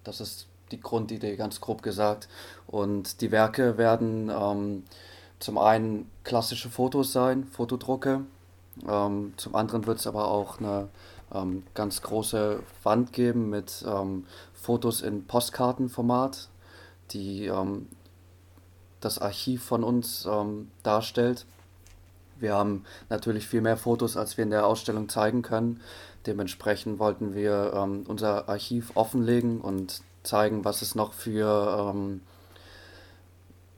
das 0.05 0.21
ist 0.21 0.47
die 0.71 0.81
Grundidee, 0.81 1.37
ganz 1.37 1.61
grob 1.61 1.83
gesagt. 1.83 2.29
Und 2.67 3.21
die 3.21 3.31
Werke 3.31 3.77
werden 3.79 4.31
ähm, 4.31 4.85
zum 5.39 5.59
einen 5.59 6.11
klassische 6.25 6.71
Fotos 6.71 7.13
sein, 7.13 7.45
Fotodrucke. 7.45 8.23
Ähm, 8.89 9.35
zum 9.37 9.55
anderen 9.55 9.87
wird 9.87 9.99
es 9.99 10.07
aber 10.07 10.29
auch 10.29 10.59
eine 10.59 10.89
ähm, 11.33 11.65
ganz 11.75 12.03
große 12.03 12.63
Wand 12.83 13.13
geben 13.13 13.51
mit 13.51 13.85
ähm, 13.87 14.27
Fotos 14.55 15.03
in 15.03 15.27
Postkartenformat, 15.27 16.49
die 17.11 17.47
ähm, 17.47 17.89
das 19.01 19.19
Archiv 19.19 19.65
von 19.65 19.83
uns 19.83 20.27
ähm, 20.31 20.71
darstellt. 20.83 21.47
Wir 22.39 22.55
haben 22.55 22.85
natürlich 23.11 23.47
viel 23.47 23.61
mehr 23.61 23.77
Fotos, 23.77 24.17
als 24.17 24.37
wir 24.37 24.45
in 24.45 24.51
der 24.51 24.67
Ausstellung 24.67 25.09
zeigen 25.09 25.43
können. 25.43 25.81
Dementsprechend 26.27 26.99
wollten 26.99 27.35
wir 27.35 27.73
ähm, 27.75 28.05
unser 28.07 28.49
Archiv 28.49 28.93
offenlegen 28.95 29.61
und 29.61 30.03
zeigen, 30.23 30.65
was 30.65 30.83
es 30.83 30.95
noch 30.95 31.15
für, 31.15 31.93
ähm, 31.95 32.21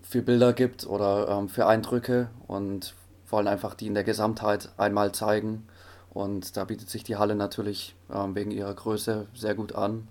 für 0.03 0.23
Bilder 0.23 0.53
gibt 0.53 0.87
oder 0.87 1.29
ähm, 1.29 1.49
für 1.49 1.67
Eindrücke 1.67 2.31
und 2.49 2.95
wollen 3.29 3.49
einfach 3.49 3.75
die 3.75 3.87
in 3.87 3.95
der 3.95 4.05
Gesamtheit 4.05 4.71
einmal 4.77 5.13
zeigen. 5.13 5.69
Und 6.11 6.57
da 6.57 6.65
bietet 6.65 6.91
sich 6.91 7.05
die 7.05 7.17
Halle 7.17 7.35
natürlich 7.35 7.95
ähm, 8.13 8.35
wegen 8.35 8.51
ihrer 8.51 8.75
Größe 8.75 9.27
sehr 9.35 9.55
gut 9.55 9.75
an. 9.75 10.09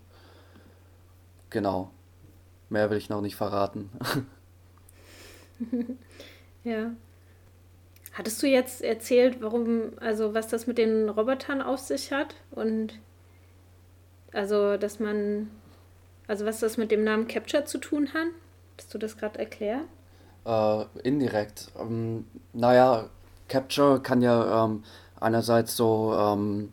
Genau. 1.49 1.91
mehr 2.69 2.89
will 2.89 2.97
ich 2.97 3.09
noch 3.09 3.21
nicht 3.21 3.35
verraten. 3.35 3.89
ja. 6.63 6.91
Hattest 8.13 8.43
du 8.43 8.47
jetzt 8.47 8.81
erzählt, 8.81 9.41
warum, 9.41 9.93
also 9.99 10.33
was 10.33 10.47
das 10.47 10.67
mit 10.67 10.77
den 10.77 11.09
Robotern 11.09 11.61
auf 11.61 11.79
sich 11.79 12.11
hat? 12.11 12.35
Und 12.51 12.99
also, 14.33 14.77
dass 14.77 14.99
man, 14.99 15.49
also 16.27 16.45
was 16.45 16.59
das 16.59 16.77
mit 16.77 16.91
dem 16.91 17.03
Namen 17.03 17.27
Capture 17.27 17.65
zu 17.65 17.77
tun 17.77 18.13
hat? 18.13 18.27
Hast 18.77 18.93
du 18.93 18.97
das 18.97 19.17
gerade 19.17 19.39
erklärt? 19.39 19.85
Äh, 20.45 20.85
indirekt. 21.03 21.71
Ähm, 21.79 22.25
naja, 22.53 23.09
Capture 23.47 24.01
kann 24.01 24.21
ja 24.21 24.65
ähm, 24.65 24.83
einerseits 25.19 25.77
so 25.77 26.13
ähm, 26.17 26.71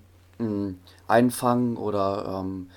einfangen 1.07 1.77
oder 1.77 2.41
ähm, 2.41 2.71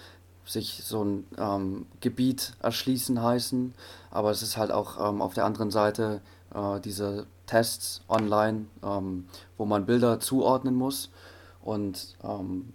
sich 0.45 0.81
so 0.83 1.03
ein 1.03 1.27
ähm, 1.37 1.85
Gebiet 2.01 2.53
erschließen 2.61 3.21
heißen, 3.21 3.73
aber 4.09 4.31
es 4.31 4.41
ist 4.41 4.57
halt 4.57 4.71
auch 4.71 5.09
ähm, 5.09 5.21
auf 5.21 5.33
der 5.33 5.45
anderen 5.45 5.71
Seite 5.71 6.21
äh, 6.53 6.79
diese 6.79 7.27
Tests 7.45 8.01
online, 8.07 8.65
ähm, 8.83 9.27
wo 9.57 9.65
man 9.65 9.85
Bilder 9.85 10.19
zuordnen 10.19 10.75
muss 10.75 11.09
und 11.61 12.15
ähm, 12.23 12.73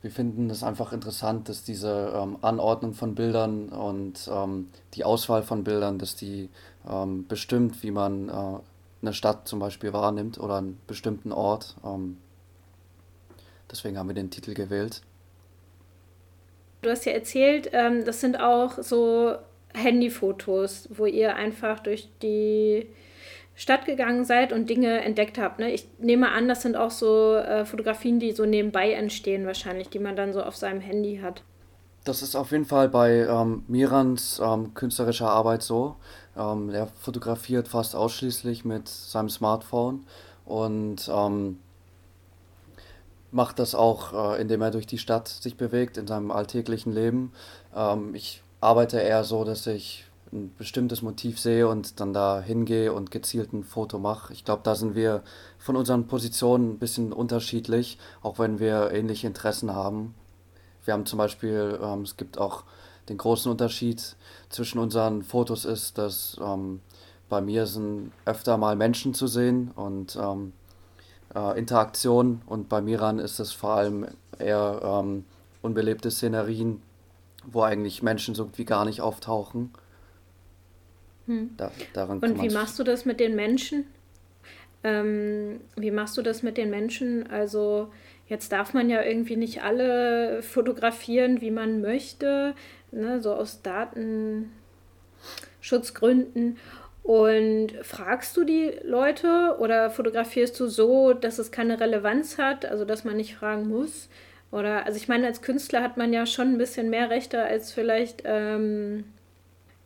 wir 0.00 0.10
finden 0.10 0.50
es 0.50 0.64
einfach 0.64 0.92
interessant, 0.92 1.48
dass 1.48 1.62
diese 1.62 2.12
ähm, 2.14 2.36
Anordnung 2.42 2.92
von 2.94 3.14
Bildern 3.14 3.68
und 3.68 4.28
ähm, 4.32 4.68
die 4.94 5.04
Auswahl 5.04 5.42
von 5.42 5.64
Bildern, 5.64 5.98
dass 5.98 6.16
die 6.16 6.48
bestimmt, 7.28 7.80
wie 7.84 7.92
man 7.92 8.28
äh, 8.28 8.32
eine 9.02 9.14
Stadt 9.14 9.46
zum 9.46 9.60
Beispiel 9.60 9.92
wahrnimmt 9.92 10.40
oder 10.40 10.56
einen 10.56 10.80
bestimmten 10.88 11.30
Ort. 11.30 11.76
deswegen 13.70 13.96
haben 13.96 14.08
wir 14.08 14.16
den 14.16 14.30
Titel 14.30 14.52
gewählt. 14.52 15.00
Du 16.82 16.90
hast 16.90 17.04
ja 17.04 17.12
erzählt, 17.12 17.70
ähm, 17.72 18.04
das 18.04 18.20
sind 18.20 18.40
auch 18.40 18.82
so 18.82 19.36
Handyfotos, 19.74 20.88
wo 20.90 21.06
ihr 21.06 21.36
einfach 21.36 21.80
durch 21.80 22.08
die 22.22 22.86
Stadt 23.54 23.84
gegangen 23.84 24.24
seid 24.24 24.52
und 24.52 24.70
Dinge 24.70 25.02
entdeckt 25.02 25.38
habt. 25.38 25.58
Ne? 25.58 25.72
Ich 25.72 25.86
nehme 25.98 26.30
an, 26.30 26.48
das 26.48 26.62
sind 26.62 26.76
auch 26.76 26.90
so 26.90 27.34
äh, 27.34 27.64
Fotografien, 27.64 28.18
die 28.18 28.32
so 28.32 28.44
nebenbei 28.44 28.92
entstehen 28.92 29.46
wahrscheinlich, 29.46 29.88
die 29.88 29.98
man 29.98 30.16
dann 30.16 30.32
so 30.32 30.42
auf 30.42 30.56
seinem 30.56 30.80
Handy 30.80 31.20
hat. 31.22 31.42
Das 32.04 32.22
ist 32.22 32.34
auf 32.34 32.50
jeden 32.50 32.64
Fall 32.64 32.88
bei 32.88 33.26
ähm, 33.28 33.64
Mirans 33.68 34.40
ähm, 34.44 34.74
künstlerischer 34.74 35.30
Arbeit 35.30 35.62
so. 35.62 35.96
Ähm, 36.36 36.70
er 36.70 36.88
fotografiert 36.88 37.68
fast 37.68 37.94
ausschließlich 37.94 38.64
mit 38.64 38.88
seinem 38.88 39.28
Smartphone 39.28 40.04
und 40.44 41.08
ähm, 41.12 41.58
macht 43.30 43.58
das 43.58 43.74
auch, 43.74 44.34
äh, 44.34 44.40
indem 44.40 44.62
er 44.62 44.70
durch 44.70 44.86
die 44.86 44.98
Stadt 44.98 45.28
sich 45.28 45.56
bewegt 45.56 45.96
in 45.96 46.06
seinem 46.06 46.30
alltäglichen 46.30 46.92
Leben. 46.92 47.32
Ähm, 47.74 48.14
ich 48.14 48.42
arbeite 48.62 48.98
eher 49.00 49.24
so, 49.24 49.44
dass 49.44 49.66
ich 49.66 50.04
ein 50.32 50.54
bestimmtes 50.56 51.02
Motiv 51.02 51.38
sehe 51.38 51.68
und 51.68 52.00
dann 52.00 52.14
da 52.14 52.40
hingehe 52.40 52.92
und 52.92 53.10
gezielt 53.10 53.52
ein 53.52 53.64
Foto 53.64 53.98
mache. 53.98 54.32
Ich 54.32 54.44
glaube, 54.44 54.62
da 54.64 54.74
sind 54.74 54.94
wir 54.94 55.22
von 55.58 55.76
unseren 55.76 56.06
Positionen 56.06 56.70
ein 56.70 56.78
bisschen 56.78 57.12
unterschiedlich, 57.12 57.98
auch 58.22 58.38
wenn 58.38 58.58
wir 58.58 58.92
ähnliche 58.92 59.26
Interessen 59.26 59.74
haben. 59.74 60.14
Wir 60.84 60.94
haben 60.94 61.04
zum 61.06 61.18
Beispiel, 61.18 61.78
ähm, 61.82 62.02
es 62.02 62.16
gibt 62.16 62.38
auch 62.38 62.64
den 63.08 63.18
großen 63.18 63.50
Unterschied 63.50 64.16
zwischen 64.48 64.78
unseren 64.78 65.22
Fotos 65.22 65.64
ist, 65.64 65.98
dass 65.98 66.38
ähm, 66.42 66.80
bei 67.28 67.40
mir 67.40 67.66
sind 67.66 68.12
öfter 68.24 68.56
mal 68.56 68.76
Menschen 68.76 69.12
zu 69.12 69.26
sehen 69.26 69.70
und 69.74 70.16
ähm, 70.16 70.52
äh, 71.34 71.58
Interaktion 71.58 72.42
und 72.46 72.68
bei 72.68 72.80
Miran 72.80 73.18
ist 73.18 73.38
es 73.38 73.52
vor 73.52 73.70
allem 73.70 74.06
eher 74.38 74.80
ähm, 74.82 75.24
unbelebte 75.62 76.10
Szenerien, 76.10 76.80
wo 77.44 77.62
eigentlich 77.62 78.02
Menschen 78.02 78.34
so 78.34 78.50
wie 78.56 78.64
gar 78.64 78.84
nicht 78.84 79.00
auftauchen. 79.00 79.70
Hm. 81.26 81.50
Da, 81.56 81.70
und 82.04 82.42
wie 82.42 82.50
machst 82.50 82.78
du 82.78 82.84
das 82.84 83.04
mit 83.04 83.20
den 83.20 83.36
Menschen? 83.36 83.84
Ähm, 84.84 85.60
wie 85.76 85.90
machst 85.90 86.16
du 86.16 86.22
das 86.22 86.42
mit 86.42 86.56
den 86.56 86.70
Menschen? 86.70 87.30
Also 87.30 87.92
jetzt 88.26 88.52
darf 88.52 88.72
man 88.74 88.90
ja 88.90 89.02
irgendwie 89.02 89.36
nicht 89.36 89.62
alle 89.62 90.42
fotografieren, 90.42 91.40
wie 91.40 91.52
man 91.52 91.80
möchte, 91.80 92.54
ne, 92.90 93.22
so 93.22 93.34
aus 93.34 93.62
Datenschutzgründen. 93.62 96.58
Und 97.04 97.72
fragst 97.82 98.36
du 98.36 98.44
die 98.44 98.72
Leute 98.84 99.56
oder 99.58 99.90
fotografierst 99.90 100.58
du 100.60 100.68
so, 100.68 101.12
dass 101.12 101.38
es 101.38 101.50
keine 101.50 101.80
Relevanz 101.80 102.38
hat, 102.38 102.64
also 102.64 102.84
dass 102.84 103.04
man 103.04 103.16
nicht 103.16 103.34
fragen 103.34 103.68
muss? 103.68 104.08
Oder, 104.52 104.84
also 104.84 104.98
ich 104.98 105.08
meine, 105.08 105.26
als 105.26 105.40
Künstler 105.40 105.82
hat 105.82 105.96
man 105.96 106.12
ja 106.12 106.26
schon 106.26 106.48
ein 106.48 106.58
bisschen 106.58 106.90
mehr 106.90 107.08
Rechte 107.08 107.42
als 107.42 107.72
vielleicht, 107.72 108.22
ähm, 108.26 109.04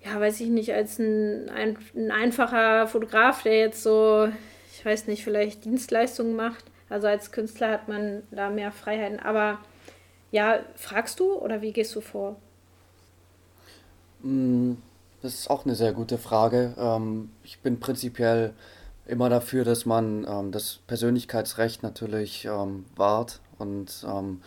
ja, 0.05 0.21
weiß 0.21 0.41
ich 0.41 0.49
nicht, 0.49 0.75
als 0.75 0.99
ein, 0.99 1.49
ein, 1.49 1.79
ein 1.95 2.11
einfacher 2.11 2.89
Fotograf, 2.89 3.45
der 3.45 3.59
jetzt 3.59 3.85
so, 3.85 4.29
ich 4.75 4.85
weiß 4.85 5.07
nicht, 5.07 5.23
vielleicht 5.23 5.65
Dienstleistungen 5.65 6.35
macht. 6.35 6.65
Also 6.89 7.07
als 7.07 7.31
Künstler 7.31 7.71
hat 7.71 7.87
man 7.87 8.25
da 8.33 8.51
mehr 8.51 8.73
Freiheiten. 8.73 9.21
Aber 9.21 9.59
ja, 10.33 10.59
fragst 10.75 11.21
du 11.21 11.35
oder 11.35 11.63
wie 11.63 11.73
gehst 11.73 11.95
du 11.95 12.01
vor? 12.01 12.35
Mm, 14.23 14.73
das 15.23 15.35
ist 15.35 15.51
auch 15.51 15.65
eine 15.65 15.77
sehr 15.77 15.93
gute 15.93 16.19
Frage. 16.19 16.75
Ähm, 16.77 17.31
ich 17.45 17.61
bin 17.61 17.79
prinzipiell 17.79 18.53
immer 19.07 19.29
dafür, 19.29 19.65
dass 19.65 19.87
man 19.87 20.27
ähm, 20.29 20.51
das 20.51 20.81
Persönlichkeitsrecht 20.89 21.85
natürlich 21.85 22.47
ähm, 22.47 22.85
wahrt 22.97 23.41
und 23.59 24.05
ähm, 24.09 24.41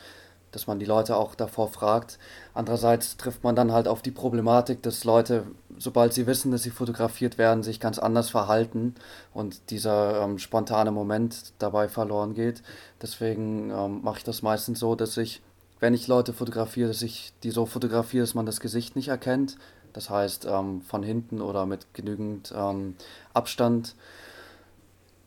dass 0.52 0.66
man 0.66 0.80
die 0.80 0.86
Leute 0.86 1.16
auch 1.16 1.36
davor 1.36 1.68
fragt. 1.68 2.18
Andererseits 2.56 3.18
trifft 3.18 3.44
man 3.44 3.56
dann 3.56 3.72
halt 3.72 3.88
auf 3.88 4.02
die 4.02 4.12
Problematik, 4.12 4.82
dass 4.82 5.04
Leute, 5.04 5.44
sobald 5.78 6.14
sie 6.14 6.26
wissen, 6.26 6.52
dass 6.52 6.64
sie 6.64 6.72
fotografiert 6.72 7.38
werden, 7.38 7.62
sich 7.62 7.80
ganz 7.80 8.00
anders 8.00 8.32
verhalten 8.32 8.96
und 9.34 9.70
dieser 9.70 10.24
ähm, 10.24 10.40
spontane 10.40 10.92
Moment 10.92 11.54
dabei 11.60 11.88
verloren 11.88 12.34
geht. 12.34 12.64
Deswegen 13.02 13.70
ähm, 13.70 14.02
mache 14.02 14.20
ich 14.20 14.24
das 14.24 14.42
meistens 14.42 14.80
so, 14.80 14.96
dass 14.96 15.18
ich, 15.18 15.42
wenn 15.80 15.94
ich 15.94 16.08
Leute 16.08 16.34
fotografiere, 16.34 16.88
dass 16.88 17.04
ich 17.04 17.32
die 17.44 17.52
so 17.52 17.68
fotografiere, 17.68 18.24
dass 18.24 18.34
man 18.34 18.48
das 18.48 18.60
Gesicht 18.60 18.96
nicht 18.96 19.10
erkennt 19.10 19.58
das 19.94 20.10
heißt, 20.10 20.46
ähm, 20.50 20.82
von 20.82 21.04
hinten 21.04 21.42
oder 21.42 21.66
mit 21.66 21.94
genügend 21.94 22.54
ähm, 22.56 22.96
Abstand. 23.34 23.96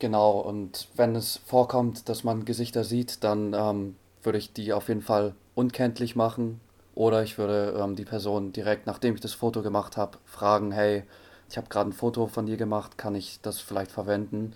Genau, 0.03 0.37
und 0.37 0.89
wenn 0.97 1.15
es 1.15 1.37
vorkommt, 1.45 2.09
dass 2.09 2.25
man 2.25 2.43
Gesichter 2.43 2.83
sieht, 2.83 3.23
dann 3.23 3.53
ähm, 3.53 3.95
würde 4.21 4.37
ich 4.37 4.51
die 4.51 4.73
auf 4.73 4.89
jeden 4.89 5.01
Fall 5.01 5.33
unkenntlich 5.55 6.17
machen. 6.17 6.59
Oder 6.93 7.23
ich 7.23 7.37
würde 7.37 7.79
ähm, 7.81 7.95
die 7.95 8.03
Person 8.03 8.51
direkt, 8.51 8.85
nachdem 8.85 9.15
ich 9.15 9.21
das 9.21 9.31
Foto 9.31 9.61
gemacht 9.61 9.95
habe, 9.95 10.17
fragen, 10.25 10.73
hey, 10.73 11.03
ich 11.49 11.55
habe 11.55 11.69
gerade 11.69 11.91
ein 11.91 11.93
Foto 11.93 12.27
von 12.27 12.45
dir 12.45 12.57
gemacht, 12.57 12.97
kann 12.97 13.15
ich 13.15 13.39
das 13.43 13.61
vielleicht 13.61 13.91
verwenden? 13.91 14.51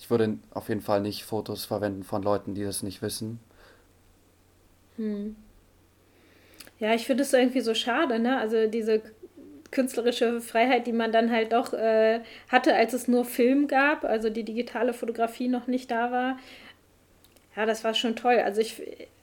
Ich 0.00 0.10
würde 0.10 0.38
auf 0.50 0.68
jeden 0.68 0.80
Fall 0.80 1.00
nicht 1.00 1.22
Fotos 1.22 1.64
verwenden 1.64 2.02
von 2.02 2.24
Leuten, 2.24 2.56
die 2.56 2.64
das 2.64 2.82
nicht 2.82 3.02
wissen. 3.02 3.38
Hm. 4.96 5.36
Ja, 6.80 6.92
ich 6.92 7.06
finde 7.06 7.22
es 7.22 7.32
irgendwie 7.32 7.60
so 7.60 7.74
schade, 7.74 8.18
ne? 8.18 8.36
Also 8.36 8.66
diese 8.66 9.00
künstlerische 9.72 10.40
Freiheit, 10.40 10.86
die 10.86 10.92
man 10.92 11.10
dann 11.10 11.32
halt 11.32 11.52
doch 11.52 11.72
äh, 11.72 12.20
hatte, 12.48 12.76
als 12.76 12.92
es 12.92 13.08
nur 13.08 13.24
Film 13.24 13.66
gab, 13.66 14.04
also 14.04 14.30
die 14.30 14.44
digitale 14.44 14.92
Fotografie 14.92 15.48
noch 15.48 15.66
nicht 15.66 15.90
da 15.90 16.12
war. 16.12 16.38
Ja, 17.56 17.66
das 17.66 17.82
war 17.82 17.94
schon 17.94 18.14
toll. 18.14 18.38
Also 18.38 18.60
ich, 18.60 18.80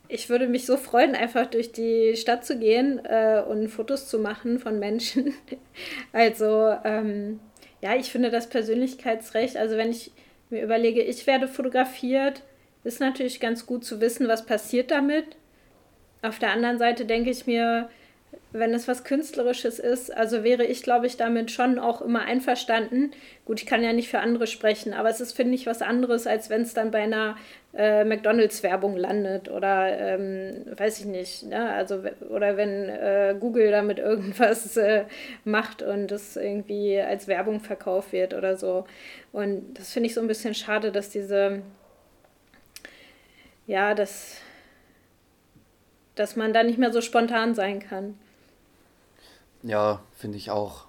ich 0.09 0.29
würde 0.29 0.47
mich 0.47 0.65
so 0.65 0.75
freuen, 0.75 1.15
einfach 1.15 1.45
durch 1.45 1.71
die 1.71 2.15
Stadt 2.17 2.45
zu 2.45 2.59
gehen 2.59 2.99
äh, 3.05 3.41
und 3.47 3.69
Fotos 3.69 4.09
zu 4.09 4.19
machen 4.19 4.59
von 4.59 4.79
Menschen. 4.79 5.33
also 6.11 6.75
ähm, 6.83 7.39
ja, 7.81 7.95
ich 7.95 8.11
finde 8.11 8.29
das 8.29 8.49
Persönlichkeitsrecht, 8.49 9.55
also 9.55 9.77
wenn 9.77 9.91
ich 9.91 10.11
mir 10.49 10.63
überlege, 10.63 11.01
ich 11.01 11.25
werde 11.27 11.47
fotografiert, 11.47 12.43
ist 12.83 12.99
natürlich 12.99 13.39
ganz 13.39 13.65
gut 13.65 13.85
zu 13.85 14.01
wissen, 14.01 14.27
was 14.27 14.45
passiert 14.45 14.91
damit. 14.91 15.25
Auf 16.21 16.39
der 16.39 16.51
anderen 16.51 16.77
Seite 16.77 17.05
denke 17.05 17.29
ich 17.29 17.45
mir, 17.45 17.89
wenn 18.51 18.73
es 18.73 18.87
was 18.87 19.03
Künstlerisches 19.03 19.77
ist, 19.77 20.15
also 20.15 20.43
wäre 20.43 20.65
ich, 20.65 20.81
glaube 20.81 21.05
ich, 21.05 21.17
damit 21.17 21.51
schon 21.51 21.77
auch 21.77 22.01
immer 22.01 22.21
einverstanden. 22.21 23.11
Gut, 23.45 23.61
ich 23.61 23.67
kann 23.67 23.83
ja 23.83 23.93
nicht 23.93 24.09
für 24.09 24.19
andere 24.19 24.47
sprechen, 24.47 24.93
aber 24.93 25.09
es 25.09 25.21
ist, 25.21 25.33
finde 25.33 25.53
ich, 25.53 25.67
was 25.67 25.83
anderes, 25.83 26.25
als 26.25 26.49
wenn 26.49 26.63
es 26.63 26.73
dann 26.73 26.89
bei 26.89 27.03
einer 27.03 27.37
äh, 27.75 28.03
McDonalds-Werbung 28.05 28.97
landet 28.97 29.49
oder 29.51 29.99
ähm, 29.99 30.65
weiß 30.75 30.99
ich 30.99 31.05
nicht, 31.05 31.43
ne? 31.43 31.69
also 31.69 32.01
oder 32.29 32.57
wenn 32.57 32.89
äh, 32.89 33.35
Google 33.39 33.69
damit 33.69 33.99
irgendwas 33.99 34.75
äh, 34.77 35.05
macht 35.43 35.83
und 35.83 36.11
es 36.11 36.35
irgendwie 36.35 36.99
als 36.99 37.27
Werbung 37.27 37.59
verkauft 37.59 38.13
wird 38.13 38.33
oder 38.33 38.57
so. 38.57 38.85
Und 39.31 39.75
das 39.75 39.93
finde 39.93 40.07
ich 40.07 40.15
so 40.15 40.21
ein 40.21 40.27
bisschen 40.27 40.55
schade, 40.55 40.91
dass 40.91 41.11
diese, 41.11 41.61
ja, 43.67 43.93
dass, 43.93 44.37
dass 46.15 46.35
man 46.35 46.51
da 46.51 46.63
nicht 46.63 46.79
mehr 46.79 46.91
so 46.91 47.01
spontan 47.01 47.53
sein 47.53 47.79
kann. 47.79 48.17
Ja, 49.63 50.01
finde 50.15 50.37
ich 50.37 50.51
auch. 50.51 50.85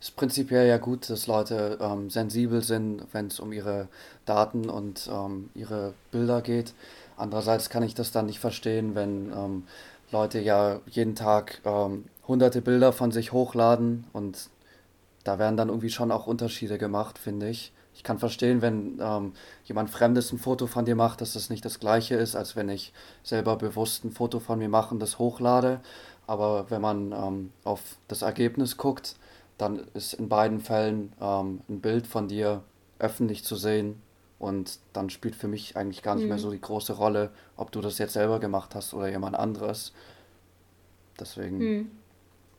Es 0.00 0.08
ist 0.08 0.16
prinzipiell 0.16 0.66
ja 0.66 0.78
gut, 0.78 1.08
dass 1.08 1.26
Leute 1.26 1.78
ähm, 1.80 2.10
sensibel 2.10 2.62
sind, 2.62 3.06
wenn 3.12 3.28
es 3.28 3.40
um 3.40 3.52
ihre 3.52 3.88
Daten 4.26 4.68
und 4.68 5.08
ähm, 5.10 5.50
ihre 5.54 5.94
Bilder 6.10 6.42
geht. 6.42 6.74
Andererseits 7.16 7.70
kann 7.70 7.82
ich 7.82 7.94
das 7.94 8.10
dann 8.10 8.26
nicht 8.26 8.40
verstehen, 8.40 8.94
wenn 8.94 9.32
ähm, 9.32 9.64
Leute 10.10 10.40
ja 10.40 10.80
jeden 10.90 11.14
Tag 11.14 11.60
ähm, 11.64 12.04
hunderte 12.26 12.60
Bilder 12.60 12.92
von 12.92 13.12
sich 13.12 13.32
hochladen 13.32 14.04
und 14.12 14.50
da 15.24 15.38
werden 15.38 15.56
dann 15.56 15.68
irgendwie 15.68 15.90
schon 15.90 16.10
auch 16.10 16.26
Unterschiede 16.26 16.78
gemacht, 16.78 17.18
finde 17.18 17.48
ich. 17.48 17.72
Ich 17.94 18.02
kann 18.02 18.18
verstehen, 18.18 18.62
wenn 18.62 18.98
ähm, 19.00 19.32
jemand 19.64 19.90
Fremdes 19.90 20.32
ein 20.32 20.38
Foto 20.38 20.66
von 20.66 20.84
dir 20.84 20.96
macht, 20.96 21.20
dass 21.20 21.34
das 21.34 21.50
nicht 21.50 21.64
das 21.64 21.78
gleiche 21.78 22.14
ist, 22.14 22.34
als 22.34 22.56
wenn 22.56 22.68
ich 22.68 22.92
selber 23.22 23.56
bewusst 23.56 24.04
ein 24.04 24.12
Foto 24.12 24.40
von 24.40 24.58
mir 24.58 24.68
mache 24.68 24.94
und 24.94 25.00
das 25.00 25.18
hochlade. 25.18 25.80
Aber 26.26 26.70
wenn 26.70 26.80
man 26.80 27.12
ähm, 27.12 27.52
auf 27.64 27.80
das 28.08 28.22
Ergebnis 28.22 28.76
guckt, 28.76 29.16
dann 29.58 29.86
ist 29.94 30.14
in 30.14 30.28
beiden 30.28 30.60
Fällen 30.60 31.12
ähm, 31.20 31.60
ein 31.68 31.80
Bild 31.80 32.06
von 32.06 32.28
dir 32.28 32.62
öffentlich 32.98 33.44
zu 33.44 33.56
sehen. 33.56 34.00
Und 34.38 34.78
dann 34.92 35.10
spielt 35.10 35.36
für 35.36 35.48
mich 35.48 35.76
eigentlich 35.76 36.02
gar 36.02 36.16
nicht 36.16 36.28
mehr 36.28 36.38
Hm. 36.38 36.38
so 36.38 36.50
die 36.50 36.60
große 36.60 36.94
Rolle, 36.94 37.30
ob 37.56 37.70
du 37.72 37.80
das 37.80 37.98
jetzt 37.98 38.14
selber 38.14 38.40
gemacht 38.40 38.74
hast 38.74 38.94
oder 38.94 39.08
jemand 39.08 39.36
anderes. 39.36 39.92
Deswegen, 41.18 41.58
Hm. 41.58 41.90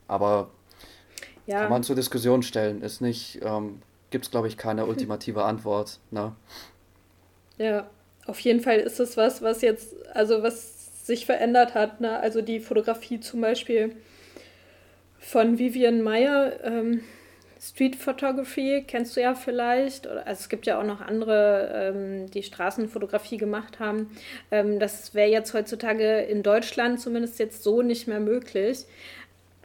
aber 0.08 0.52
kann 1.56 1.70
Ja, 1.70 1.70
man 1.70 1.84
zur 1.84 1.96
Diskussion 1.96 2.44
stellen. 2.44 2.82
Ist 2.82 3.02
nicht, 3.02 3.40
ähm, 3.44 3.82
gibt 4.10 4.26
es, 4.26 4.32
glaube 4.32 4.48
ich, 4.48 4.58
keine 4.58 4.86
ultimative 4.86 5.44
Antwort. 5.46 6.00
Ne? 6.12 6.36
ja. 7.58 7.90
Auf 8.26 8.40
jeden 8.40 8.62
Fall 8.62 8.80
ist 8.80 9.02
es 9.02 9.18
was, 9.18 9.42
was 9.42 9.62
jetzt, 9.62 9.96
also 10.16 10.42
was 10.44 10.73
sich 11.04 11.26
verändert 11.26 11.74
hat, 11.76 12.02
ne? 12.02 12.20
Also 12.20 12.42
die 12.42 12.60
Fotografie 12.60 13.20
zum 13.20 13.42
Beispiel 13.42 13.96
von 15.20 15.58
Vivian 15.60 16.02
Mayer, 16.02 16.54
ähm, 16.64 17.02
Street 17.62 17.96
Photography, 17.96 18.84
kennst 18.88 19.16
du 19.16 19.22
ja 19.22 19.36
vielleicht. 19.36 20.06
Oder, 20.06 20.28
also 20.28 20.42
es 20.42 20.50
gibt 20.50 20.66
ja 20.66 20.80
auch 20.80 20.86
noch 20.86 21.00
andere, 21.02 21.94
ähm, 21.96 22.30
die 22.32 22.44
Straßenfotografie 22.44 23.38
gemacht 23.38 23.80
haben. 23.80 24.12
Ähm, 24.52 24.80
das 24.80 25.14
wäre 25.14 25.30
jetzt 25.30 25.54
heutzutage 25.54 26.20
in 26.22 26.44
Deutschland 26.44 27.00
zumindest 27.00 27.40
jetzt 27.40 27.64
so 27.64 27.82
nicht 27.82 28.08
mehr 28.08 28.20
möglich. 28.20 28.86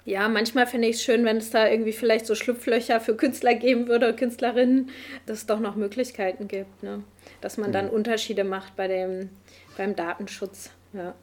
Ja, 0.05 0.29
manchmal 0.29 0.67
finde 0.67 0.89
ich 0.89 0.97
es 0.97 1.03
schön, 1.03 1.25
wenn 1.25 1.37
es 1.37 1.51
da 1.51 1.69
irgendwie 1.69 1.93
vielleicht 1.93 2.25
so 2.27 2.35
Schlupflöcher 2.35 2.99
für 3.01 3.15
Künstler 3.17 3.55
geben 3.55 3.89
würde, 3.89 4.15
Künstlerinnen, 4.15 4.91
dass 5.27 5.39
es 5.39 5.47
doch 5.47 5.61
noch 5.61 5.77
Möglichkeiten 5.77 6.49
gibt, 6.49 6.83
ne? 6.83 7.03
Dass 7.43 7.59
man 7.59 7.73
dann 7.73 7.89
Hm. 7.89 7.95
Unterschiede 7.95 8.45
macht 8.45 8.75
bei 8.77 8.89
dem, 8.89 9.31
beim 9.77 9.95
Datenschutz. 9.97 10.71
Ja. 10.95 11.15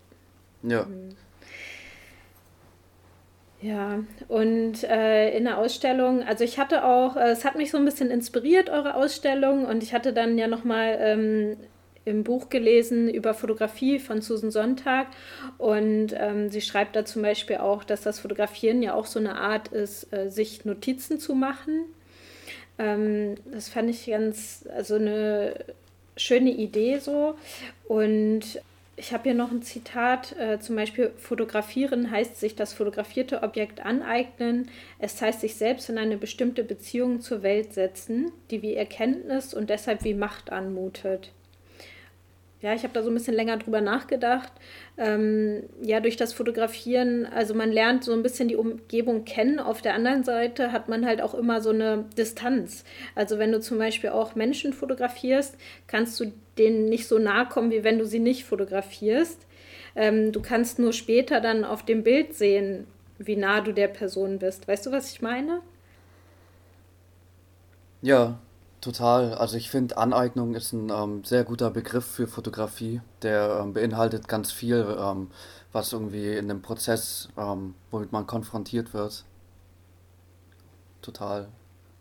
Ja. 0.67 0.87
Ja, 3.61 4.03
und 4.27 4.83
äh, 4.83 5.35
in 5.35 5.45
der 5.45 5.57
Ausstellung, 5.57 6.21
also 6.23 6.43
ich 6.43 6.59
hatte 6.59 6.83
auch, 6.83 7.15
äh, 7.15 7.31
es 7.31 7.45
hat 7.45 7.55
mich 7.55 7.71
so 7.71 7.77
ein 7.77 7.85
bisschen 7.85 8.11
inspiriert, 8.11 8.69
eure 8.69 8.95
Ausstellung, 8.95 9.65
und 9.65 9.81
ich 9.81 9.93
hatte 9.93 10.13
dann 10.13 10.37
ja 10.37 10.47
nochmal 10.47 10.97
ähm, 10.99 11.57
im 12.03 12.23
Buch 12.23 12.49
gelesen 12.49 13.09
über 13.09 13.33
Fotografie 13.33 13.97
von 13.97 14.21
Susan 14.21 14.51
Sonntag 14.51 15.07
und 15.57 16.09
ähm, 16.15 16.49
sie 16.51 16.61
schreibt 16.61 16.95
da 16.95 17.05
zum 17.05 17.23
Beispiel 17.23 17.57
auch, 17.57 17.83
dass 17.83 18.01
das 18.01 18.19
Fotografieren 18.19 18.83
ja 18.83 18.93
auch 18.93 19.07
so 19.07 19.19
eine 19.19 19.35
Art 19.35 19.69
ist, 19.69 20.13
äh, 20.13 20.29
sich 20.29 20.65
Notizen 20.65 21.19
zu 21.19 21.33
machen. 21.33 21.85
Ähm, 22.77 23.35
das 23.51 23.69
fand 23.69 23.89
ich 23.89 24.05
ganz, 24.05 24.67
also 24.75 24.95
eine 24.95 25.55
schöne 26.17 26.51
Idee 26.51 26.99
so. 26.99 27.35
Und 27.87 28.61
ich 28.97 29.13
habe 29.13 29.23
hier 29.23 29.33
noch 29.33 29.51
ein 29.51 29.61
Zitat, 29.61 30.37
äh, 30.39 30.59
zum 30.59 30.75
Beispiel, 30.75 31.11
fotografieren 31.17 32.11
heißt 32.11 32.39
sich 32.39 32.55
das 32.55 32.73
fotografierte 32.73 33.43
Objekt 33.43 33.85
aneignen. 33.85 34.69
Es 34.99 35.21
heißt 35.21 35.41
sich 35.41 35.55
selbst 35.55 35.89
in 35.89 35.97
eine 35.97 36.17
bestimmte 36.17 36.63
Beziehung 36.63 37.19
zur 37.19 37.43
Welt 37.43 37.73
setzen, 37.73 38.31
die 38.51 38.61
wie 38.61 38.75
Erkenntnis 38.75 39.53
und 39.53 39.69
deshalb 39.69 40.03
wie 40.03 40.13
Macht 40.13 40.51
anmutet. 40.51 41.31
Ja, 42.65 42.73
ich 42.73 42.81
habe 42.81 42.95
da 42.95 43.03
so 43.03 43.11
ein 43.11 43.13
bisschen 43.13 43.35
länger 43.35 43.57
drüber 43.57 43.79
nachgedacht. 43.79 44.51
Ähm, 44.97 45.61
ja, 45.83 45.99
durch 45.99 46.17
das 46.17 46.33
Fotografieren, 46.33 47.27
also 47.27 47.53
man 47.53 47.71
lernt 47.71 48.03
so 48.03 48.11
ein 48.11 48.23
bisschen 48.23 48.47
die 48.47 48.55
Umgebung 48.55 49.23
kennen. 49.23 49.59
Auf 49.59 49.83
der 49.83 49.93
anderen 49.93 50.23
Seite 50.23 50.71
hat 50.71 50.89
man 50.89 51.05
halt 51.05 51.21
auch 51.21 51.35
immer 51.35 51.61
so 51.61 51.69
eine 51.69 52.05
Distanz. 52.17 52.83
Also 53.13 53.37
wenn 53.37 53.51
du 53.51 53.59
zum 53.59 53.77
Beispiel 53.77 54.09
auch 54.09 54.33
Menschen 54.33 54.73
fotografierst, 54.73 55.55
kannst 55.85 56.19
du 56.19 56.33
denen 56.57 56.85
nicht 56.85 57.07
so 57.07 57.19
nahe 57.19 57.45
kommen, 57.45 57.69
wie 57.69 57.83
wenn 57.83 57.99
du 57.99 58.05
sie 58.07 58.17
nicht 58.17 58.45
fotografierst. 58.45 59.45
Ähm, 59.95 60.31
du 60.31 60.41
kannst 60.41 60.79
nur 60.79 60.91
später 60.91 61.41
dann 61.41 61.65
auf 61.65 61.85
dem 61.85 62.01
Bild 62.01 62.33
sehen, 62.33 62.87
wie 63.19 63.35
nah 63.35 63.61
du 63.61 63.73
der 63.73 63.89
Person 63.89 64.39
bist. 64.39 64.67
Weißt 64.67 64.87
du, 64.87 64.91
was 64.91 65.11
ich 65.11 65.21
meine? 65.21 65.61
Ja, 68.01 68.39
total. 68.85 69.33
Also 69.33 69.57
ich 69.57 69.69
finde, 69.69 69.97
Aneignung 69.97 70.55
ist 70.55 70.71
ein 70.73 70.89
ähm, 70.89 71.23
sehr 71.25 71.43
guter 71.43 71.71
Begriff 71.71 72.05
für 72.05 72.27
Fotografie. 72.27 73.01
Der 73.21 73.59
ähm, 73.61 73.73
beinhaltet 73.73 74.27
ganz 74.27 74.51
viel, 74.51 74.85
ähm, 74.99 75.29
was 75.73 75.91
irgendwie 75.93 76.33
in 76.37 76.47
dem 76.47 76.61
Prozess, 76.61 77.29
ähm, 77.37 77.75
womit 77.91 78.11
man 78.13 78.27
konfrontiert 78.27 78.93
wird. 78.93 79.25
Total. 81.01 81.47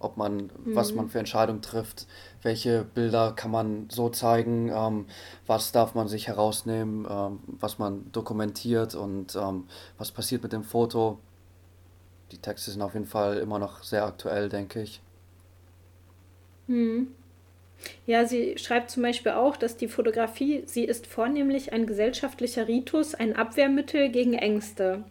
Ob 0.01 0.17
man, 0.17 0.51
was 0.75 0.95
man 0.95 1.07
Mhm. 1.07 1.11
für 1.11 1.19
Entscheidungen 1.19 1.63
trifft, 1.63 2.07
welche 2.43 2.85
Bilder 2.85 3.33
kann 3.33 3.51
man 3.51 3.89
so 3.91 4.11
zeigen, 4.11 4.69
ähm, 4.69 5.07
was 5.47 5.73
darf 5.73 5.95
man 5.95 6.09
sich 6.09 6.27
herausnehmen, 6.29 7.07
ähm, 7.09 7.39
was 7.47 7.79
man 7.79 8.11
dokumentiert 8.13 8.95
und 8.95 9.35
was 9.99 10.11
passiert 10.13 10.43
mit 10.43 10.53
dem 10.53 10.65
Foto. 10.65 11.19
Die 12.33 12.39
Texte 12.39 12.71
sind 12.71 12.83
auf 12.83 12.93
jeden 12.95 13.07
Fall 13.07 13.39
immer 13.39 13.59
noch 13.59 13.83
sehr 13.83 14.05
aktuell, 14.05 14.49
denke 14.51 14.83
ich. 14.83 15.01
Hm. 16.69 17.09
Ja, 18.07 18.25
sie 18.25 18.57
schreibt 18.59 18.91
zum 18.91 19.03
Beispiel 19.03 19.33
auch, 19.33 19.57
dass 19.57 19.77
die 19.77 19.89
Fotografie, 19.89 20.63
sie 20.67 20.85
ist 20.85 21.07
vornehmlich 21.07 21.73
ein 21.73 21.87
gesellschaftlicher 21.87 22.69
Ritus, 22.69 23.15
ein 23.15 23.37
Abwehrmittel 23.37 24.09
gegen 24.09 24.35
Ängste. 24.35 25.05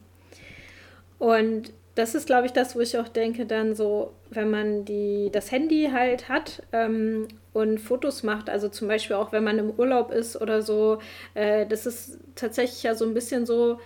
Und 1.20 1.72
das 1.96 2.16
ist, 2.16 2.26
glaube 2.26 2.48
ich, 2.48 2.54
das, 2.54 2.76
wo 2.76 2.80
ich 2.80 2.98
auch 2.98 3.08
denke, 3.08 3.46
dann 3.46 3.76
so, 3.76 4.14
wenn 4.32 4.50
man 4.50 4.84
die, 4.86 5.30
das 5.32 5.52
Handy 5.52 5.90
halt 5.92 6.28
hat 6.28 6.64
ähm, 6.72 7.28
und 7.54 7.78
Fotos 7.80 8.24
macht, 8.24 8.50
also 8.50 8.68
zum 8.68 8.88
Beispiel 8.88 9.16
auch, 9.16 9.32
wenn 9.32 9.44
man 9.44 9.60
im 9.60 9.70
Urlaub 9.72 10.12
ist 10.12 10.42
oder 10.42 10.64
so, 10.64 11.00
äh, 11.36 11.68
das 11.68 11.86
ist 11.86 12.18
tatsächlich 12.36 12.82
ja 12.82 12.96
so 12.96 13.06
ein 13.06 13.14
bisschen 13.14 13.46
so, 13.46 13.80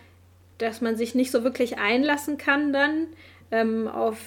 dass 0.58 0.80
man 0.80 0.96
sich 0.96 1.16
nicht 1.16 1.32
so 1.32 1.44
wirklich 1.44 1.78
einlassen 1.78 2.38
kann 2.38 2.72
dann 2.72 3.08
ähm, 3.52 3.88
auf 3.88 4.18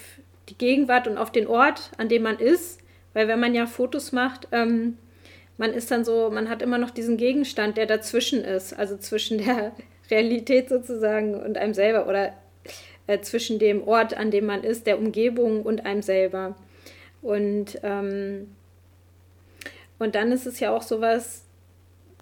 die 0.50 0.58
Gegenwart 0.58 1.08
und 1.08 1.16
auf 1.16 1.32
den 1.32 1.46
Ort, 1.46 1.90
an 1.96 2.08
dem 2.08 2.22
man 2.22 2.38
ist. 2.38 2.79
Weil 3.12 3.28
wenn 3.28 3.40
man 3.40 3.54
ja 3.54 3.66
Fotos 3.66 4.12
macht, 4.12 4.48
ähm, 4.52 4.96
man 5.58 5.72
ist 5.72 5.90
dann 5.90 6.04
so, 6.04 6.30
man 6.30 6.48
hat 6.48 6.62
immer 6.62 6.78
noch 6.78 6.90
diesen 6.90 7.16
Gegenstand, 7.16 7.76
der 7.76 7.86
dazwischen 7.86 8.44
ist, 8.44 8.72
also 8.72 8.96
zwischen 8.96 9.38
der 9.38 9.72
Realität 10.10 10.68
sozusagen 10.68 11.34
und 11.34 11.58
einem 11.58 11.74
selber 11.74 12.08
oder 12.08 12.32
äh, 13.06 13.20
zwischen 13.20 13.58
dem 13.58 13.86
Ort, 13.86 14.14
an 14.14 14.30
dem 14.30 14.46
man 14.46 14.64
ist, 14.64 14.86
der 14.86 14.98
Umgebung 14.98 15.62
und 15.62 15.84
einem 15.84 16.02
selber. 16.02 16.56
Und, 17.22 17.78
ähm, 17.82 18.48
und 19.98 20.14
dann 20.14 20.32
ist 20.32 20.46
es 20.46 20.60
ja 20.60 20.74
auch 20.74 20.82
sowas, 20.82 21.44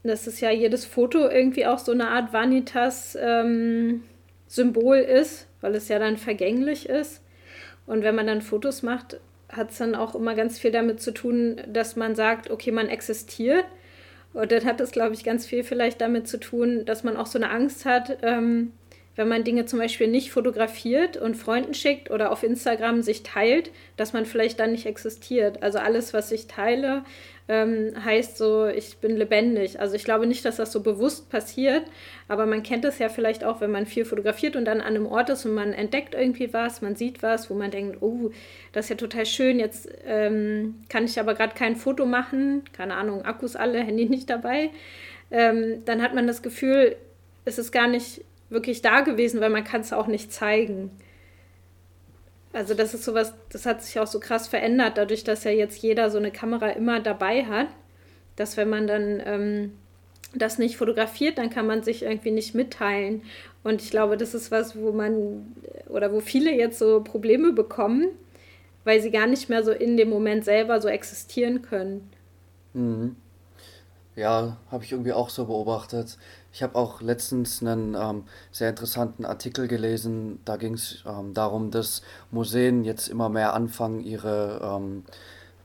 dass 0.03 0.27
es 0.27 0.41
ja 0.41 0.51
jedes 0.51 0.85
Foto 0.85 1.29
irgendwie 1.29 1.67
auch 1.67 1.79
so 1.79 1.93
eine 1.93 2.09
Art 2.09 2.33
Vanitas-Symbol 2.33 4.97
ist, 4.97 5.47
weil 5.61 5.75
es 5.75 5.89
ja 5.89 5.99
dann 5.99 6.17
vergänglich 6.17 6.89
ist. 6.89 7.23
Und 7.87 8.03
wenn 8.03 8.15
man 8.15 8.27
dann 8.27 8.43
Fotos 8.43 8.83
macht, 8.83 9.21
hat 9.49 9.71
es 9.71 9.79
dann 9.79 9.95
auch 9.95 10.15
immer 10.15 10.35
ganz 10.35 10.59
viel 10.59 10.71
damit 10.71 11.01
zu 11.01 11.13
tun, 11.13 11.61
dass 11.67 11.97
man 11.97 12.15
sagt, 12.15 12.51
okay, 12.51 12.71
man 12.71 12.89
existiert. 12.89 13.65
Und 14.35 14.53
dann 14.53 14.65
hat 14.65 14.81
es, 14.81 14.91
glaube 14.91 15.15
ich, 15.15 15.25
ganz 15.25 15.47
viel 15.47 15.65
vielleicht 15.65 16.01
damit 16.01 16.29
zu 16.29 16.39
tun, 16.39 16.85
dass 16.85 17.03
man 17.03 17.17
auch 17.17 17.27
so 17.27 17.39
eine 17.39 17.51
Angst 17.51 17.87
hat, 17.87 18.19
ähm, 18.23 18.73
wenn 19.19 19.27
man 19.27 19.43
Dinge 19.43 19.67
zum 19.67 19.81
Beispiel 19.81 20.07
nicht 20.07 20.31
fotografiert 20.31 21.17
und 21.17 21.35
Freunden 21.35 21.75
schickt 21.75 22.09
oder 22.13 22.31
auf 22.31 22.45
Instagram 22.45 23.03
sich 23.03 23.25
teilt, 23.25 23.73
dass 23.97 24.13
man 24.13 24.25
vielleicht 24.25 24.61
dann 24.61 24.71
nicht 24.71 24.87
existiert. 24.87 25.61
Also 25.61 25.79
alles, 25.79 26.15
was 26.15 26.31
ich 26.31 26.47
teile, 26.47 27.03
ähm, 27.49 27.93
heißt 28.05 28.39
so, 28.39 28.69
ich 28.69 28.99
bin 28.99 29.17
lebendig. 29.17 29.81
Also 29.81 29.97
ich 29.97 30.05
glaube 30.05 30.29
nicht, 30.29 30.45
dass 30.45 30.55
das 30.55 30.71
so 30.71 30.85
bewusst 30.85 31.31
passiert, 31.31 31.83
aber 32.29 32.47
man 32.47 32.63
kennt 32.63 32.85
es 32.85 33.01
ja 33.01 33.09
vielleicht 33.09 33.43
auch, 33.43 33.61
wenn 33.61 33.73
man 33.73 33.87
viel 33.87 34.05
fotografiert 34.05 34.55
und 34.55 34.67
dann 34.67 34.81
an 34.81 34.95
einem 34.95 35.07
Ort 35.07 35.31
ist 35.31 35.45
und 35.45 35.55
man 35.55 35.73
entdeckt 35.73 36.15
irgendwie 36.15 36.53
was, 36.53 36.81
man 36.81 36.95
sieht 36.95 37.21
was, 37.21 37.51
wo 37.51 37.55
man 37.55 37.73
denkt, 37.73 38.01
oh, 38.01 38.31
das 38.71 38.85
ist 38.85 38.91
ja 38.91 38.97
total 38.97 39.27
schön, 39.27 39.59
jetzt 39.59 39.89
ähm, 40.07 40.77
kann 40.89 41.05
ich 41.05 41.19
aber 41.19 41.35
gerade 41.35 41.57
kein 41.57 41.75
Foto 41.75 42.07
machen, 42.07 42.63
keine 42.73 42.95
Ahnung, 42.95 43.23
Akkus 43.23 43.57
alle, 43.57 43.81
Handy 43.81 44.05
nicht 44.09 44.31
dabei. 44.31 44.71
Ähm, 45.33 45.83
dann 45.87 46.03
hat 46.03 46.15
man 46.15 46.29
das 46.29 46.41
Gefühl, 46.41 46.95
es 47.45 47.59
ist 47.59 47.73
gar 47.73 47.89
nicht 47.89 48.23
wirklich 48.51 48.83
da 48.83 49.01
gewesen, 49.01 49.41
weil 49.41 49.51
man 49.51 49.65
kann 49.65 49.83
es 49.83 49.93
auch 49.93 50.07
nicht 50.07 50.33
zeigen. 50.33 50.91
Also 52.53 52.75
das 52.75 52.95
ist 52.95 53.05
sowas, 53.05 53.35
das 53.51 53.67
hat 53.67 53.83
sich 53.83 54.01
auch 54.01 54.07
so 54.07 54.21
krass 54.21 54.49
verändert, 54.49 54.97
dadurch, 54.97 55.23
dass 55.23 55.45
ja 55.45 55.51
jetzt 55.51 55.83
jeder 55.83 56.11
so 56.11 56.19
eine 56.19 56.31
Kamera 56.31 56.71
immer 56.71 57.01
dabei 57.01 57.45
hat, 57.45 57.69
dass 58.37 58.57
wenn 58.57 58.71
man 58.71 58.87
dann 58.87 59.23
ähm, 59.25 59.73
das 60.35 60.59
nicht 60.59 60.77
fotografiert, 60.77 61.39
dann 61.39 61.51
kann 61.51 61.67
man 61.67 61.83
sich 61.83 62.03
irgendwie 62.03 62.31
nicht 62.31 62.55
mitteilen. 62.55 63.23
Und 63.65 63.83
ich 63.83 63.91
glaube, 63.91 64.17
das 64.17 64.35
ist 64.35 64.51
was, 64.51 64.77
wo 64.77 64.93
man 64.93 65.55
oder 65.89 66.13
wo 66.13 66.21
viele 66.21 66.53
jetzt 66.53 66.79
so 66.79 67.03
Probleme 67.03 67.53
bekommen, 67.53 68.09
weil 68.85 69.01
sie 69.01 69.11
gar 69.11 69.27
nicht 69.27 69.49
mehr 69.49 69.63
so 69.63 69.73
in 69.73 69.97
dem 69.97 70.09
Moment 70.09 70.45
selber 70.45 70.81
so 70.81 70.89
existieren 70.89 71.63
können. 71.63 72.11
Mhm. 72.73 73.17
Ja, 74.17 74.57
habe 74.71 74.85
ich 74.85 74.93
irgendwie 74.93 75.13
auch 75.13 75.31
so 75.31 75.45
beobachtet. 75.45 76.19
Ich 76.53 76.63
habe 76.63 76.77
auch 76.77 77.01
letztens 77.03 77.63
einen 77.63 77.95
ähm, 77.95 78.25
sehr 78.51 78.71
interessanten 78.71 79.25
Artikel 79.25 79.69
gelesen. 79.69 80.41
Da 80.45 80.57
ging 80.57 80.75
es 80.75 81.05
ähm, 81.07 81.35
darum, 81.35 81.71
dass 81.71 82.03
Museen 82.31 82.85
jetzt 82.85 83.09
immer 83.09 83.29
mehr 83.29 83.55
anfangen, 83.55 84.01
ihre 84.01 84.61
ähm, 84.63 85.05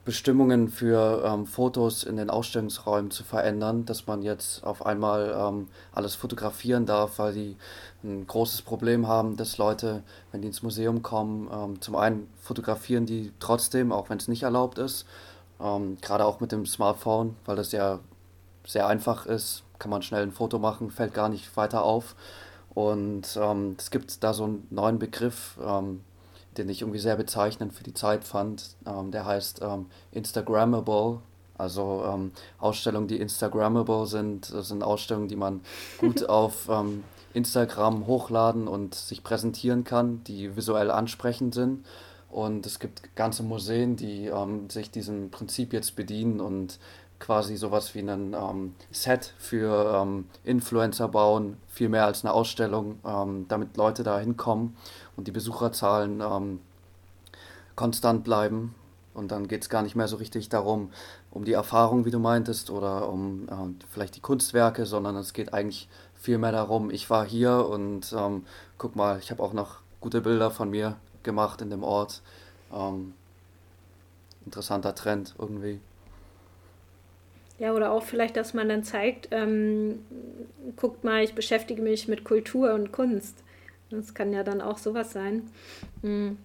Bestimmungen 0.05 0.67
für 0.67 1.23
ähm, 1.25 1.47
Fotos 1.47 2.03
in 2.03 2.17
den 2.17 2.29
Ausstellungsräumen 2.29 3.09
zu 3.09 3.23
verändern, 3.23 3.85
dass 3.85 4.05
man 4.05 4.21
jetzt 4.21 4.65
auf 4.65 4.85
einmal 4.85 5.33
ähm, 5.35 5.69
alles 5.93 6.15
fotografieren 6.15 6.85
darf, 6.85 7.19
weil 7.19 7.33
die 7.33 7.55
ein 8.03 8.27
großes 8.27 8.63
Problem 8.63 9.07
haben, 9.07 9.37
dass 9.37 9.57
Leute, 9.57 10.03
wenn 10.33 10.41
die 10.41 10.47
ins 10.47 10.61
Museum 10.61 11.01
kommen, 11.01 11.49
ähm, 11.53 11.79
zum 11.79 11.95
einen 11.95 12.27
fotografieren 12.41 13.05
die 13.05 13.31
trotzdem, 13.39 13.93
auch 13.93 14.09
wenn 14.09 14.17
es 14.17 14.27
nicht 14.27 14.43
erlaubt 14.43 14.77
ist, 14.77 15.05
gerade 16.01 16.25
auch 16.25 16.41
mit 16.41 16.51
dem 16.51 16.65
Smartphone, 16.65 17.37
weil 17.45 17.55
das 17.55 17.71
ja 17.71 17.99
sehr 18.65 18.87
einfach 18.87 19.25
ist, 19.25 19.62
kann 19.79 19.91
man 19.91 20.01
schnell 20.01 20.23
ein 20.23 20.31
Foto 20.31 20.59
machen, 20.59 20.91
fällt 20.91 21.13
gar 21.13 21.29
nicht 21.29 21.55
weiter 21.57 21.83
auf. 21.83 22.15
Und 22.73 23.37
ähm, 23.39 23.75
es 23.77 23.91
gibt 23.91 24.23
da 24.23 24.33
so 24.33 24.45
einen 24.45 24.67
neuen 24.69 24.99
Begriff, 24.99 25.57
ähm, 25.63 26.01
den 26.57 26.69
ich 26.69 26.81
irgendwie 26.81 26.99
sehr 26.99 27.15
bezeichnend 27.15 27.73
für 27.73 27.83
die 27.83 27.93
Zeit 27.93 28.23
fand. 28.23 28.75
Ähm, 28.85 29.11
der 29.11 29.25
heißt 29.25 29.61
ähm, 29.61 29.87
Instagrammable. 30.11 31.19
Also 31.55 32.03
ähm, 32.07 32.31
Ausstellungen, 32.59 33.07
die 33.07 33.19
Instagrammable 33.19 34.07
sind, 34.07 34.51
das 34.51 34.69
sind 34.69 34.83
Ausstellungen, 34.83 35.27
die 35.27 35.35
man 35.35 35.61
gut 35.99 36.27
auf 36.27 36.67
ähm, 36.69 37.03
Instagram 37.33 38.07
hochladen 38.07 38.67
und 38.67 38.95
sich 38.95 39.23
präsentieren 39.23 39.83
kann, 39.83 40.23
die 40.23 40.55
visuell 40.55 40.89
ansprechend 40.89 41.53
sind. 41.53 41.85
Und 42.29 42.65
es 42.65 42.79
gibt 42.79 43.15
ganze 43.15 43.43
Museen, 43.43 43.95
die 43.95 44.31
sich 44.69 44.89
diesem 44.89 45.29
Prinzip 45.29 45.71
jetzt 45.71 45.95
bedienen 45.95 46.41
und 46.41 46.79
quasi 47.23 47.55
sowas 47.55 47.95
wie 47.95 47.99
ein 47.99 48.33
ähm, 48.33 48.75
Set 48.91 49.33
für 49.37 50.01
ähm, 50.01 50.25
Influencer 50.43 51.07
bauen, 51.07 51.55
viel 51.69 51.87
mehr 51.87 52.05
als 52.05 52.25
eine 52.25 52.33
Ausstellung, 52.33 52.99
ähm, 53.05 53.45
damit 53.47 53.77
Leute 53.77 54.03
da 54.03 54.19
hinkommen 54.19 54.75
und 55.15 55.25
die 55.25 55.31
Besucherzahlen 55.31 56.19
ähm, 56.19 56.59
konstant 57.77 58.25
bleiben. 58.25 58.75
Und 59.13 59.31
dann 59.31 59.47
geht 59.47 59.61
es 59.61 59.69
gar 59.69 59.83
nicht 59.83 59.95
mehr 59.95 60.09
so 60.09 60.17
richtig 60.17 60.49
darum, 60.49 60.89
um 61.31 61.45
die 61.45 61.53
Erfahrung, 61.53 62.03
wie 62.03 62.11
du 62.11 62.19
meintest, 62.19 62.69
oder 62.69 63.07
um 63.07 63.47
äh, 63.47 63.85
vielleicht 63.89 64.17
die 64.17 64.21
Kunstwerke, 64.21 64.85
sondern 64.85 65.15
es 65.15 65.31
geht 65.31 65.53
eigentlich 65.53 65.87
viel 66.13 66.37
mehr 66.37 66.51
darum, 66.51 66.89
ich 66.89 67.09
war 67.09 67.25
hier 67.25 67.69
und 67.69 68.13
ähm, 68.17 68.45
guck 68.77 68.97
mal, 68.97 69.19
ich 69.19 69.31
habe 69.31 69.41
auch 69.41 69.53
noch 69.53 69.77
gute 70.01 70.19
Bilder 70.19 70.51
von 70.51 70.69
mir 70.69 70.97
gemacht 71.21 71.61
in 71.61 71.69
dem 71.69 71.83
Ort. 71.83 72.21
Ähm, 72.73 73.13
interessanter 74.45 74.93
Trend 74.93 75.35
irgendwie. 75.37 75.79
Ja, 77.59 77.73
oder 77.73 77.91
auch 77.91 78.03
vielleicht, 78.03 78.35
dass 78.35 78.53
man 78.53 78.67
dann 78.67 78.83
zeigt, 78.83 79.29
ähm, 79.31 79.99
guckt 80.75 81.03
mal, 81.03 81.23
ich 81.23 81.33
beschäftige 81.33 81.81
mich 81.81 82.07
mit 82.07 82.23
Kultur 82.23 82.73
und 82.73 82.91
Kunst. 82.91 83.43
Das 83.89 84.13
kann 84.13 84.33
ja 84.33 84.43
dann 84.43 84.61
auch 84.61 84.77
sowas 84.77 85.13
sein. 85.13 85.43
Mhm. 86.01 86.37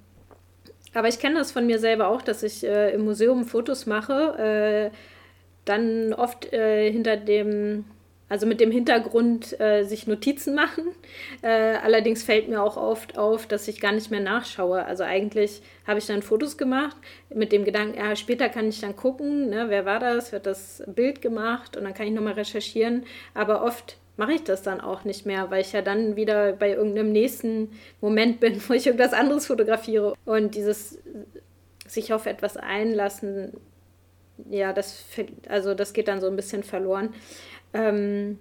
Aber 0.94 1.09
ich 1.09 1.18
kenne 1.18 1.36
das 1.36 1.52
von 1.52 1.66
mir 1.66 1.78
selber 1.78 2.09
auch, 2.09 2.22
dass 2.22 2.42
ich 2.42 2.64
äh, 2.64 2.92
im 2.92 3.04
Museum 3.04 3.44
Fotos 3.44 3.86
mache, 3.86 4.90
äh, 4.92 4.96
dann 5.64 6.14
oft 6.14 6.52
äh, 6.52 6.90
hinter 6.90 7.16
dem 7.16 7.84
also 8.29 8.47
mit 8.47 8.61
dem 8.61 8.70
Hintergrund 8.70 9.59
äh, 9.61 9.85
sich 9.85 10.07
Notizen 10.07 10.55
machen. 10.55 10.85
Äh, 11.43 11.76
allerdings 11.83 12.22
fällt 12.22 12.49
mir 12.49 12.62
auch 12.62 12.76
oft 12.76 13.16
auf, 13.16 13.47
dass 13.47 13.68
ich 13.68 13.81
gar 13.81 13.93
nicht 13.93 14.11
mehr 14.11 14.20
nachschaue. 14.20 14.85
Also 14.85 15.05
eigentlich 15.05 15.62
habe 15.87 15.99
ich 15.99 16.07
dann 16.07 16.22
Fotos 16.22 16.59
gemacht 16.59 16.97
mit 17.35 17.53
dem 17.53 17.64
Gedanken, 17.64 17.99
ja, 17.99 18.14
später 18.16 18.49
kann 18.49 18.68
ich 18.68 18.81
dann 18.81 18.97
gucken, 18.97 19.49
ne, 19.49 19.66
wer 19.68 19.85
war 19.85 20.01
das, 20.01 20.33
wird 20.33 20.47
das 20.47 20.83
Bild 20.87 21.22
gemacht 21.22 21.76
und 21.76 21.85
dann 21.85 21.95
kann 21.95 22.07
ich 22.07 22.12
nochmal 22.12 22.35
recherchieren. 22.35 23.05
Aber 23.35 23.64
oft 23.64 23.97
mache 24.18 24.33
ich 24.33 24.45
das 24.45 24.62
dann 24.62 24.81
auch 24.81 25.05
nicht 25.05 25.24
mehr, 25.24 25.51
weil 25.51 25.62
ich 25.62 25.72
ja 25.72 25.81
dann 25.81 26.16
wieder 26.16 26.53
bei 26.53 26.70
irgendeinem 26.70 27.12
nächsten 27.12 27.70
Moment 28.01 28.41
bin, 28.41 28.61
wo 28.68 28.74
ich 28.74 28.87
irgendwas 28.87 29.14
anderes 29.14 29.47
fotografiere. 29.47 30.14
Und 30.24 30.55
dieses 30.55 30.99
sich 31.87 32.12
auf 32.12 32.26
etwas 32.26 32.57
einlassen, 32.59 33.53
ja, 34.51 34.72
das, 34.72 35.05
also 35.49 35.74
das 35.74 35.93
geht 35.93 36.09
dann 36.09 36.20
so 36.20 36.26
ein 36.26 36.37
bisschen 36.37 36.62
verloren. 36.62 37.14
Ähm, 37.72 38.38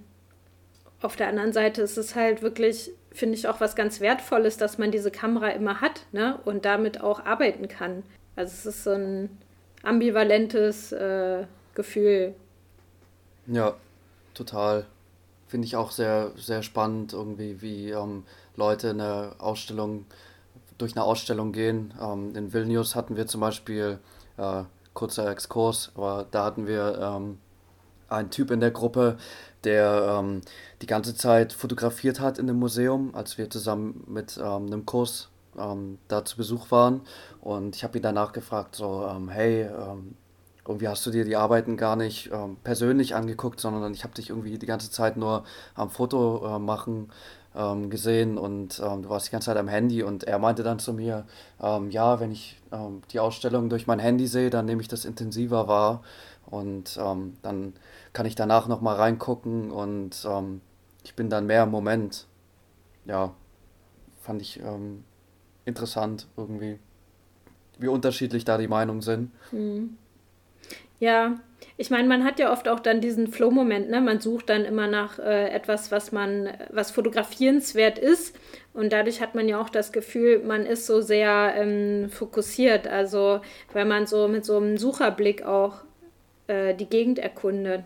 auf 1.01 1.15
der 1.15 1.27
anderen 1.27 1.53
Seite 1.53 1.81
ist 1.81 1.97
es 1.97 2.15
halt 2.15 2.41
wirklich, 2.41 2.91
finde 3.11 3.35
ich, 3.35 3.47
auch 3.47 3.59
was 3.59 3.75
ganz 3.75 3.99
Wertvolles, 4.01 4.57
dass 4.57 4.77
man 4.77 4.91
diese 4.91 5.11
Kamera 5.11 5.49
immer 5.49 5.81
hat 5.81 6.05
ne? 6.11 6.39
und 6.45 6.65
damit 6.65 7.01
auch 7.01 7.25
arbeiten 7.25 7.67
kann. 7.67 8.03
Also 8.35 8.53
es 8.53 8.65
ist 8.65 8.83
so 8.83 8.91
ein 8.91 9.29
ambivalentes 9.83 10.91
äh, 10.91 11.45
Gefühl. 11.75 12.33
Ja, 13.45 13.75
total. 14.33 14.85
Finde 15.47 15.65
ich 15.65 15.75
auch 15.75 15.91
sehr, 15.91 16.31
sehr 16.35 16.61
spannend, 16.63 17.13
irgendwie, 17.13 17.61
wie 17.61 17.91
ähm, 17.91 18.25
Leute 18.55 18.89
eine 18.89 19.35
Ausstellung, 19.37 20.05
durch 20.77 20.95
eine 20.95 21.05
Ausstellung 21.05 21.53
gehen. 21.53 21.93
Ähm, 22.01 22.35
in 22.35 22.53
Vilnius 22.53 22.95
hatten 22.95 23.15
wir 23.15 23.27
zum 23.27 23.41
Beispiel, 23.41 23.99
äh, 24.37 24.63
kurzer 24.93 25.29
Exkurs, 25.29 25.91
aber 25.95 26.25
da 26.31 26.43
hatten 26.43 26.65
wir 26.65 26.99
ähm, 26.99 27.37
ein 28.09 28.29
Typ 28.29 28.51
in 28.51 28.59
der 28.59 28.71
Gruppe, 28.71 29.17
der 29.63 30.19
ähm, 30.19 30.41
die 30.81 30.87
ganze 30.87 31.15
Zeit 31.15 31.53
fotografiert 31.53 32.19
hat 32.19 32.37
in 32.37 32.47
dem 32.47 32.57
Museum, 32.57 33.13
als 33.15 33.37
wir 33.37 33.49
zusammen 33.49 34.03
mit 34.07 34.37
ähm, 34.37 34.67
einem 34.67 34.85
Kurs 34.85 35.29
ähm, 35.57 35.97
da 36.07 36.23
zu 36.23 36.37
Besuch 36.37 36.71
waren. 36.71 37.01
Und 37.41 37.75
ich 37.75 37.83
habe 37.83 37.97
ihn 37.97 38.03
danach 38.03 38.31
gefragt, 38.33 38.75
so, 38.75 39.07
ähm, 39.09 39.29
hey, 39.29 39.63
ähm, 39.63 40.15
irgendwie 40.65 40.87
hast 40.87 41.05
du 41.05 41.11
dir 41.11 41.25
die 41.25 41.35
Arbeiten 41.35 41.77
gar 41.77 41.95
nicht 41.95 42.29
ähm, 42.31 42.57
persönlich 42.63 43.15
angeguckt, 43.15 43.59
sondern 43.59 43.93
ich 43.93 44.03
habe 44.03 44.13
dich 44.13 44.29
irgendwie 44.29 44.57
die 44.57 44.65
ganze 44.65 44.91
Zeit 44.91 45.17
nur 45.17 45.45
am 45.75 45.89
Foto 45.89 46.55
äh, 46.55 46.59
machen 46.59 47.09
gesehen 47.89 48.37
und 48.37 48.77
du 48.77 49.09
warst 49.09 49.25
die 49.25 49.31
ganze 49.31 49.47
Zeit 49.47 49.57
am 49.57 49.67
Handy. 49.67 50.03
Und 50.03 50.25
er 50.25 50.37
meinte 50.37 50.61
dann 50.61 50.77
zu 50.77 50.93
mir, 50.93 51.25
ja, 51.59 52.19
wenn 52.19 52.31
ich 52.31 52.61
die 53.11 53.19
Ausstellung 53.19 53.69
durch 53.69 53.87
mein 53.87 53.97
Handy 53.97 54.27
sehe, 54.27 54.51
dann 54.51 54.67
nehme 54.67 54.79
ich 54.79 54.87
das 54.87 55.05
intensiver 55.05 55.67
wahr. 55.67 56.03
Und 56.49 56.97
ähm, 57.01 57.37
dann 57.41 57.73
kann 58.13 58.25
ich 58.25 58.35
danach 58.35 58.67
nochmal 58.67 58.95
reingucken 58.95 59.69
und 59.69 60.25
ähm, 60.27 60.61
ich 61.03 61.13
bin 61.13 61.29
dann 61.29 61.45
mehr 61.45 61.63
im 61.63 61.71
Moment. 61.71 62.25
Ja, 63.05 63.33
fand 64.21 64.41
ich 64.41 64.59
ähm, 64.61 65.03
interessant 65.65 66.27
irgendwie, 66.37 66.79
wie 67.77 67.87
unterschiedlich 67.87 68.45
da 68.45 68.57
die 68.57 68.67
Meinungen 68.67 69.01
sind. 69.01 69.31
Hm. 69.51 69.97
Ja, 70.99 71.37
ich 71.75 71.91
meine, 71.91 72.07
man 72.07 72.23
hat 72.23 72.39
ja 72.39 72.51
oft 72.51 72.67
auch 72.67 72.79
dann 72.79 73.01
diesen 73.01 73.27
Flow-Moment, 73.27 73.89
ne? 73.89 74.01
Man 74.01 74.19
sucht 74.19 74.49
dann 74.49 74.65
immer 74.65 74.87
nach 74.87 75.19
äh, 75.19 75.49
etwas, 75.49 75.91
was 75.91 76.11
man, 76.11 76.49
was 76.71 76.91
fotografierenswert 76.91 77.99
ist. 77.99 78.35
Und 78.73 78.91
dadurch 78.91 79.21
hat 79.21 79.35
man 79.35 79.47
ja 79.47 79.61
auch 79.61 79.69
das 79.69 79.91
Gefühl, 79.91 80.43
man 80.43 80.65
ist 80.65 80.87
so 80.87 81.01
sehr 81.01 81.53
ähm, 81.55 82.09
fokussiert. 82.09 82.87
Also, 82.87 83.41
weil 83.73 83.85
man 83.85 84.07
so 84.07 84.27
mit 84.27 84.43
so 84.43 84.57
einem 84.57 84.77
Sucherblick 84.77 85.43
auch 85.43 85.83
äh, 86.47 86.73
die 86.73 86.85
Gegend 86.85 87.19
erkundet. 87.19 87.83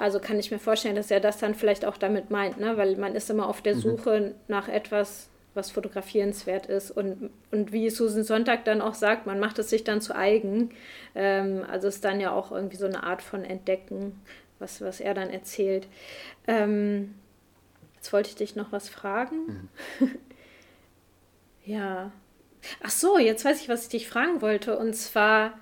Also 0.00 0.18
kann 0.18 0.38
ich 0.38 0.50
mir 0.50 0.58
vorstellen, 0.58 0.96
dass 0.96 1.10
er 1.10 1.20
das 1.20 1.38
dann 1.38 1.54
vielleicht 1.54 1.84
auch 1.84 1.98
damit 1.98 2.30
meint, 2.30 2.58
ne? 2.58 2.78
weil 2.78 2.96
man 2.96 3.14
ist 3.14 3.28
immer 3.28 3.48
auf 3.48 3.60
der 3.60 3.74
mhm. 3.74 3.80
Suche 3.80 4.20
mhm. 4.20 4.34
nach 4.48 4.66
etwas, 4.68 5.28
was 5.52 5.70
fotografierenswert 5.70 6.66
ist. 6.66 6.90
Und, 6.90 7.30
und 7.50 7.72
wie 7.72 7.90
Susan 7.90 8.24
Sonntag 8.24 8.64
dann 8.64 8.80
auch 8.80 8.94
sagt, 8.94 9.26
man 9.26 9.38
macht 9.38 9.58
es 9.58 9.68
sich 9.68 9.84
dann 9.84 10.00
zu 10.00 10.16
eigen. 10.16 10.70
Ähm, 11.14 11.66
also 11.68 11.88
ist 11.88 12.02
dann 12.02 12.18
ja 12.18 12.32
auch 12.32 12.50
irgendwie 12.50 12.76
so 12.76 12.86
eine 12.86 13.02
Art 13.02 13.20
von 13.20 13.44
Entdecken, 13.44 14.18
was, 14.58 14.80
was 14.80 15.00
er 15.00 15.12
dann 15.12 15.28
erzählt. 15.28 15.86
Ähm, 16.46 17.14
jetzt 17.96 18.10
wollte 18.12 18.30
ich 18.30 18.36
dich 18.36 18.56
noch 18.56 18.72
was 18.72 18.88
fragen. 18.88 19.68
Mhm. 19.98 20.18
ja. 21.66 22.10
Ach 22.82 22.90
so, 22.90 23.18
jetzt 23.18 23.44
weiß 23.44 23.60
ich, 23.60 23.68
was 23.68 23.82
ich 23.82 23.88
dich 23.90 24.08
fragen 24.08 24.40
wollte. 24.40 24.78
Und 24.78 24.94
zwar, 24.94 25.58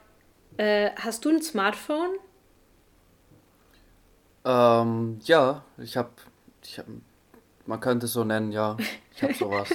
äh, 0.59 0.91
hast 0.97 1.25
du 1.25 1.31
ein 1.31 1.43
Smartphone? 1.43 2.11
Ähm, 4.45 5.19
ja, 5.25 5.63
ich 5.79 5.97
habe, 5.97 6.11
ich 6.63 6.79
hab, 6.79 6.87
man 7.67 7.81
könnte 7.81 8.07
es 8.07 8.13
so 8.13 8.25
nennen, 8.25 8.53
ja. 8.53 8.77
Ich 9.15 9.23
habe 9.23 9.35
sowas. 9.35 9.69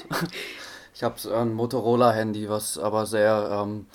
ich 0.93 1.03
habe 1.03 1.35
ein 1.35 1.53
Motorola-Handy, 1.53 2.49
was 2.49 2.77
aber 2.77 3.05
sehr, 3.05 3.49
ähm, 3.51 3.87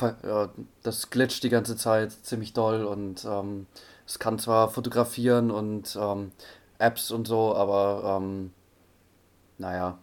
äh, 0.00 0.48
das 0.82 1.10
glitscht 1.10 1.42
die 1.44 1.48
ganze 1.48 1.76
Zeit 1.76 2.12
ziemlich 2.12 2.52
doll 2.52 2.84
und 2.84 3.24
ähm, 3.24 3.66
es 4.06 4.18
kann 4.18 4.38
zwar 4.38 4.70
fotografieren 4.70 5.50
und 5.50 5.96
ähm, 6.00 6.32
Apps 6.78 7.10
und 7.10 7.26
so, 7.26 7.54
aber 7.54 8.18
ähm, 8.20 8.52
naja. 9.58 9.98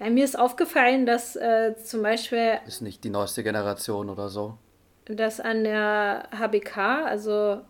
Ja, 0.00 0.08
mir 0.08 0.24
ist 0.24 0.38
aufgefallen, 0.38 1.04
dass 1.04 1.36
äh, 1.36 1.74
zum 1.84 2.02
Beispiel. 2.02 2.58
Ist 2.66 2.80
nicht 2.80 3.04
die 3.04 3.10
neueste 3.10 3.42
Generation 3.42 4.08
oder 4.08 4.30
so. 4.30 4.56
Dass 5.04 5.40
an 5.40 5.64
der 5.64 6.28
HBK, 6.32 7.04
also 7.04 7.60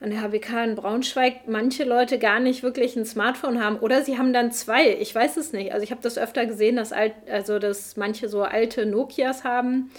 an 0.00 0.10
der 0.10 0.20
HBK 0.22 0.64
in 0.64 0.74
Braunschweig, 0.76 1.48
manche 1.48 1.82
Leute 1.82 2.18
gar 2.18 2.38
nicht 2.38 2.62
wirklich 2.62 2.94
ein 2.94 3.04
Smartphone 3.04 3.62
haben 3.62 3.78
oder 3.78 4.02
sie 4.02 4.16
haben 4.16 4.32
dann 4.32 4.52
zwei. 4.52 4.96
Ich 5.00 5.12
weiß 5.12 5.36
es 5.36 5.52
nicht. 5.52 5.72
Also 5.72 5.82
ich 5.82 5.90
habe 5.90 6.02
das 6.02 6.18
öfter 6.18 6.46
gesehen, 6.46 6.76
dass 6.76 6.92
alt, 6.92 7.14
also 7.28 7.58
dass 7.58 7.96
manche 7.96 8.28
so 8.28 8.42
alte 8.42 8.86
Nokias 8.86 9.42
haben. 9.42 9.90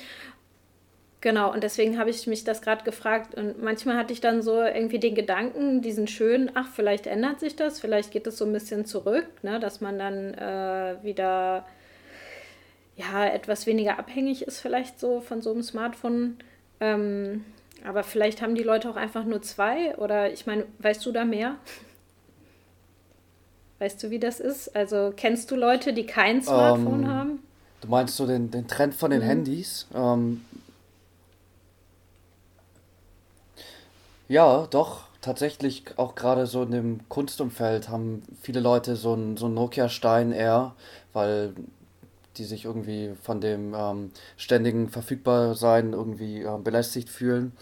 Genau, 1.25 1.51
und 1.51 1.63
deswegen 1.63 1.97
habe 1.97 2.11
ich 2.11 2.27
mich 2.27 2.43
das 2.43 2.61
gerade 2.61 2.83
gefragt. 2.83 3.33
Und 3.33 3.59
manchmal 3.59 3.97
hatte 3.97 4.13
ich 4.13 4.21
dann 4.21 4.43
so 4.43 4.61
irgendwie 4.61 4.99
den 4.99 5.15
Gedanken, 5.15 5.81
diesen 5.81 6.07
schönen, 6.07 6.51
ach, 6.53 6.67
vielleicht 6.71 7.07
ändert 7.07 7.39
sich 7.39 7.55
das, 7.55 7.79
vielleicht 7.79 8.11
geht 8.11 8.27
es 8.27 8.37
so 8.37 8.45
ein 8.45 8.53
bisschen 8.53 8.85
zurück, 8.85 9.25
ne, 9.41 9.59
dass 9.59 9.81
man 9.81 9.97
dann 9.97 10.35
äh, 10.35 10.97
wieder 11.01 11.65
ja, 12.95 13.25
etwas 13.25 13.65
weniger 13.65 13.97
abhängig 13.97 14.43
ist, 14.43 14.59
vielleicht 14.59 14.99
so 14.99 15.19
von 15.19 15.41
so 15.41 15.51
einem 15.51 15.63
Smartphone. 15.63 16.37
Ähm, 16.79 17.43
aber 17.83 18.03
vielleicht 18.03 18.43
haben 18.43 18.53
die 18.53 18.61
Leute 18.61 18.87
auch 18.87 18.95
einfach 18.95 19.25
nur 19.25 19.41
zwei 19.41 19.95
oder 19.97 20.31
ich 20.31 20.45
meine, 20.45 20.65
weißt 20.77 21.03
du 21.07 21.11
da 21.11 21.25
mehr? 21.25 21.55
Weißt 23.79 24.03
du, 24.03 24.11
wie 24.11 24.19
das 24.19 24.39
ist? 24.39 24.75
Also 24.75 25.11
kennst 25.17 25.49
du 25.49 25.55
Leute, 25.55 25.91
die 25.91 26.05
kein 26.05 26.43
Smartphone 26.43 27.03
Ähm, 27.03 27.07
haben? 27.07 27.39
du 27.81 27.87
meinst 27.87 28.15
so 28.15 28.27
den, 28.27 28.51
den 28.51 28.67
Trend 28.67 28.93
von 28.93 29.09
den 29.09 29.21
Mhm. 29.21 29.25
Handys? 29.25 29.87
Ähm, 29.93 30.45
ja, 34.27 34.67
doch, 34.67 35.03
tatsächlich 35.21 35.85
auch 35.97 36.15
gerade 36.15 36.45
so 36.47 36.63
in 36.63 36.71
dem 36.71 37.09
Kunstumfeld 37.09 37.89
haben 37.89 38.23
viele 38.41 38.59
Leute 38.59 38.95
so 38.95 39.13
ein, 39.13 39.37
so 39.37 39.47
ein 39.47 39.53
Nokia-Stein 39.53 40.31
eher, 40.31 40.75
weil 41.13 41.53
die 42.37 42.43
sich 42.43 42.65
irgendwie 42.65 43.13
von 43.21 43.41
dem 43.41 43.73
ähm, 43.73 44.11
ständigen 44.37 44.89
Verfügbarsein 44.89 45.93
irgendwie 45.93 46.41
äh, 46.43 46.57
belästigt 46.57 47.09
fühlen. 47.09 47.53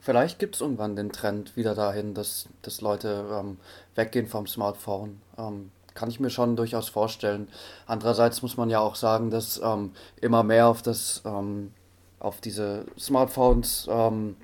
Vielleicht 0.00 0.38
gibt 0.38 0.54
es 0.54 0.60
irgendwann 0.60 0.96
den 0.96 1.12
Trend 1.12 1.56
wieder 1.56 1.74
dahin, 1.74 2.14
dass, 2.14 2.48
dass 2.62 2.80
Leute 2.80 3.26
ähm, 3.32 3.58
weggehen 3.94 4.26
vom 4.26 4.46
Smartphone. 4.46 5.20
Ähm, 5.36 5.70
kann 5.94 6.10
ich 6.10 6.20
mir 6.20 6.30
schon 6.30 6.54
durchaus 6.54 6.88
vorstellen. 6.88 7.48
Andererseits 7.86 8.40
muss 8.40 8.56
man 8.56 8.70
ja 8.70 8.78
auch 8.78 8.94
sagen, 8.94 9.30
dass 9.30 9.60
ähm, 9.62 9.92
immer 10.20 10.44
mehr 10.44 10.68
auf 10.68 10.80
das, 10.80 11.22
ähm, 11.24 11.72
auf 12.20 12.40
diese 12.40 12.86
Smartphones, 12.96 13.88
ähm, 13.90 14.36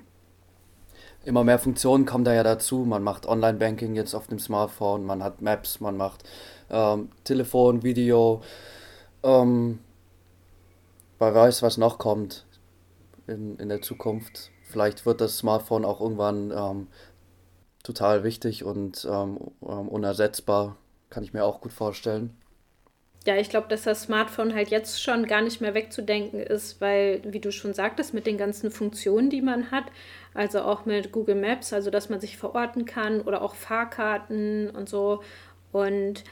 immer 1.25 1.43
mehr 1.43 1.59
Funktionen 1.59 2.05
kommen 2.05 2.23
da 2.23 2.33
ja 2.33 2.43
dazu. 2.43 2.85
Man 2.85 3.03
macht 3.03 3.25
Online-Banking 3.25 3.95
jetzt 3.95 4.13
auf 4.13 4.27
dem 4.27 4.39
Smartphone, 4.39 5.05
man 5.05 5.23
hat 5.23 5.41
Maps, 5.41 5.79
man 5.79 5.97
macht 5.97 6.23
ähm, 6.69 7.09
Telefon, 7.23 7.83
Video. 7.83 8.41
Ähm, 9.23 9.79
wer 11.19 11.33
weiß, 11.33 11.61
was 11.63 11.77
noch 11.77 11.97
kommt 11.97 12.45
in, 13.27 13.57
in 13.57 13.69
der 13.69 13.81
Zukunft. 13.81 14.51
Vielleicht 14.63 15.05
wird 15.05 15.21
das 15.21 15.37
Smartphone 15.37 15.85
auch 15.85 16.01
irgendwann 16.01 16.51
ähm, 16.51 16.87
total 17.83 18.23
wichtig 18.23 18.63
und 18.63 19.07
ähm, 19.09 19.39
ähm, 19.61 19.87
unersetzbar. 19.89 20.77
Kann 21.09 21.23
ich 21.23 21.33
mir 21.33 21.45
auch 21.45 21.61
gut 21.61 21.73
vorstellen. 21.73 22.35
Ja, 23.25 23.37
ich 23.37 23.49
glaube, 23.49 23.67
dass 23.69 23.81
das 23.83 24.03
Smartphone 24.03 24.53
halt 24.53 24.69
jetzt 24.69 25.01
schon 25.01 25.25
gar 25.25 25.41
nicht 25.41 25.59
mehr 25.59 25.73
wegzudenken 25.73 26.39
ist, 26.39 26.79
weil, 26.79 27.21
wie 27.25 27.39
du 27.39 27.51
schon 27.51 27.73
sagtest, 27.73 28.13
mit 28.13 28.27
den 28.27 28.37
ganzen 28.37 28.69
Funktionen, 28.69 29.31
die 29.31 29.41
man 29.41 29.71
hat, 29.71 29.85
also 30.35 30.61
auch 30.61 30.85
mit 30.85 31.11
Google 31.11 31.35
Maps, 31.35 31.73
also 31.73 31.89
dass 31.89 32.09
man 32.09 32.21
sich 32.21 32.37
verorten 32.37 32.85
kann 32.85 33.21
oder 33.21 33.41
auch 33.41 33.55
Fahrkarten 33.55 34.69
und 34.69 34.87
so. 34.87 35.23
Und 35.71 36.23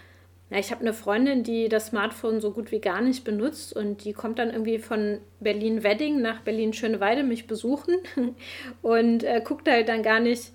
ja, 0.51 0.59
ich 0.59 0.69
habe 0.69 0.81
eine 0.81 0.93
Freundin, 0.93 1.43
die 1.43 1.67
das 1.67 1.87
Smartphone 1.87 2.39
so 2.39 2.51
gut 2.51 2.71
wie 2.71 2.79
gar 2.79 3.01
nicht 3.01 3.23
benutzt 3.23 3.75
und 3.75 4.03
die 4.03 4.13
kommt 4.13 4.37
dann 4.37 4.51
irgendwie 4.51 4.77
von 4.77 5.17
Berlin-Wedding 5.39 6.21
nach 6.21 6.41
Berlin-Schöneweide 6.41 7.23
mich 7.23 7.47
besuchen 7.47 7.95
und 8.83 9.23
äh, 9.23 9.41
guckt 9.43 9.67
halt 9.67 9.89
dann 9.89 10.03
gar 10.03 10.19
nicht 10.19 10.51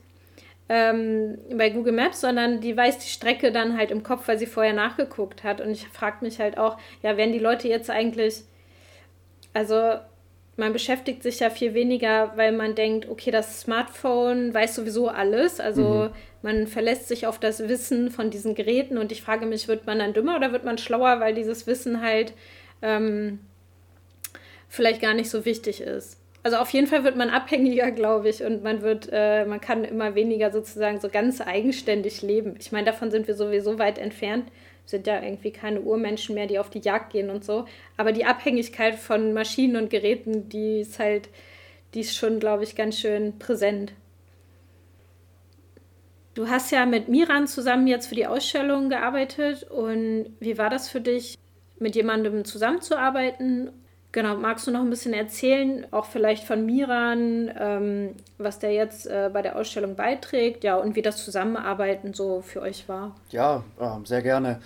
ähm, 0.68 1.38
bei 1.56 1.70
Google 1.70 1.92
Maps, 1.94 2.20
sondern 2.20 2.60
die 2.60 2.76
weiß 2.76 2.98
die 2.98 3.08
Strecke 3.08 3.52
dann 3.52 3.76
halt 3.76 3.90
im 3.90 4.02
Kopf, 4.02 4.28
weil 4.28 4.38
sie 4.38 4.46
vorher 4.46 4.72
nachgeguckt 4.74 5.44
hat. 5.44 5.60
Und 5.60 5.70
ich 5.70 5.88
frage 5.88 6.24
mich 6.24 6.40
halt 6.40 6.58
auch, 6.58 6.78
ja, 7.02 7.16
werden 7.16 7.32
die 7.32 7.38
Leute 7.38 7.68
jetzt 7.68 7.90
eigentlich, 7.90 8.42
also 9.54 9.94
man 10.56 10.72
beschäftigt 10.72 11.22
sich 11.22 11.38
ja 11.40 11.50
viel 11.50 11.72
weniger, 11.72 12.32
weil 12.36 12.50
man 12.52 12.74
denkt, 12.74 13.08
okay, 13.08 13.30
das 13.30 13.60
Smartphone 13.60 14.52
weiß 14.52 14.74
sowieso 14.74 15.08
alles. 15.08 15.60
Also 15.60 16.10
Mhm. 16.10 16.10
man 16.42 16.66
verlässt 16.66 17.08
sich 17.08 17.26
auf 17.26 17.38
das 17.38 17.68
Wissen 17.68 18.10
von 18.10 18.30
diesen 18.30 18.54
Geräten 18.54 18.98
und 18.98 19.12
ich 19.12 19.22
frage 19.22 19.46
mich, 19.46 19.68
wird 19.68 19.86
man 19.86 20.00
dann 20.00 20.12
dümmer 20.14 20.36
oder 20.36 20.52
wird 20.52 20.64
man 20.64 20.76
schlauer, 20.78 21.20
weil 21.20 21.34
dieses 21.34 21.66
Wissen 21.68 22.02
halt 22.02 22.32
ähm, 22.82 23.38
vielleicht 24.68 25.00
gar 25.00 25.14
nicht 25.14 25.30
so 25.30 25.44
wichtig 25.44 25.80
ist. 25.80 26.17
Also 26.42 26.58
auf 26.58 26.70
jeden 26.70 26.86
Fall 26.86 27.04
wird 27.04 27.16
man 27.16 27.30
abhängiger, 27.30 27.90
glaube 27.92 28.28
ich, 28.28 28.42
und 28.42 28.62
man 28.62 28.82
wird, 28.82 29.08
äh, 29.12 29.44
man 29.44 29.60
kann 29.60 29.84
immer 29.84 30.14
weniger 30.14 30.50
sozusagen 30.50 31.00
so 31.00 31.08
ganz 31.08 31.40
eigenständig 31.40 32.22
leben. 32.22 32.56
Ich 32.58 32.72
meine, 32.72 32.86
davon 32.86 33.10
sind 33.10 33.26
wir 33.26 33.34
sowieso 33.34 33.78
weit 33.78 33.98
entfernt. 33.98 34.50
Sind 34.86 35.06
ja 35.06 35.22
irgendwie 35.22 35.50
keine 35.50 35.82
Urmenschen 35.82 36.34
mehr, 36.34 36.46
die 36.46 36.58
auf 36.58 36.70
die 36.70 36.80
Jagd 36.80 37.12
gehen 37.12 37.28
und 37.28 37.44
so. 37.44 37.66
Aber 37.96 38.12
die 38.12 38.24
Abhängigkeit 38.24 38.94
von 38.94 39.34
Maschinen 39.34 39.76
und 39.76 39.90
Geräten, 39.90 40.48
die 40.48 40.80
ist 40.80 40.98
halt, 40.98 41.28
die 41.94 42.00
ist 42.00 42.16
schon, 42.16 42.40
glaube 42.40 42.64
ich, 42.64 42.74
ganz 42.74 42.98
schön 42.98 43.38
präsent. 43.38 43.92
Du 46.34 46.48
hast 46.48 46.70
ja 46.70 46.86
mit 46.86 47.08
Miran 47.08 47.48
zusammen 47.48 47.88
jetzt 47.88 48.06
für 48.06 48.14
die 48.14 48.26
Ausstellung 48.26 48.88
gearbeitet 48.88 49.64
und 49.64 50.36
wie 50.38 50.56
war 50.56 50.70
das 50.70 50.88
für 50.88 51.00
dich, 51.00 51.36
mit 51.80 51.96
jemandem 51.96 52.44
zusammenzuarbeiten? 52.44 53.72
Genau, 54.10 54.36
magst 54.36 54.66
du 54.66 54.70
noch 54.70 54.80
ein 54.80 54.88
bisschen 54.88 55.12
erzählen, 55.12 55.86
auch 55.90 56.06
vielleicht 56.06 56.44
von 56.44 56.64
Miran, 56.64 57.50
ähm, 57.58 58.14
was 58.38 58.58
der 58.58 58.72
jetzt 58.72 59.06
äh, 59.06 59.28
bei 59.30 59.42
der 59.42 59.56
Ausstellung 59.56 59.96
beiträgt, 59.96 60.64
ja, 60.64 60.76
und 60.76 60.96
wie 60.96 61.02
das 61.02 61.22
Zusammenarbeiten 61.22 62.14
so 62.14 62.40
für 62.40 62.62
euch 62.62 62.88
war? 62.88 63.14
Ja, 63.30 63.64
ähm, 63.78 64.06
sehr 64.06 64.22
gerne. 64.22 64.60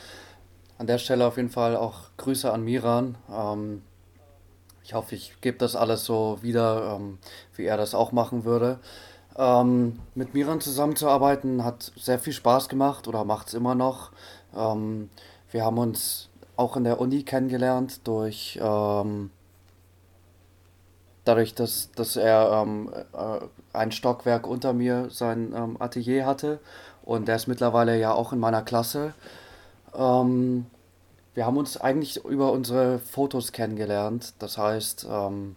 An 0.79 0.87
der 0.87 0.99
Stelle 0.99 1.27
auf 1.27 1.37
jeden 1.37 1.51
Fall 1.51 1.77
auch 1.77 2.11
Grüße 2.19 2.53
an 2.53 2.63
Miran. 2.63 3.17
Ähm, 3.33 3.83
ich 4.85 4.95
hoffe, 4.95 5.17
ich 5.17 5.41
gebe 5.41 5.59
das 5.59 5.75
alles 5.75 6.05
so 6.05 6.39
wieder, 6.43 6.97
ähm, 6.97 7.19
wie 7.57 7.65
er 7.65 7.77
das 7.77 7.95
auch 7.95 8.13
machen 8.13 8.45
würde. 8.45 8.79
Ähm, 9.37 9.99
mit 10.15 10.35
Miran 10.35 10.61
zusammenzuarbeiten 10.61 11.65
hat 11.65 11.91
sehr 11.97 12.19
viel 12.19 12.33
Spaß 12.33 12.69
gemacht 12.69 13.09
oder 13.09 13.25
macht 13.25 13.49
es 13.49 13.55
immer 13.55 13.75
noch. 13.75 14.13
Ähm, 14.57 15.11
wir 15.51 15.65
haben 15.65 15.79
uns 15.79 16.29
auch 16.63 16.77
in 16.77 16.85
der 16.85 17.01
Uni 17.01 17.25
kennengelernt 17.25 18.07
durch 18.07 18.59
ähm, 18.63 19.31
dadurch, 21.25 21.55
dass, 21.55 21.91
dass 21.93 22.17
er 22.17 22.63
ähm, 22.63 22.93
äh, 23.13 23.41
ein 23.73 23.93
Stockwerk 23.93 24.47
unter 24.47 24.73
mir 24.73 25.09
sein 25.11 25.53
ähm, 25.55 25.77
Atelier 25.81 26.25
hatte 26.27 26.61
und 27.03 27.29
der 27.29 27.37
ist 27.37 27.47
mittlerweile 27.49 27.99
ja 27.99 28.13
auch 28.13 28.33
in 28.33 28.39
meiner 28.39 28.63
Klasse. 28.63 29.15
Ähm, 29.95 30.67
wir 31.35 31.47
haben 31.47 31.57
uns 31.57 31.77
eigentlich 31.77 32.25
über 32.25 32.53
unsere 32.53 32.99
Fotos 32.99 33.53
kennengelernt. 33.53 34.35
Das 34.39 34.59
heißt, 34.59 35.07
ähm, 35.11 35.57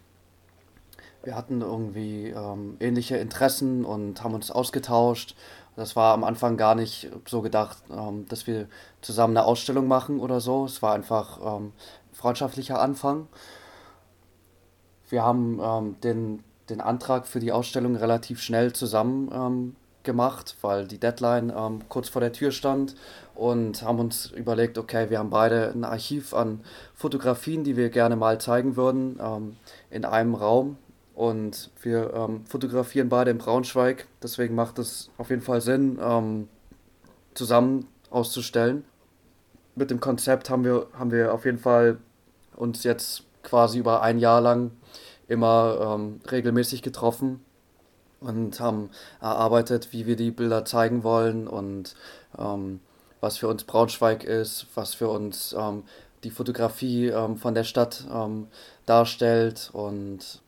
wir 1.23 1.35
hatten 1.35 1.61
irgendwie 1.61 2.27
ähm, 2.27 2.77
ähnliche 2.79 3.17
Interessen 3.17 3.83
und 3.83 4.23
haben 4.23 4.33
uns 4.33 4.51
ausgetauscht. 4.51 5.35
Das 5.75 5.95
war 5.95 6.13
am 6.13 6.23
Anfang 6.23 6.57
gar 6.57 6.75
nicht 6.75 7.09
so 7.27 7.41
gedacht, 7.41 7.77
ähm, 7.91 8.25
dass 8.29 8.47
wir 8.47 8.67
zusammen 9.01 9.35
eine 9.37 9.45
Ausstellung 9.45 9.87
machen 9.87 10.19
oder 10.19 10.39
so. 10.39 10.65
Es 10.65 10.81
war 10.81 10.93
einfach 10.93 11.57
ähm, 11.57 11.73
freundschaftlicher 12.13 12.79
Anfang. 12.79 13.27
Wir 15.09 15.23
haben 15.23 15.59
ähm, 15.61 15.95
den, 16.01 16.43
den 16.69 16.81
Antrag 16.81 17.27
für 17.27 17.39
die 17.39 17.51
Ausstellung 17.51 17.95
relativ 17.95 18.41
schnell 18.41 18.73
zusammen 18.73 19.29
ähm, 19.33 19.75
gemacht, 20.05 20.55
weil 20.61 20.87
die 20.87 20.99
Deadline 20.99 21.51
ähm, 21.55 21.81
kurz 21.89 22.07
vor 22.07 22.21
der 22.21 22.31
Tür 22.31 22.51
stand 22.51 22.95
und 23.33 23.81
haben 23.81 23.99
uns 23.99 24.27
überlegt, 24.27 24.77
okay, 24.77 25.09
wir 25.09 25.19
haben 25.19 25.29
beide 25.29 25.71
ein 25.71 25.83
Archiv 25.83 26.33
an 26.33 26.61
Fotografien, 26.93 27.65
die 27.65 27.75
wir 27.75 27.89
gerne 27.89 28.15
mal 28.15 28.39
zeigen 28.39 28.77
würden, 28.77 29.19
ähm, 29.21 29.57
in 29.89 30.05
einem 30.05 30.35
Raum. 30.35 30.77
Und 31.15 31.71
wir 31.81 32.13
ähm, 32.13 32.45
fotografieren 32.45 33.07
beide 33.07 33.31
in 33.31 33.37
Braunschweig, 33.37 34.05
deswegen 34.21 34.53
macht 34.53 34.77
es 34.79 35.09
auf 35.17 35.29
jeden 35.29 35.41
Fall 35.41 35.61
Sinn, 35.61 35.97
ähm, 36.01 36.49
zusammen 37.33 37.87
auszustellen. 38.09 38.83
Mit 39.75 39.91
dem 39.91 40.01
Konzept 40.01 40.49
haben 40.49 40.65
wir, 40.65 40.87
haben 40.93 41.11
wir 41.11 41.33
auf 41.33 41.45
jeden 41.45 41.57
Fall 41.57 41.99
uns 42.57 42.83
jetzt 42.83 43.23
quasi 43.43 43.79
über 43.79 44.01
ein 44.01 44.19
Jahr 44.19 44.41
lang 44.41 44.71
immer 45.29 45.95
ähm, 45.95 46.19
regelmäßig 46.29 46.81
getroffen 46.81 47.43
und 48.19 48.59
haben 48.59 48.89
erarbeitet, 49.21 49.93
wie 49.93 50.05
wir 50.05 50.17
die 50.17 50.31
Bilder 50.31 50.65
zeigen 50.65 51.03
wollen 51.03 51.47
und 51.47 51.95
ähm, 52.37 52.81
was 53.21 53.37
für 53.37 53.47
uns 53.47 53.63
Braunschweig 53.63 54.25
ist, 54.25 54.67
was 54.75 54.93
für 54.93 55.07
uns 55.07 55.55
ähm, 55.57 55.83
die 56.25 56.29
Fotografie 56.29 57.07
ähm, 57.07 57.37
von 57.37 57.55
der 57.55 57.63
Stadt 57.63 58.05
darstellt. 58.85 59.69
Und 59.73 60.41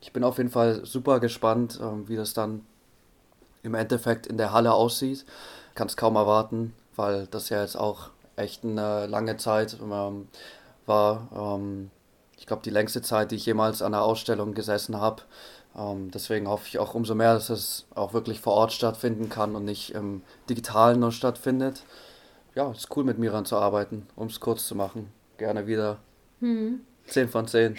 ich 0.00 0.12
bin 0.12 0.24
auf 0.24 0.38
jeden 0.38 0.50
Fall 0.50 0.84
super 0.84 1.20
gespannt, 1.20 1.78
ähm, 1.82 2.08
wie 2.08 2.16
das 2.16 2.34
dann 2.34 2.64
im 3.62 3.74
Endeffekt 3.74 4.26
in 4.26 4.38
der 4.38 4.52
Halle 4.52 4.72
aussieht. 4.72 5.24
Kann 5.74 5.86
es 5.86 5.96
kaum 5.96 6.16
erwarten, 6.16 6.74
weil 6.96 7.26
das 7.26 7.48
ja 7.48 7.60
jetzt 7.60 7.76
auch 7.76 8.10
echt 8.36 8.64
eine 8.64 9.06
lange 9.06 9.36
Zeit 9.36 9.76
ähm, 9.80 10.28
war. 10.86 11.28
Ähm, 11.34 11.90
ich 12.38 12.46
glaube, 12.46 12.62
die 12.62 12.70
längste 12.70 13.02
Zeit, 13.02 13.30
die 13.30 13.36
ich 13.36 13.46
jemals 13.46 13.82
an 13.82 13.94
einer 13.94 14.02
Ausstellung 14.02 14.54
gesessen 14.54 14.98
habe. 14.98 15.22
Ähm, 15.76 16.10
deswegen 16.10 16.48
hoffe 16.48 16.66
ich 16.66 16.78
auch 16.78 16.94
umso 16.94 17.14
mehr, 17.14 17.34
dass 17.34 17.50
es 17.50 17.86
auch 17.94 18.12
wirklich 18.14 18.40
vor 18.40 18.54
Ort 18.54 18.72
stattfinden 18.72 19.28
kann 19.28 19.54
und 19.54 19.64
nicht 19.64 19.94
im 19.94 20.22
Digitalen 20.48 21.00
nur 21.00 21.12
stattfindet. 21.12 21.82
Ja, 22.54 22.70
es 22.70 22.78
ist 22.78 22.96
cool 22.96 23.04
mit 23.04 23.18
Miran 23.18 23.44
zu 23.44 23.56
arbeiten, 23.56 24.06
um 24.16 24.26
es 24.26 24.40
kurz 24.40 24.66
zu 24.66 24.74
machen. 24.74 25.12
Gerne 25.36 25.66
wieder. 25.66 25.98
Hm. 26.40 26.80
10 27.10 27.28
von 27.28 27.46
10. 27.46 27.76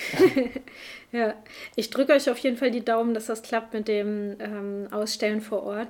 ja, 1.12 1.34
ich 1.76 1.90
drücke 1.90 2.14
euch 2.14 2.30
auf 2.30 2.38
jeden 2.40 2.58
Fall 2.58 2.72
die 2.72 2.86
Daumen, 2.86 3.14
dass 3.14 3.26
das 3.26 3.42
klappt 3.42 3.74
mit 3.74 3.88
dem 3.88 4.36
ähm, 4.40 4.88
Ausstellen 4.92 5.42
vor 5.42 5.64
Ort. 5.64 5.90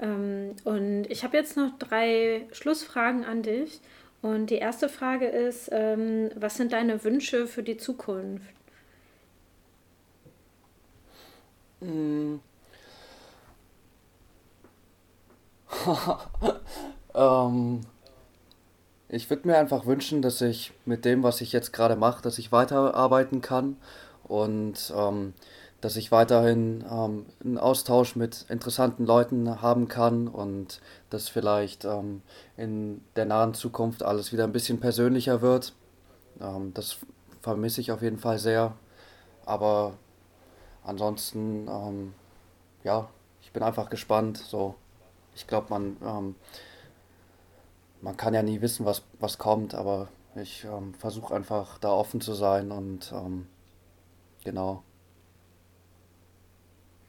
Ähm, 0.00 0.56
und 0.64 1.04
ich 1.08 1.24
habe 1.24 1.36
jetzt 1.36 1.56
noch 1.56 1.78
drei 1.78 2.46
Schlussfragen 2.52 3.24
an 3.24 3.42
dich. 3.42 3.80
Und 4.22 4.50
die 4.50 4.56
erste 4.56 4.88
Frage 4.88 5.26
ist, 5.26 5.70
ähm, 5.72 6.30
was 6.34 6.56
sind 6.56 6.72
deine 6.72 7.02
Wünsche 7.04 7.46
für 7.46 7.62
die 7.62 7.76
Zukunft? 7.78 8.54
Mm. 11.80 12.36
ähm, 17.14 17.80
ich 19.12 19.28
würde 19.28 19.48
mir 19.48 19.58
einfach 19.58 19.86
wünschen, 19.86 20.22
dass 20.22 20.40
ich 20.40 20.72
mit 20.84 21.04
dem, 21.04 21.22
was 21.22 21.40
ich 21.40 21.52
jetzt 21.52 21.72
gerade 21.72 21.96
mache, 21.96 22.22
dass 22.22 22.38
ich 22.38 22.52
weiterarbeiten 22.52 23.40
kann 23.40 23.76
und 24.24 24.92
ähm, 24.96 25.34
dass 25.80 25.96
ich 25.96 26.12
weiterhin 26.12 26.84
ähm, 26.88 27.26
einen 27.42 27.58
Austausch 27.58 28.14
mit 28.14 28.46
interessanten 28.48 29.04
Leuten 29.06 29.62
haben 29.62 29.88
kann 29.88 30.28
und 30.28 30.80
dass 31.08 31.28
vielleicht 31.28 31.84
ähm, 31.84 32.22
in 32.56 33.00
der 33.16 33.24
nahen 33.24 33.54
Zukunft 33.54 34.02
alles 34.02 34.32
wieder 34.32 34.44
ein 34.44 34.52
bisschen 34.52 34.78
persönlicher 34.78 35.40
wird. 35.40 35.72
Ähm, 36.40 36.72
das 36.74 36.98
vermisse 37.42 37.80
ich 37.80 37.90
auf 37.90 38.02
jeden 38.02 38.18
Fall 38.18 38.38
sehr. 38.38 38.74
Aber 39.44 39.94
ansonsten, 40.84 41.66
ähm, 41.66 42.14
ja, 42.84 43.08
ich 43.42 43.50
bin 43.50 43.62
einfach 43.62 43.90
gespannt. 43.90 44.38
So, 44.38 44.76
ich 45.34 45.46
glaube, 45.46 45.66
man 45.70 45.96
ähm, 46.04 46.34
man 48.00 48.16
kann 48.16 48.34
ja 48.34 48.42
nie 48.42 48.60
wissen, 48.60 48.86
was, 48.86 49.02
was 49.18 49.38
kommt, 49.38 49.74
aber 49.74 50.08
ich 50.36 50.64
ähm, 50.64 50.94
versuche 50.94 51.34
einfach 51.34 51.78
da 51.78 51.90
offen 51.90 52.20
zu 52.20 52.34
sein 52.34 52.70
und 52.70 53.12
ähm, 53.12 53.46
genau. 54.44 54.82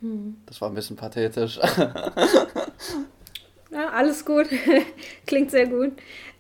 Hm. 0.02 0.38
Das 0.46 0.60
war 0.62 0.70
ein 0.70 0.76
bisschen 0.76 0.96
pathetisch. 0.96 1.58
ja, 3.72 3.90
alles 3.92 4.26
gut. 4.26 4.48
Klingt 5.28 5.52
sehr 5.52 5.68
gut. 5.68 5.94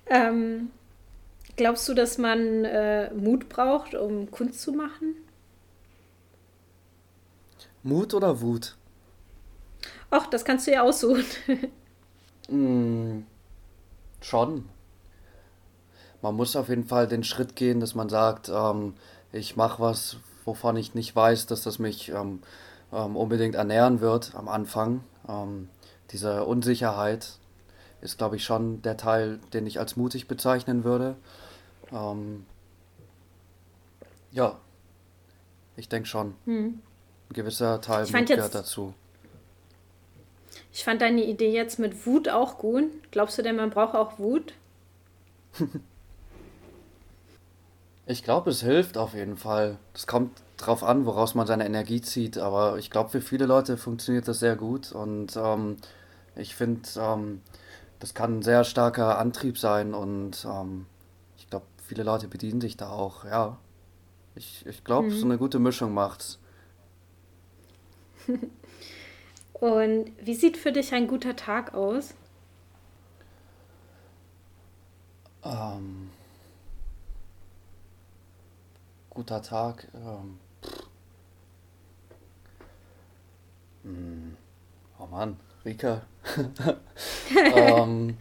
Ähm, 0.07 0.71
glaubst 1.55 1.87
du, 1.87 1.93
dass 1.93 2.17
man 2.17 2.65
äh, 2.65 3.13
Mut 3.13 3.49
braucht, 3.49 3.93
um 3.93 4.31
Kunst 4.31 4.61
zu 4.61 4.71
machen? 4.71 5.15
Mut 7.83 8.13
oder 8.13 8.41
Wut? 8.41 8.75
Ach, 10.09 10.27
das 10.27 10.43
kannst 10.43 10.67
du 10.67 10.71
ja 10.71 10.81
aussuchen. 10.81 11.23
mm, 12.49 13.23
Schon. 14.22 14.69
Man 16.22 16.36
muss 16.36 16.55
auf 16.55 16.69
jeden 16.69 16.86
Fall 16.86 17.07
den 17.07 17.24
Schritt 17.24 17.55
gehen, 17.55 17.80
dass 17.80 17.95
man 17.95 18.07
sagt, 18.07 18.49
ähm, 18.49 18.93
ich 19.32 19.55
mache 19.55 19.82
was, 19.82 20.17
wovon 20.45 20.78
ich 20.78 20.93
nicht 20.93 21.15
weiß, 21.15 21.47
dass 21.47 21.63
das 21.63 21.80
mich 21.80 22.09
ähm, 22.09 22.41
ähm, 22.93 23.15
unbedingt 23.15 23.55
ernähren 23.55 24.01
wird 24.01 24.36
am 24.36 24.47
Anfang. 24.47 25.03
Ähm, 25.28 25.69
diese 26.11 26.45
Unsicherheit 26.45 27.39
ist, 28.01 28.17
glaube 28.17 28.36
ich, 28.36 28.43
schon 28.43 28.82
der 28.82 28.97
Teil, 28.97 29.39
den 29.53 29.65
ich 29.65 29.80
als 29.80 29.95
mutig 29.95 30.28
bezeichnen 30.28 30.84
würde. 30.84 31.15
Ähm, 31.91 32.45
ja, 34.32 34.57
ich 35.76 35.89
denke 35.89 36.07
schon. 36.07 36.36
Hm. 36.45 36.82
Ein 37.30 37.34
gewisser 37.34 37.82
Teil 37.82 38.05
gehört 38.05 38.55
dazu. 38.55 38.93
Ich 40.74 40.84
fand 40.84 41.01
deine 41.01 41.24
Idee 41.24 41.51
jetzt 41.51 41.80
mit 41.80 42.05
Wut 42.05 42.30
auch 42.30 42.57
gut. 42.57 42.86
Glaubst 43.11 43.38
du 43.38 43.41
denn, 43.41 43.57
man 43.57 43.69
braucht 43.69 43.93
auch 43.93 44.19
Wut? 44.19 44.53
ich 48.05 48.24
glaube, 48.24 48.51
es 48.51 48.61
hilft 48.61 48.97
auf 48.97 49.13
jeden 49.13 49.36
Fall. 49.36 49.78
Es 49.93 50.07
kommt 50.07 50.41
drauf 50.57 50.84
an, 50.84 51.05
woraus 51.05 51.36
man 51.36 51.45
seine 51.45 51.65
Energie 51.65 52.01
zieht. 52.01 52.38
Aber 52.38 52.78
ich 52.78 52.89
glaube, 52.89 53.09
für 53.09 53.22
viele 53.22 53.45
Leute 53.45 53.76
funktioniert 53.76 54.28
das 54.28 54.39
sehr 54.39 54.55
gut. 54.55 54.93
Und 54.93 55.36
ähm, 55.36 55.76
ich 56.36 56.55
finde, 56.55 56.88
ähm, 56.97 57.41
das 57.99 58.13
kann 58.13 58.38
ein 58.38 58.41
sehr 58.41 58.63
starker 58.63 59.19
Antrieb 59.19 59.57
sein. 59.57 59.93
Und 59.93 60.45
ähm, 60.49 60.86
ich 61.38 61.49
glaube, 61.49 61.65
viele 61.86 62.03
Leute 62.03 62.30
bedienen 62.30 62.61
sich 62.61 62.78
da 62.78 62.91
auch. 62.91 63.26
Ja, 63.26 63.57
ich, 64.36 64.65
ich 64.65 64.86
glaube, 64.86 65.09
mhm. 65.09 65.11
so 65.11 65.26
eine 65.26 65.38
gute 65.38 65.59
Mischung 65.59 65.93
macht's. 65.93 66.39
Und 69.62 70.12
wie 70.20 70.34
sieht 70.34 70.57
für 70.57 70.72
dich 70.72 70.91
ein 70.91 71.07
guter 71.07 71.36
Tag 71.36 71.76
aus? 71.76 72.16
Ähm, 75.43 76.09
guter 79.12 79.43
Tag. 79.43 79.88
Ähm, 79.93 80.39
hm, 83.84 84.38
oh 84.97 85.05
Mann, 85.05 85.39
Rika. 85.64 86.01
ähm, 87.53 88.18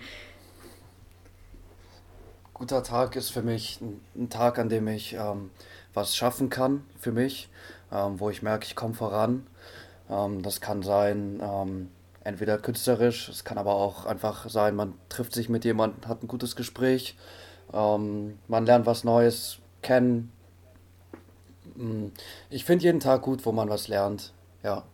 guter 2.53 2.83
Tag 2.83 3.17
ist 3.17 3.31
für 3.31 3.43
mich 3.43 3.81
ein, 3.81 4.03
ein 4.15 4.29
Tag, 4.29 4.59
an 4.59 4.69
dem 4.69 4.87
ich 4.89 5.15
ähm, 5.15 5.51
was 5.95 6.15
schaffen 6.15 6.51
kann 6.51 6.85
für 6.99 7.13
mich, 7.13 7.49
ähm, 7.91 8.21
wo 8.21 8.29
ich 8.29 8.43
merke, 8.43 8.67
ich 8.67 8.77
komme 8.77 8.93
voran. 8.93 9.47
Ähm, 10.11 10.43
das 10.43 10.61
kann 10.61 10.83
sein, 10.83 11.41
ähm, 11.43 11.89
entweder 12.25 12.59
künstlerisch, 12.59 13.29
es 13.29 13.45
kann 13.45 13.59
aber 13.59 13.75
auch 13.75 14.05
einfach 14.07 14.49
sein, 14.49 14.75
man 14.75 14.95
trifft 15.09 15.33
sich 15.33 15.49
mit 15.49 15.65
jemandem, 15.65 16.09
hat 16.09 16.23
ein 16.23 16.29
gutes 16.29 16.57
Gespräch, 16.57 17.17
ähm, 17.73 18.39
man 18.49 18.67
lernt 18.67 18.87
was 18.87 19.05
Neues 19.05 19.59
kennen. 19.83 20.33
Hm, 21.77 22.13
ich 22.51 22.65
finde 22.65 22.85
jeden 22.85 23.01
Tag 23.01 23.23
gut, 23.23 23.47
wo 23.47 23.53
man 23.53 23.69
was 23.69 23.89
lernt, 23.89 24.33
ja. 24.63 24.85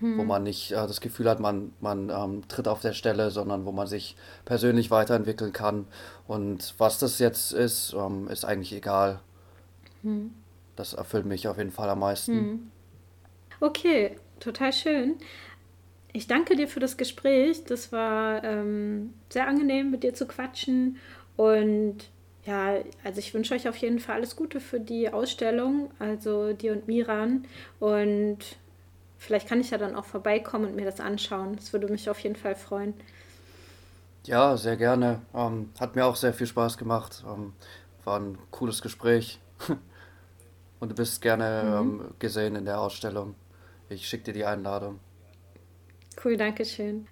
Hm. 0.00 0.18
Wo 0.18 0.24
man 0.24 0.42
nicht 0.42 0.72
äh, 0.72 0.74
das 0.74 1.00
Gefühl 1.00 1.30
hat, 1.30 1.38
man, 1.38 1.72
man 1.80 2.10
ähm, 2.10 2.48
tritt 2.48 2.66
auf 2.66 2.80
der 2.80 2.94
Stelle, 2.94 3.30
sondern 3.30 3.64
wo 3.64 3.70
man 3.70 3.86
sich 3.86 4.16
persönlich 4.44 4.90
weiterentwickeln 4.90 5.52
kann. 5.52 5.86
Und 6.26 6.74
was 6.78 6.98
das 6.98 7.20
jetzt 7.20 7.52
ist, 7.52 7.94
ähm, 7.96 8.26
ist 8.28 8.44
eigentlich 8.44 8.72
egal. 8.72 9.20
Hm. 10.02 10.34
Das 10.74 10.94
erfüllt 10.94 11.26
mich 11.26 11.46
auf 11.46 11.58
jeden 11.58 11.70
Fall 11.70 11.88
am 11.88 12.00
meisten. 12.00 12.32
Hm. 12.32 12.70
Okay, 13.60 14.16
total 14.40 14.72
schön. 14.72 15.16
Ich 16.12 16.26
danke 16.26 16.54
dir 16.54 16.68
für 16.68 16.80
das 16.80 16.96
Gespräch. 16.96 17.64
Das 17.64 17.90
war 17.90 18.44
ähm, 18.44 19.14
sehr 19.30 19.48
angenehm, 19.48 19.90
mit 19.90 20.04
dir 20.04 20.14
zu 20.14 20.26
quatschen. 20.26 20.98
Und 21.36 22.08
ja, 22.44 22.74
also 23.02 23.18
ich 23.18 23.34
wünsche 23.34 23.54
euch 23.54 23.68
auf 23.68 23.76
jeden 23.76 23.98
Fall 23.98 24.16
alles 24.16 24.36
Gute 24.36 24.60
für 24.60 24.78
die 24.78 25.12
Ausstellung, 25.12 25.90
also 25.98 26.52
dir 26.52 26.72
und 26.72 26.86
Miran. 26.86 27.46
Und 27.80 28.38
vielleicht 29.18 29.48
kann 29.48 29.60
ich 29.60 29.70
ja 29.70 29.78
dann 29.78 29.96
auch 29.96 30.04
vorbeikommen 30.04 30.66
und 30.66 30.76
mir 30.76 30.84
das 30.84 31.00
anschauen. 31.00 31.56
Das 31.56 31.72
würde 31.72 31.88
mich 31.88 32.08
auf 32.08 32.20
jeden 32.20 32.36
Fall 32.36 32.54
freuen. 32.54 32.94
Ja, 34.26 34.56
sehr 34.56 34.76
gerne. 34.76 35.20
Ähm, 35.34 35.70
hat 35.80 35.96
mir 35.96 36.06
auch 36.06 36.16
sehr 36.16 36.32
viel 36.32 36.46
Spaß 36.46 36.78
gemacht. 36.78 37.24
Ähm, 37.26 37.54
war 38.04 38.20
ein 38.20 38.38
cooles 38.50 38.82
Gespräch. 38.82 39.40
und 40.80 40.90
du 40.90 40.94
bist 40.94 41.20
gerne 41.22 41.82
mhm. 41.82 42.00
ähm, 42.00 42.14
gesehen 42.18 42.56
in 42.56 42.64
der 42.64 42.80
Ausstellung. 42.80 43.34
Ich 43.88 44.08
schicke 44.08 44.24
dir 44.24 44.32
die 44.32 44.44
Einladung. 44.44 45.00
Cool, 46.22 46.36
danke 46.36 46.64
schön. 46.64 47.02